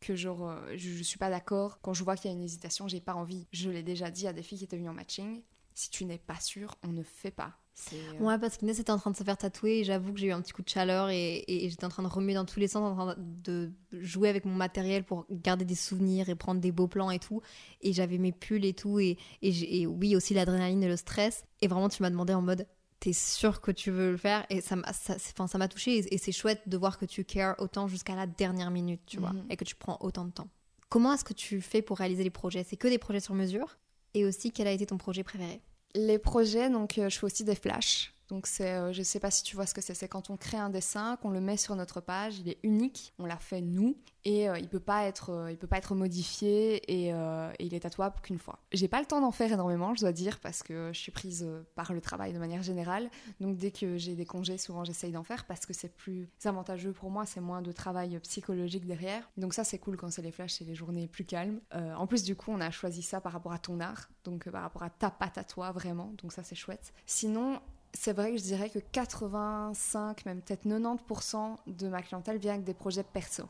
que 0.00 0.14
genre, 0.16 0.50
euh, 0.50 0.60
je, 0.76 0.90
je 0.90 1.02
suis 1.02 1.16
pas 1.18 1.30
d'accord. 1.30 1.80
Quand 1.80 1.94
je 1.94 2.04
vois 2.04 2.14
qu'il 2.16 2.30
y 2.30 2.34
a 2.34 2.36
une 2.36 2.42
hésitation, 2.44 2.86
j'ai 2.88 3.00
pas 3.00 3.14
envie. 3.14 3.46
Je 3.52 3.70
l'ai 3.70 3.82
déjà 3.82 4.10
dit 4.10 4.26
à 4.28 4.34
des 4.34 4.42
filles 4.42 4.58
qui 4.58 4.64
étaient 4.64 4.76
venues 4.76 4.90
en 4.90 4.94
matching. 4.94 5.42
Si 5.72 5.88
tu 5.90 6.04
n'es 6.04 6.18
pas 6.18 6.38
sûr, 6.40 6.76
on 6.82 6.88
ne 6.88 7.02
fait 7.02 7.30
pas. 7.30 7.56
Euh, 7.92 8.24
Ouais, 8.24 8.38
parce 8.38 8.56
qu'Inès 8.56 8.78
était 8.78 8.92
en 8.92 8.98
train 8.98 9.10
de 9.10 9.16
se 9.16 9.24
faire 9.24 9.36
tatouer 9.36 9.80
et 9.80 9.84
j'avoue 9.84 10.12
que 10.12 10.20
j'ai 10.20 10.28
eu 10.28 10.32
un 10.32 10.40
petit 10.40 10.52
coup 10.52 10.62
de 10.62 10.68
chaleur 10.68 11.10
et, 11.10 11.36
et- 11.38 11.64
et 11.66 11.70
j'étais 11.70 11.84
en 11.84 11.88
train 11.88 12.02
de 12.04 12.08
remuer 12.08 12.32
dans 12.34 12.44
tous 12.44 12.60
les 12.60 12.68
sens, 12.68 12.82
en 12.82 12.94
train 12.94 13.16
de 13.18 13.72
jouer 13.92 14.28
avec 14.28 14.44
mon 14.44 14.54
matériel 14.54 15.02
pour 15.04 15.26
garder 15.30 15.64
des 15.64 15.74
souvenirs 15.74 16.28
et 16.28 16.34
prendre 16.36 16.60
des 16.60 16.70
beaux 16.72 16.86
plans 16.86 17.10
et 17.10 17.18
tout. 17.18 17.42
Et 17.82 17.92
j'avais 17.92 18.18
mes 18.18 18.32
pulls 18.32 18.64
et 18.64 18.74
tout. 18.74 19.00
Et, 19.00 19.18
et, 19.42 19.52
j'ai- 19.52 19.80
et 19.80 19.86
oui, 19.86 20.14
aussi 20.16 20.34
l'adrénaline 20.34 20.82
et 20.84 20.88
le 20.88 20.96
stress. 20.96 21.44
Et 21.62 21.68
vraiment, 21.68 21.88
tu 21.88 22.02
m'as 22.02 22.10
demandé 22.10 22.32
en 22.32 22.42
mode, 22.42 22.66
t'es 23.00 23.12
sûr 23.12 23.60
que 23.60 23.72
tu 23.72 23.90
veux 23.90 24.12
le 24.12 24.16
faire? 24.16 24.46
Et 24.50 24.60
ça 24.60 24.76
m'a 24.76 24.92
ça, 24.92 25.58
m'a 25.58 25.68
touché 25.68 25.96
et, 25.98 26.14
et 26.14 26.18
c'est 26.18 26.32
chouette 26.32 26.62
de 26.68 26.76
voir 26.76 26.96
que 26.96 27.04
tu 27.06 27.24
cares 27.24 27.56
autant 27.58 27.88
jusqu'à 27.88 28.14
la 28.14 28.26
dernière 28.26 28.70
minute, 28.70 29.00
tu 29.04 29.18
vois, 29.18 29.32
Mhm. 29.32 29.46
et 29.50 29.56
que 29.56 29.64
tu 29.64 29.74
prends 29.74 29.98
autant 30.00 30.24
de 30.24 30.30
temps. 30.30 30.48
Comment 30.88 31.12
est-ce 31.12 31.24
que 31.24 31.32
tu 31.34 31.60
fais 31.60 31.82
pour 31.82 31.98
réaliser 31.98 32.22
les 32.22 32.30
projets? 32.30 32.62
C'est 32.64 32.76
que 32.76 32.86
des 32.88 32.98
projets 32.98 33.20
sur 33.20 33.34
mesure? 33.34 33.78
Et 34.14 34.24
aussi, 34.24 34.52
quel 34.52 34.68
a 34.68 34.72
été 34.72 34.86
ton 34.86 34.96
projet 34.96 35.24
préféré? 35.24 35.60
Les 35.96 36.18
projets, 36.18 36.70
donc 36.70 36.98
euh, 36.98 37.08
je 37.08 37.18
fais 37.18 37.26
aussi 37.26 37.44
des 37.44 37.54
flashs. 37.54 38.13
Donc 38.28 38.46
c'est, 38.46 38.72
euh, 38.72 38.92
je 38.92 39.02
sais 39.02 39.20
pas 39.20 39.30
si 39.30 39.42
tu 39.42 39.54
vois 39.54 39.66
ce 39.66 39.74
que 39.74 39.80
c'est, 39.80 39.94
c'est 39.94 40.08
quand 40.08 40.30
on 40.30 40.36
crée 40.36 40.56
un 40.56 40.70
dessin, 40.70 41.16
qu'on 41.20 41.30
le 41.30 41.40
met 41.40 41.56
sur 41.56 41.76
notre 41.76 42.00
page, 42.00 42.38
il 42.38 42.48
est 42.48 42.58
unique, 42.62 43.12
on 43.18 43.26
l'a 43.26 43.36
fait 43.36 43.60
nous 43.60 43.96
et 44.24 44.48
euh, 44.48 44.58
il 44.58 44.68
peut 44.68 44.80
pas 44.80 45.06
euh, 45.28 45.54
peut 45.54 45.66
pas 45.66 45.76
être 45.76 45.94
modifié 45.94 46.82
et, 46.90 47.14
il 47.60 47.74
est 47.74 47.80
tatouable 47.80 48.16
qu'une 48.22 48.38
fois. 48.38 48.58
J'ai 48.72 48.88
pas 48.88 49.00
le 49.00 49.06
temps 49.06 49.20
d'en 49.20 49.30
faire 49.30 49.52
énormément, 49.52 49.94
je 49.94 50.00
dois 50.00 50.12
dire, 50.12 50.40
parce 50.40 50.62
que 50.62 50.90
je 50.92 50.98
suis 50.98 51.12
prise 51.12 51.46
par 51.74 51.92
le 51.92 52.00
travail 52.00 52.32
de 52.32 52.38
manière 52.38 52.62
générale. 52.62 53.10
Donc 53.40 53.56
dès 53.56 53.70
que 53.70 53.96
j'ai 53.96 54.14
des 54.14 54.24
congés, 54.24 54.58
souvent 54.58 54.84
j'essaye 54.84 55.12
d'en 55.12 55.22
faire 55.22 55.44
parce 55.44 55.66
que 55.66 55.72
c'est 55.72 55.94
plus 55.94 56.28
avantageux 56.44 56.92
pour 56.92 57.10
moi, 57.10 57.26
c'est 57.26 57.40
moins 57.40 57.62
de 57.62 57.72
travail 57.72 58.18
psychologique 58.20 58.86
derrière. 58.86 59.30
Donc 59.36 59.54
ça 59.54 59.64
c'est 59.64 59.78
cool 59.78 59.96
quand 59.96 60.10
c'est 60.10 60.22
les 60.22 60.32
flashs, 60.32 60.54
c'est 60.54 60.64
les 60.64 60.74
journées 60.74 61.06
plus 61.08 61.24
calmes. 61.24 61.60
En 61.72 62.06
plus 62.06 62.22
du 62.22 62.36
coup 62.36 62.50
on 62.50 62.60
a 62.60 62.70
choisi 62.70 63.02
ça 63.02 63.20
par 63.20 63.32
rapport 63.32 63.52
à 63.52 63.58
ton 63.58 63.80
art, 63.80 64.08
donc 64.24 64.48
par 64.50 64.62
rapport 64.62 64.82
à 64.82 64.90
ta 64.90 65.10
patte 65.10 65.38
à 65.38 65.44
toi 65.44 65.72
vraiment, 65.72 66.12
donc 66.22 66.32
ça 66.32 66.42
c'est 66.42 66.56
chouette. 66.56 66.92
Sinon 67.06 67.60
c'est 67.94 68.12
vrai 68.12 68.32
que 68.32 68.38
je 68.38 68.42
dirais 68.42 68.70
que 68.70 68.80
85, 68.80 70.26
même 70.26 70.42
peut-être 70.42 70.66
90% 70.66 71.56
de 71.66 71.88
ma 71.88 72.02
clientèle 72.02 72.38
vient 72.38 72.54
avec 72.54 72.64
des 72.64 72.74
projets 72.74 73.04
perso. 73.04 73.44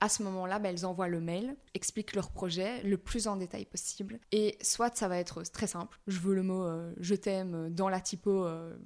À 0.00 0.08
ce 0.08 0.24
moment-là, 0.24 0.58
ben, 0.58 0.70
elles 0.70 0.84
envoient 0.84 1.06
le 1.06 1.20
mail, 1.20 1.54
expliquent 1.74 2.14
leur 2.16 2.32
projet 2.32 2.82
le 2.82 2.96
plus 2.98 3.28
en 3.28 3.36
détail 3.36 3.66
possible. 3.66 4.18
Et 4.32 4.58
soit 4.60 4.96
ça 4.96 5.06
va 5.06 5.18
être 5.18 5.42
très 5.44 5.68
simple, 5.68 6.00
je 6.08 6.18
veux 6.18 6.34
le 6.34 6.42
mot 6.42 6.64
euh, 6.64 6.92
je 6.98 7.14
t'aime 7.14 7.70
dans 7.70 7.88
la 7.88 8.00
typo 8.00 8.44
euh, 8.44 8.76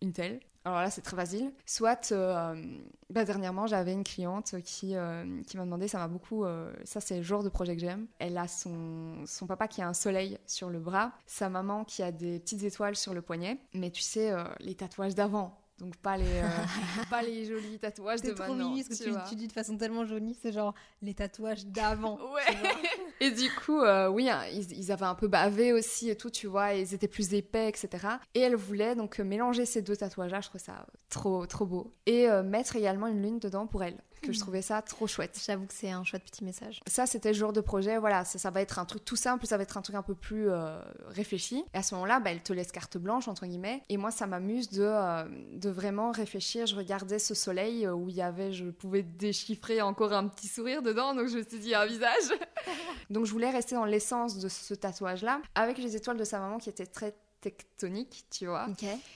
une 0.00 0.12
telle. 0.12 0.40
Alors 0.64 0.80
là, 0.80 0.90
c'est 0.90 1.00
très 1.00 1.16
facile. 1.16 1.52
Soit, 1.64 2.12
euh, 2.12 2.54
bah, 3.08 3.24
dernièrement, 3.24 3.66
j'avais 3.66 3.92
une 3.92 4.04
cliente 4.04 4.56
qui, 4.62 4.94
euh, 4.94 5.42
qui 5.46 5.56
m'a 5.56 5.64
demandé, 5.64 5.88
ça 5.88 5.98
m'a 5.98 6.08
beaucoup. 6.08 6.44
euh, 6.44 6.70
ça, 6.84 7.00
c'est 7.00 7.16
le 7.16 7.22
genre 7.22 7.42
de 7.42 7.48
projet 7.48 7.74
que 7.74 7.80
j'aime. 7.80 8.06
Elle 8.18 8.36
a 8.36 8.46
son, 8.46 9.24
son 9.26 9.46
papa 9.46 9.68
qui 9.68 9.80
a 9.80 9.88
un 9.88 9.94
soleil 9.94 10.38
sur 10.46 10.68
le 10.68 10.78
bras, 10.78 11.12
sa 11.26 11.48
maman 11.48 11.84
qui 11.84 12.02
a 12.02 12.12
des 12.12 12.38
petites 12.40 12.62
étoiles 12.62 12.96
sur 12.96 13.14
le 13.14 13.22
poignet. 13.22 13.58
Mais 13.72 13.90
tu 13.90 14.02
sais, 14.02 14.30
euh, 14.32 14.44
les 14.60 14.74
tatouages 14.74 15.14
d'avant. 15.14 15.59
Donc, 15.80 15.96
pas 15.96 16.16
les, 16.16 16.24
euh, 16.26 16.48
pas 17.10 17.22
les 17.22 17.44
jolis 17.46 17.78
tatouages 17.78 18.20
de 18.22 18.28
C'est 18.28 18.34
trop 18.34 18.48
maintenant. 18.54 18.70
mignon 18.70 18.82
ce 18.84 18.88
que 18.90 18.94
tu, 19.04 19.28
tu 19.28 19.34
dis 19.34 19.46
de 19.48 19.52
façon 19.52 19.76
tellement 19.76 20.04
jolie, 20.04 20.36
c'est 20.40 20.52
genre 20.52 20.74
les 21.02 21.14
tatouages 21.14 21.66
d'avant. 21.66 22.18
Ouais. 22.32 22.42
Et 23.20 23.30
du 23.30 23.50
coup, 23.50 23.80
euh, 23.80 24.08
oui, 24.08 24.28
hein, 24.30 24.40
ils, 24.52 24.72
ils 24.78 24.92
avaient 24.92 25.04
un 25.06 25.14
peu 25.14 25.28
bavé 25.28 25.72
aussi 25.72 26.08
et 26.08 26.16
tout, 26.16 26.30
tu 26.30 26.46
vois, 26.46 26.74
et 26.74 26.80
ils 26.80 26.94
étaient 26.94 27.08
plus 27.08 27.34
épais, 27.34 27.68
etc. 27.68 27.88
Et 28.34 28.40
elle 28.40 28.56
voulait 28.56 28.94
donc 28.94 29.20
euh, 29.20 29.24
mélanger 29.24 29.66
ces 29.66 29.82
deux 29.82 29.96
tatouages-là, 29.96 30.40
je 30.40 30.48
trouve 30.48 30.60
ça 30.60 30.86
trop, 31.10 31.44
trop 31.46 31.66
beau. 31.66 31.92
Et 32.06 32.28
euh, 32.28 32.42
mettre 32.42 32.76
également 32.76 33.06
une 33.08 33.22
lune 33.22 33.38
dedans 33.38 33.66
pour 33.66 33.82
elle, 33.82 33.98
que 34.20 34.32
je 34.32 34.40
trouvais 34.40 34.62
ça 34.62 34.82
trop 34.82 35.06
chouette. 35.06 35.40
J'avoue 35.44 35.66
que 35.66 35.74
c'est 35.74 35.90
un 35.90 36.04
chouette 36.04 36.24
petit 36.24 36.44
message. 36.44 36.80
Ça, 36.86 37.06
c'était 37.06 37.30
le 37.30 37.34
genre 37.34 37.52
de 37.52 37.60
projet, 37.60 37.98
voilà, 37.98 38.24
ça, 38.24 38.38
ça 38.38 38.50
va 38.50 38.60
être 38.60 38.78
un 38.78 38.84
truc 38.84 39.04
tout 39.04 39.16
simple, 39.16 39.46
ça 39.46 39.56
va 39.56 39.62
être 39.62 39.76
un 39.76 39.82
truc 39.82 39.96
un 39.96 40.02
peu 40.02 40.14
plus 40.14 40.48
euh, 40.48 40.80
réfléchi. 41.08 41.64
Et 41.74 41.78
à 41.78 41.82
ce 41.82 41.94
moment-là, 41.94 42.20
bah, 42.20 42.30
elle 42.30 42.42
te 42.42 42.52
laisse 42.52 42.72
carte 42.72 42.98
blanche, 42.98 43.28
entre 43.28 43.46
guillemets. 43.46 43.82
Et 43.88 43.96
moi, 43.96 44.10
ça 44.10 44.26
m'amuse 44.26 44.70
de, 44.70 44.82
euh, 44.82 45.24
de 45.52 45.70
vraiment 45.70 46.10
réfléchir. 46.10 46.66
Je 46.66 46.76
regardais 46.76 47.18
ce 47.18 47.34
soleil 47.34 47.86
euh, 47.86 47.92
où 47.92 48.08
il 48.08 48.16
y 48.16 48.22
avait, 48.22 48.52
je 48.52 48.66
pouvais 48.66 49.02
déchiffrer 49.02 49.82
encore 49.82 50.12
un 50.12 50.28
petit 50.28 50.48
sourire 50.48 50.82
dedans, 50.82 51.14
donc 51.14 51.28
je 51.28 51.38
me 51.38 51.42
suis 51.42 51.58
dit 51.58 51.74
un 51.74 51.86
visage. 51.86 52.30
donc 53.10 53.26
je 53.26 53.32
voulais 53.32 53.50
rester 53.50 53.74
dans 53.74 53.84
l'essence 53.84 54.38
de 54.38 54.48
ce 54.48 54.74
tatouage-là, 54.74 55.40
avec 55.54 55.78
les 55.78 55.96
étoiles 55.96 56.16
de 56.16 56.24
sa 56.24 56.38
maman 56.38 56.58
qui 56.58 56.68
étaient 56.68 56.86
très 56.86 57.14
tectoniques, 57.40 58.24
tu 58.30 58.46
vois. 58.46 58.66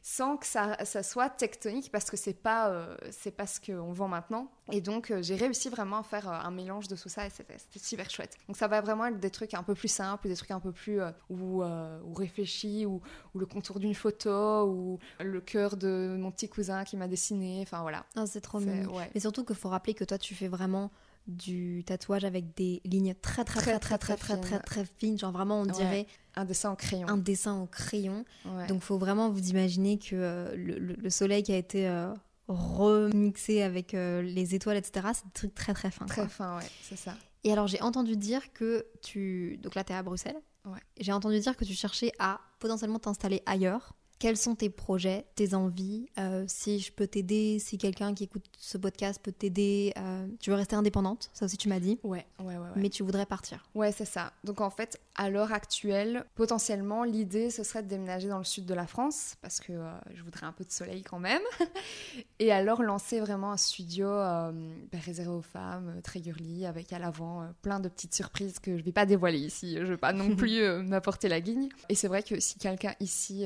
Sans 0.02 0.36
que 0.36 0.46
ça, 0.46 0.84
ça 0.84 1.02
soit 1.02 1.28
tectonique 1.30 1.90
parce 1.92 2.10
que 2.10 2.16
c'est 2.16 2.34
pas 2.34 2.70
euh, 2.70 2.96
c'est 3.10 3.30
pas 3.30 3.46
ce 3.46 3.60
qu'on 3.60 3.92
vend 3.92 4.08
maintenant. 4.08 4.50
Et 4.72 4.80
donc 4.80 5.10
euh, 5.10 5.22
j'ai 5.22 5.36
réussi 5.36 5.68
vraiment 5.68 5.98
à 5.98 6.02
faire 6.02 6.28
euh, 6.28 6.38
un 6.42 6.50
mélange 6.50 6.88
de 6.88 6.96
tout 6.96 7.08
ça 7.08 7.26
et 7.26 7.30
c'était 7.30 7.56
super 7.78 8.08
chouette. 8.08 8.36
Donc 8.48 8.56
ça 8.56 8.66
va 8.66 8.80
vraiment 8.80 9.06
être 9.06 9.20
des 9.20 9.30
trucs 9.30 9.54
un 9.54 9.62
peu 9.62 9.74
plus 9.74 9.88
simples 9.88 10.28
des 10.28 10.36
trucs 10.36 10.50
un 10.50 10.60
peu 10.60 10.72
plus 10.72 11.00
ou, 11.28 11.62
ou 11.62 12.14
réfléchis 12.14 12.86
ou, 12.86 13.02
ou 13.34 13.38
le 13.38 13.46
contour 13.46 13.78
d'une 13.78 13.94
photo 13.94 14.66
ou 14.66 14.98
le 15.20 15.40
cœur 15.40 15.76
de 15.76 16.16
mon 16.18 16.30
petit 16.30 16.48
cousin 16.48 16.84
qui 16.84 16.96
m'a 16.96 17.08
dessiné 17.08 17.60
enfin 17.62 17.82
voilà. 17.82 18.06
Ah, 18.16 18.26
c'est 18.26 18.40
trop 18.40 18.60
mignon. 18.60 18.96
ouais. 18.96 19.10
Mais 19.14 19.20
surtout 19.20 19.44
qu'il 19.44 19.56
faut 19.56 19.68
rappeler 19.68 19.94
que 19.94 20.04
toi, 20.04 20.18
tu 20.18 20.34
fais 20.34 20.48
vraiment 20.48 20.90
du 21.26 21.82
tatouage 21.86 22.24
avec 22.24 22.54
des 22.56 22.80
lignes 22.84 23.14
très 23.14 23.44
très 23.44 23.60
très 23.60 23.78
très 23.78 23.98
très 23.98 24.16
très 24.16 24.36
très 24.40 24.58
très, 24.60 24.84
fines. 24.84 25.18
Genre 25.18 25.32
vraiment, 25.32 25.60
on 25.60 25.66
dirait 25.66 26.06
un 26.36 26.44
dessin 26.44 26.70
en 26.70 26.76
crayon 26.76 27.08
un 27.08 27.16
dessin 27.16 27.60
au 27.60 27.66
crayon. 27.66 28.24
Donc, 28.68 28.82
faut 28.82 28.98
vraiment 28.98 29.30
vous 29.30 29.48
imaginer 29.48 29.98
que 29.98 30.14
euh, 30.14 30.54
le, 30.56 30.78
le- 30.78 30.94
le 30.94 31.10
soleil 31.10 31.42
qui 31.42 31.52
a 31.52 31.56
été 31.56 31.88
euh, 31.88 32.12
remixé 32.48 33.62
avec 33.62 33.94
euh, 33.94 34.22
les 34.22 34.54
étoiles, 34.54 34.76
etc., 34.76 35.08
c'est 35.14 35.24
des 35.24 35.32
trucs 35.32 35.54
très 35.54 35.74
très 35.74 35.90
fins. 35.90 36.06
très 36.06 36.22
quoi. 36.22 36.28
fin 36.28 36.58
ouais 36.58 36.66
c'est 36.82 36.96
ça 36.96 37.16
Et 37.44 37.52
alors, 37.52 37.66
j'ai 37.68 37.80
entendu 37.80 38.16
dire 38.16 38.52
que 38.52 38.86
tu. 39.02 39.58
Donc 39.62 39.74
là, 39.74 39.84
t'es 39.84 39.94
à 39.94 40.02
Bruxelles. 40.02 40.40
Ouais. 40.66 40.80
J'ai 40.98 41.12
entendu 41.12 41.38
dire 41.40 41.56
que 41.56 41.64
tu 41.64 41.74
cherchais 41.74 42.12
à 42.18 42.40
potentiellement 42.58 42.98
t'installer 42.98 43.42
ailleurs. 43.46 43.94
Quels 44.24 44.38
sont 44.38 44.54
tes 44.54 44.70
projets, 44.70 45.26
tes 45.34 45.52
envies 45.52 46.06
euh, 46.18 46.46
Si 46.48 46.78
je 46.78 46.90
peux 46.90 47.06
t'aider, 47.06 47.58
si 47.58 47.76
quelqu'un 47.76 48.14
qui 48.14 48.24
écoute 48.24 48.46
ce 48.56 48.78
podcast 48.78 49.20
peut 49.22 49.32
t'aider, 49.32 49.92
euh, 49.98 50.26
tu 50.40 50.48
veux 50.48 50.56
rester 50.56 50.76
indépendante, 50.76 51.28
ça 51.34 51.44
aussi 51.44 51.58
tu 51.58 51.68
m'as 51.68 51.78
dit. 51.78 52.00
Ouais, 52.02 52.24
ouais, 52.38 52.46
ouais. 52.46 52.56
ouais. 52.56 52.68
Mais 52.76 52.88
tu 52.88 53.02
voudrais 53.02 53.26
partir. 53.26 53.68
Ouais, 53.74 53.92
c'est 53.92 54.06
ça. 54.06 54.32
Donc 54.42 54.62
en 54.62 54.70
fait, 54.70 54.98
à 55.14 55.28
l'heure 55.28 55.52
actuelle, 55.52 56.24
potentiellement, 56.36 57.04
l'idée, 57.04 57.50
ce 57.50 57.64
serait 57.64 57.82
de 57.82 57.88
déménager 57.88 58.26
dans 58.28 58.38
le 58.38 58.44
sud 58.44 58.64
de 58.64 58.72
la 58.72 58.86
France, 58.86 59.34
parce 59.42 59.60
que 59.60 59.74
euh, 59.74 59.92
je 60.14 60.22
voudrais 60.22 60.46
un 60.46 60.52
peu 60.52 60.64
de 60.64 60.72
soleil 60.72 61.02
quand 61.02 61.18
même. 61.18 61.42
Et 62.38 62.50
alors 62.50 62.82
lancer 62.82 63.20
vraiment 63.20 63.52
un 63.52 63.58
studio 63.58 64.06
ben, 64.06 65.00
réservé 65.04 65.32
aux 65.32 65.42
femmes, 65.42 66.00
très 66.02 66.22
girly, 66.22 66.64
avec 66.64 66.94
à 66.94 66.98
l'avant 66.98 67.46
plein 67.60 67.78
de 67.78 67.90
petites 67.90 68.14
surprises 68.14 68.58
que 68.58 68.78
je 68.78 68.82
vais 68.82 68.92
pas 68.92 69.04
dévoiler 69.04 69.40
ici. 69.40 69.76
Je 69.78 69.84
vais 69.84 69.98
pas 69.98 70.14
non 70.14 70.34
plus 70.36 70.62
m'apporter 70.82 71.28
la 71.28 71.42
guigne. 71.42 71.68
Et 71.90 71.94
c'est 71.94 72.08
vrai 72.08 72.22
que 72.22 72.40
si 72.40 72.58
quelqu'un 72.58 72.94
ici 73.00 73.44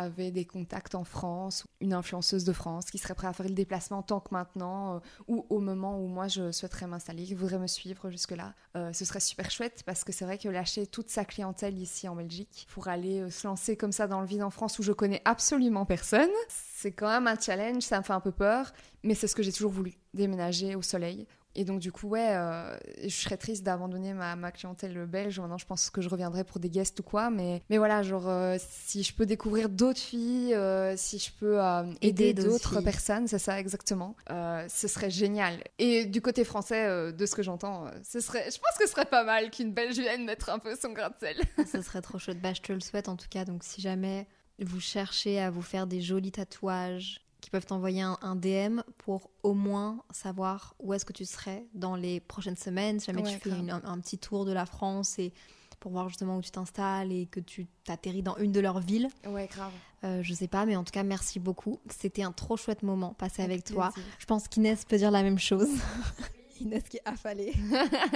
avait 0.00 0.30
des 0.30 0.44
contacts 0.44 0.94
en 0.94 1.04
France, 1.04 1.66
une 1.80 1.92
influenceuse 1.92 2.44
de 2.44 2.52
France 2.52 2.90
qui 2.90 2.98
serait 2.98 3.14
prêt 3.14 3.26
à 3.26 3.32
faire 3.32 3.46
le 3.46 3.54
déplacement 3.54 4.02
tant 4.02 4.20
que 4.20 4.32
maintenant, 4.32 4.96
euh, 4.96 4.98
ou 5.28 5.46
au 5.50 5.60
moment 5.60 6.00
où 6.00 6.06
moi 6.06 6.28
je 6.28 6.52
souhaiterais 6.52 6.86
m'installer, 6.86 7.24
qui 7.24 7.34
voudrait 7.34 7.58
me 7.58 7.66
suivre 7.66 8.10
jusque-là, 8.10 8.54
euh, 8.76 8.92
ce 8.92 9.04
serait 9.04 9.20
super 9.20 9.50
chouette 9.50 9.82
parce 9.84 10.04
que 10.04 10.12
c'est 10.12 10.24
vrai 10.24 10.38
que 10.38 10.48
lâcher 10.48 10.86
toute 10.86 11.10
sa 11.10 11.24
clientèle 11.24 11.78
ici 11.78 12.08
en 12.08 12.16
Belgique 12.16 12.66
pour 12.72 12.88
aller 12.88 13.20
euh, 13.20 13.30
se 13.30 13.46
lancer 13.46 13.76
comme 13.76 13.92
ça 13.92 14.06
dans 14.06 14.20
le 14.20 14.26
vide 14.26 14.42
en 14.42 14.50
France 14.50 14.78
où 14.78 14.82
je 14.82 14.92
connais 14.92 15.22
absolument 15.24 15.84
personne, 15.84 16.30
c'est 16.48 16.92
quand 16.92 17.08
même 17.08 17.26
un 17.26 17.38
challenge, 17.38 17.82
ça 17.82 17.98
me 17.98 18.04
fait 18.04 18.12
un 18.12 18.20
peu 18.20 18.32
peur, 18.32 18.72
mais 19.02 19.14
c'est 19.14 19.26
ce 19.26 19.34
que 19.34 19.42
j'ai 19.42 19.52
toujours 19.52 19.72
voulu, 19.72 19.94
déménager 20.14 20.74
au 20.74 20.82
soleil. 20.82 21.26
Et 21.54 21.64
donc 21.64 21.80
du 21.80 21.90
coup, 21.90 22.08
ouais, 22.08 22.28
euh, 22.30 22.76
je 23.02 23.08
serais 23.08 23.36
triste 23.36 23.64
d'abandonner 23.64 24.14
ma, 24.14 24.36
ma 24.36 24.52
clientèle 24.52 25.06
belge. 25.06 25.40
Maintenant, 25.40 25.58
je 25.58 25.66
pense 25.66 25.90
que 25.90 26.00
je 26.00 26.08
reviendrai 26.08 26.44
pour 26.44 26.60
des 26.60 26.70
guests 26.70 27.00
ou 27.00 27.02
quoi. 27.02 27.30
Mais, 27.30 27.62
mais 27.70 27.78
voilà, 27.78 28.02
genre, 28.02 28.28
euh, 28.28 28.56
si 28.58 29.02
je 29.02 29.12
peux 29.14 29.26
découvrir 29.26 29.68
d'autres 29.68 30.00
filles, 30.00 30.54
euh, 30.54 30.96
si 30.96 31.18
je 31.18 31.30
peux 31.32 31.58
aider, 32.00 32.30
Aider 32.30 32.34
d'autres 32.34 32.80
personnes, 32.80 33.26
c'est 33.26 33.38
ça 33.38 33.58
exactement, 33.58 34.16
ce 34.28 34.88
serait 34.88 35.10
génial. 35.10 35.62
Et 35.78 36.06
du 36.06 36.20
côté 36.20 36.44
français, 36.44 37.12
de 37.12 37.26
ce 37.26 37.34
que 37.34 37.42
j'entends, 37.42 37.86
ce 38.02 38.20
serait, 38.20 38.50
je 38.50 38.58
pense 38.58 38.76
que 38.78 38.86
ce 38.86 38.92
serait 38.92 39.04
pas 39.06 39.24
mal 39.24 39.50
qu'une 39.50 39.72
belge 39.72 39.98
vienne 39.98 40.24
mettre 40.24 40.50
un 40.50 40.58
peu 40.58 40.76
son 40.76 40.92
grain 40.92 41.08
de 41.08 41.14
sel. 41.18 41.36
Ce 41.70 41.82
serait 41.82 42.02
trop 42.02 42.18
chouette. 42.18 42.40
Bah, 42.40 42.52
je 42.54 42.60
te 42.60 42.72
le 42.72 42.80
souhaite 42.80 43.08
en 43.08 43.16
tout 43.16 43.28
cas. 43.28 43.44
Donc, 43.44 43.64
si 43.64 43.80
jamais 43.80 44.26
vous 44.60 44.80
cherchez 44.80 45.40
à 45.40 45.50
vous 45.50 45.62
faire 45.62 45.86
des 45.86 46.00
jolis 46.00 46.32
tatouages 46.32 47.20
qui 47.40 47.50
peuvent 47.50 47.66
t'envoyer 47.66 48.02
un, 48.02 48.18
un 48.22 48.36
DM 48.36 48.80
pour 48.98 49.30
au 49.42 49.54
moins 49.54 50.02
savoir 50.10 50.74
où 50.78 50.92
est-ce 50.94 51.04
que 51.04 51.12
tu 51.12 51.24
serais 51.24 51.64
dans 51.74 51.96
les 51.96 52.20
prochaines 52.20 52.56
semaines. 52.56 53.00
Si 53.00 53.06
jamais 53.06 53.22
Ouais, 53.22 53.32
tu 53.32 53.38
fais 53.50 53.56
une- 53.56 53.70
un, 53.70 53.82
un 53.84 53.98
petit 53.98 54.18
tour 54.18 54.44
de 54.44 54.52
la 54.52 54.66
France 54.66 55.18
et 55.18 55.32
pour 55.80 55.92
voir 55.92 56.08
justement 56.10 56.36
où 56.36 56.42
tu 56.42 56.50
t'installes 56.50 57.10
et 57.10 57.24
que 57.26 57.40
tu 57.40 57.66
t'atterris 57.84 58.22
dans 58.22 58.36
une 58.36 58.52
de 58.52 58.60
leurs 58.60 58.80
villes. 58.80 59.08
Ouais, 59.26 59.46
grave. 59.50 59.72
Euh, 60.04 60.22
je 60.22 60.34
sais 60.34 60.48
pas, 60.48 60.66
mais 60.66 60.76
en 60.76 60.84
tout 60.84 60.92
cas, 60.92 61.02
merci 61.02 61.40
beaucoup. 61.40 61.80
C'était 61.88 62.22
un 62.22 62.32
trop 62.32 62.56
chouette 62.58 62.82
moment 62.82 63.14
passé 63.14 63.42
avec, 63.42 63.64
toi. 63.64 63.90
plaisir. 63.94 64.10
Je 64.18 64.26
pense 64.26 64.46
qu'Inès 64.48 64.84
peut 64.84 64.98
dire 64.98 65.10
la 65.10 65.22
même 65.22 65.38
chose. 65.38 65.68
Inès 66.60 66.82
qui 66.88 66.98
est 66.98 67.02
affalée. 67.04 67.54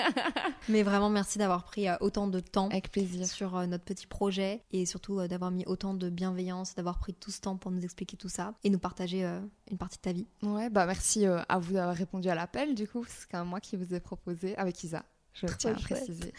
mais 0.69 0.83
vraiment, 0.83 1.11
merci 1.11 1.39
d'avoir 1.39 1.65
pris 1.65 1.89
euh, 1.89 1.97
autant 2.01 2.27
de 2.29 2.41
temps 2.41 2.69
Avec 2.69 2.91
plaisir. 2.91 3.27
sur 3.27 3.57
euh, 3.57 3.67
notre 3.67 3.85
petit 3.85 4.07
projet 4.07 4.63
et 4.73 4.87
surtout 4.87 5.21
euh, 5.21 5.29
d'avoir 5.29 5.51
mis 5.51 5.65
autant 5.67 5.95
de 5.95 6.11
bienveillance, 6.11 6.75
d'avoir 6.75 6.99
pris 6.99 7.15
tout 7.15 7.31
ce 7.31 7.41
temps 7.41 7.57
pour 7.57 7.71
nous 7.71 7.83
expliquer 7.83 8.17
tout 8.17 8.29
ça 8.29 8.55
et 8.65 8.71
nous 8.71 8.79
partager 8.79 9.25
une 9.71 9.79
partie 9.79 9.99
de 9.99 10.03
ta 10.03 10.13
vie. 10.13 10.27
Ouais, 10.43 10.71
bah 10.71 10.87
merci 10.87 11.27
à 11.27 11.59
vous 11.59 11.75
d'avoir 11.75 11.95
répondu 11.95 12.29
à 12.29 12.35
l'appel. 12.35 12.75
Du 12.75 12.87
coup, 12.87 13.05
c'est 13.09 13.29
quand 13.31 13.39
même 13.39 13.49
moi 13.49 13.61
qui 13.61 13.77
vous 13.77 13.95
ai 13.95 14.01
proposé 14.01 14.57
avec 14.57 14.83
Isa. 14.85 15.05
Je 15.33 15.47
Trop 15.47 15.57
tiens 15.57 15.73
à 15.73 15.81
préciser. 15.81 16.33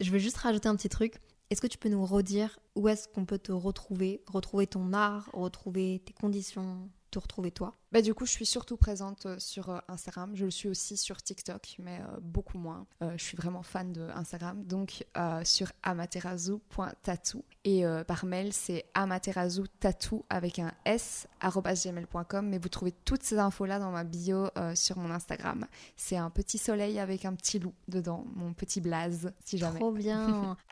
Je 0.00 0.10
veux 0.10 0.18
juste 0.18 0.38
rajouter 0.38 0.68
un 0.68 0.76
petit 0.76 0.88
truc. 0.88 1.20
Est-ce 1.50 1.60
que 1.60 1.66
tu 1.66 1.76
peux 1.76 1.90
nous 1.90 2.06
redire 2.06 2.58
où 2.74 2.88
est-ce 2.88 3.08
qu'on 3.08 3.26
peut 3.26 3.38
te 3.38 3.52
retrouver, 3.52 4.22
retrouver 4.26 4.66
ton 4.66 4.94
art, 4.94 5.28
retrouver 5.34 6.02
tes 6.04 6.14
conditions, 6.14 6.88
te 7.12 7.18
retrouver 7.18 7.50
toi 7.50 7.76
Bah, 7.92 8.02
du 8.02 8.14
coup, 8.14 8.26
je 8.26 8.32
suis 8.32 8.46
surtout 8.46 8.76
présente 8.76 9.26
euh, 9.26 9.38
sur 9.38 9.68
euh, 9.68 9.78
Instagram. 9.88 10.32
Je 10.34 10.46
le 10.46 10.50
suis 10.50 10.68
aussi 10.68 10.96
sur 10.96 11.22
TikTok, 11.22 11.76
mais 11.78 12.00
euh, 12.00 12.18
beaucoup 12.20 12.58
moins. 12.58 12.86
Euh, 13.02 13.12
je 13.16 13.22
suis 13.22 13.36
vraiment 13.36 13.62
fan 13.62 13.92
de 13.92 14.08
Instagram. 14.14 14.64
Donc, 14.64 15.04
euh, 15.16 15.42
sur 15.44 15.70
amaterasu.tattoo. 15.82 17.44
Et 17.64 17.84
par 18.08 18.24
mail, 18.24 18.52
c'est 18.52 18.86
amaterasu.tattoo 18.94 20.24
avec 20.28 20.58
un 20.58 20.72
s 20.84 21.28
gmail.com. 21.40 22.48
Mais 22.48 22.58
vous 22.58 22.68
trouvez 22.68 22.90
toutes 23.04 23.22
ces 23.22 23.38
infos-là 23.38 23.78
dans 23.78 23.92
ma 23.92 24.02
bio 24.02 24.48
sur 24.74 24.98
mon 24.98 25.12
Instagram. 25.12 25.66
C'est 25.96 26.16
un 26.16 26.30
petit 26.30 26.58
soleil 26.58 26.98
avec 26.98 27.24
un 27.24 27.34
petit 27.34 27.60
loup 27.60 27.74
dedans, 27.86 28.24
mon 28.34 28.52
petit 28.52 28.80
blaze, 28.80 29.32
si 29.44 29.58
jamais. 29.58 29.78
Trop 29.78 29.92
bien 29.92 30.56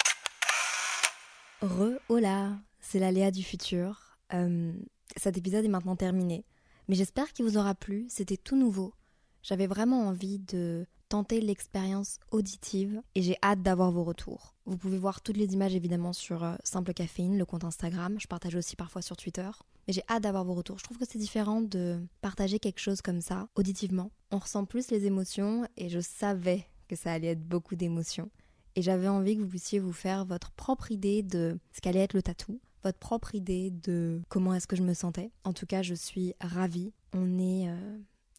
Re, 1.62 2.01
hola 2.09 2.59
C'est 2.80 2.99
la 2.99 3.12
Léa 3.12 3.30
du 3.30 3.45
futur. 3.45 4.16
Euh, 4.32 4.72
cet 5.16 5.36
épisode 5.36 5.64
est 5.64 5.68
maintenant 5.68 5.96
terminé. 5.96 6.44
Mais 6.88 6.94
j'espère 6.94 7.32
qu'il 7.32 7.44
vous 7.44 7.56
aura 7.56 7.74
plu, 7.74 8.06
c'était 8.08 8.36
tout 8.36 8.56
nouveau. 8.56 8.94
J'avais 9.42 9.66
vraiment 9.66 10.06
envie 10.06 10.38
de 10.38 10.86
tenter 11.08 11.40
l'expérience 11.40 12.18
auditive 12.30 13.02
et 13.14 13.22
j'ai 13.22 13.36
hâte 13.42 13.62
d'avoir 13.62 13.90
vos 13.90 14.04
retours. 14.04 14.54
Vous 14.64 14.76
pouvez 14.76 14.98
voir 14.98 15.20
toutes 15.22 15.36
les 15.36 15.52
images 15.52 15.74
évidemment 15.74 16.12
sur 16.12 16.44
euh, 16.44 16.54
Simple 16.62 16.94
Caféine, 16.94 17.36
le 17.36 17.44
compte 17.44 17.64
Instagram. 17.64 18.16
Je 18.20 18.28
partage 18.28 18.54
aussi 18.54 18.76
parfois 18.76 19.02
sur 19.02 19.16
Twitter. 19.16 19.48
Mais 19.88 19.94
j'ai 19.94 20.04
hâte 20.08 20.22
d'avoir 20.22 20.44
vos 20.44 20.54
retours. 20.54 20.78
Je 20.78 20.84
trouve 20.84 20.98
que 20.98 21.06
c'est 21.08 21.18
différent 21.18 21.61
de 21.61 22.00
partager 22.20 22.58
quelque 22.58 22.78
chose 22.78 23.02
comme 23.02 23.20
ça, 23.20 23.48
auditivement. 23.56 24.12
On 24.30 24.38
ressent 24.38 24.64
plus 24.64 24.90
les 24.90 25.06
émotions 25.06 25.66
et 25.76 25.88
je 25.88 26.00
savais 26.00 26.66
que 26.86 26.94
ça 26.96 27.12
allait 27.12 27.28
être 27.28 27.46
beaucoup 27.46 27.74
d'émotions. 27.74 28.30
Et 28.76 28.82
j'avais 28.82 29.08
envie 29.08 29.36
que 29.36 29.42
vous 29.42 29.48
puissiez 29.48 29.80
vous 29.80 29.92
faire 29.92 30.24
votre 30.24 30.52
propre 30.52 30.92
idée 30.92 31.22
de 31.22 31.58
ce 31.72 31.80
qu'allait 31.80 32.00
être 32.00 32.14
le 32.14 32.22
tatou, 32.22 32.61
votre 32.82 32.98
propre 32.98 33.34
idée 33.34 33.70
de 33.70 34.22
comment 34.28 34.54
est-ce 34.54 34.66
que 34.66 34.76
je 34.76 34.82
me 34.82 34.94
sentais. 34.94 35.30
En 35.44 35.52
tout 35.52 35.66
cas, 35.66 35.82
je 35.82 35.94
suis 35.94 36.34
ravie. 36.40 36.92
On 37.12 37.38
est 37.38 37.68
euh, 37.68 37.98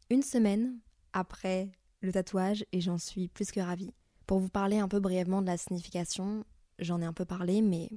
une 0.10 0.24
semaine 0.24 0.78
après 1.14 1.70
le 2.02 2.12
tatouage 2.12 2.66
et 2.72 2.82
j'en 2.82 2.98
suis 2.98 3.28
plus 3.28 3.52
que 3.52 3.60
ravie. 3.60 3.94
Pour 4.28 4.40
vous 4.40 4.50
parler 4.50 4.80
un 4.80 4.88
peu 4.88 5.00
brièvement 5.00 5.42
de 5.42 5.48
la 5.48 5.58
signification, 5.58 6.46
j'en 6.80 7.02
ai 7.02 7.06
un 7.06 7.14
peu 7.14 7.26
parlé, 7.26 7.62
mais 7.62 7.90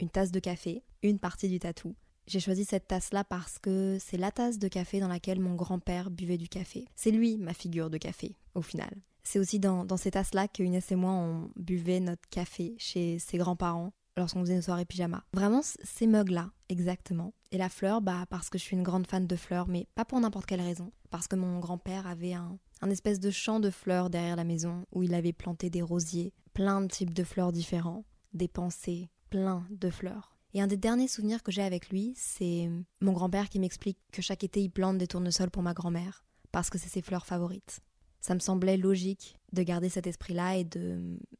une 0.00 0.08
tasse 0.10 0.32
de 0.32 0.40
café, 0.40 0.82
une 1.02 1.18
partie 1.18 1.48
du 1.48 1.58
tatou. 1.58 1.94
J'ai 2.26 2.40
choisi 2.40 2.64
cette 2.64 2.86
tasse-là 2.86 3.24
parce 3.24 3.58
que 3.58 3.98
c'est 4.00 4.16
la 4.16 4.30
tasse 4.30 4.58
de 4.58 4.68
café 4.68 5.00
dans 5.00 5.08
laquelle 5.08 5.40
mon 5.40 5.54
grand-père 5.54 6.10
buvait 6.10 6.38
du 6.38 6.48
café. 6.48 6.86
C'est 6.94 7.10
lui 7.10 7.36
ma 7.36 7.52
figure 7.52 7.90
de 7.90 7.98
café, 7.98 8.36
au 8.54 8.62
final. 8.62 8.90
C'est 9.24 9.38
aussi 9.38 9.58
dans, 9.58 9.84
dans 9.84 9.96
ces 9.96 10.12
tasses-là 10.12 10.48
que 10.48 10.62
Inès 10.62 10.90
et 10.90 10.96
moi, 10.96 11.12
on 11.12 11.50
buvait 11.56 12.00
notre 12.00 12.28
café 12.28 12.74
chez 12.78 13.18
ses 13.18 13.38
grands-parents 13.38 13.92
lorsqu'on 14.16 14.40
faisait 14.40 14.56
nos 14.56 14.62
soirées 14.62 14.84
pyjama. 14.84 15.24
Vraiment, 15.32 15.62
ces 15.62 16.06
mugs-là, 16.06 16.50
exactement. 16.68 17.32
Et 17.50 17.58
la 17.58 17.68
fleur, 17.68 18.00
bah 18.00 18.26
parce 18.30 18.50
que 18.50 18.58
je 18.58 18.62
suis 18.62 18.76
une 18.76 18.82
grande 18.82 19.06
fan 19.06 19.26
de 19.26 19.36
fleurs, 19.36 19.68
mais 19.68 19.86
pas 19.94 20.04
pour 20.04 20.20
n'importe 20.20 20.46
quelle 20.46 20.60
raison. 20.60 20.90
Parce 21.10 21.28
que 21.28 21.36
mon 21.36 21.58
grand-père 21.58 22.06
avait 22.06 22.34
un, 22.34 22.58
un 22.80 22.90
espèce 22.90 23.20
de 23.20 23.30
champ 23.30 23.60
de 23.60 23.70
fleurs 23.70 24.10
derrière 24.10 24.36
la 24.36 24.44
maison 24.44 24.86
où 24.92 25.02
il 25.02 25.14
avait 25.14 25.32
planté 25.32 25.70
des 25.70 25.82
rosiers, 25.82 26.32
plein 26.54 26.80
de 26.80 26.88
types 26.88 27.14
de 27.14 27.24
fleurs 27.24 27.52
différents, 27.52 28.04
des 28.32 28.48
pensées, 28.48 29.08
plein 29.30 29.66
de 29.70 29.90
fleurs. 29.90 30.36
Et 30.54 30.60
un 30.60 30.66
des 30.66 30.76
derniers 30.76 31.08
souvenirs 31.08 31.42
que 31.42 31.52
j'ai 31.52 31.62
avec 31.62 31.88
lui, 31.88 32.12
c'est 32.16 32.68
mon 33.00 33.12
grand-père 33.12 33.48
qui 33.48 33.58
m'explique 33.58 33.98
que 34.12 34.20
chaque 34.20 34.44
été 34.44 34.60
il 34.60 34.70
plante 34.70 34.98
des 34.98 35.06
tournesols 35.06 35.50
pour 35.50 35.62
ma 35.62 35.72
grand-mère, 35.72 36.24
parce 36.50 36.68
que 36.68 36.78
c'est 36.78 36.90
ses 36.90 37.00
fleurs 37.00 37.24
favorites. 37.24 37.80
Ça 38.20 38.34
me 38.34 38.40
semblait 38.40 38.76
logique 38.76 39.38
de 39.52 39.62
garder 39.62 39.88
cet 39.88 40.06
esprit-là 40.06 40.56
et 40.56 40.66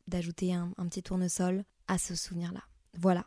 d'ajouter 0.06 0.54
un, 0.54 0.72
un 0.76 0.86
petit 0.86 1.02
tournesol 1.02 1.64
à 1.88 1.98
ce 1.98 2.14
souvenir-là. 2.14 2.62
Voilà. 2.98 3.26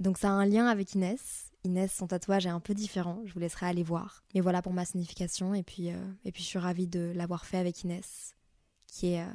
Donc 0.00 0.18
ça 0.18 0.28
a 0.28 0.32
un 0.32 0.46
lien 0.46 0.66
avec 0.66 0.94
Inès. 0.94 1.52
Inès, 1.64 1.92
son 1.92 2.08
tatouage 2.08 2.46
est 2.46 2.50
un 2.50 2.60
peu 2.60 2.74
différent, 2.74 3.22
je 3.24 3.32
vous 3.32 3.38
laisserai 3.38 3.66
aller 3.66 3.82
voir. 3.82 4.24
Mais 4.34 4.40
voilà 4.40 4.62
pour 4.62 4.72
ma 4.72 4.84
signification, 4.84 5.54
et 5.54 5.62
puis, 5.62 5.90
euh, 5.90 6.12
et 6.24 6.32
puis 6.32 6.42
je 6.42 6.48
suis 6.48 6.58
ravie 6.58 6.88
de 6.88 7.12
l'avoir 7.14 7.46
fait 7.46 7.58
avec 7.58 7.84
Inès, 7.84 8.34
qui 8.88 9.12
est 9.12 9.22
euh, 9.22 9.32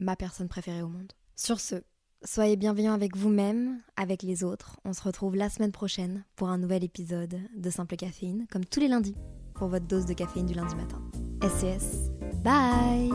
ma 0.00 0.16
personne 0.16 0.48
préférée 0.48 0.82
au 0.82 0.88
monde. 0.88 1.12
Sur 1.36 1.60
ce, 1.60 1.76
soyez 2.24 2.56
bienveillants 2.56 2.92
avec 2.92 3.16
vous-même, 3.16 3.80
avec 3.96 4.24
les 4.24 4.42
autres. 4.42 4.80
On 4.84 4.92
se 4.92 5.02
retrouve 5.02 5.36
la 5.36 5.48
semaine 5.48 5.72
prochaine 5.72 6.24
pour 6.34 6.48
un 6.48 6.58
nouvel 6.58 6.82
épisode 6.82 7.38
de 7.56 7.70
Simple 7.70 7.96
Caféine, 7.96 8.46
comme 8.50 8.64
tous 8.64 8.80
les 8.80 8.88
lundis, 8.88 9.16
pour 9.54 9.68
votre 9.68 9.86
dose 9.86 10.06
de 10.06 10.14
caféine 10.14 10.46
du 10.46 10.54
lundi 10.54 10.74
matin. 10.74 11.00
SES, 11.40 12.10
bye 12.42 13.10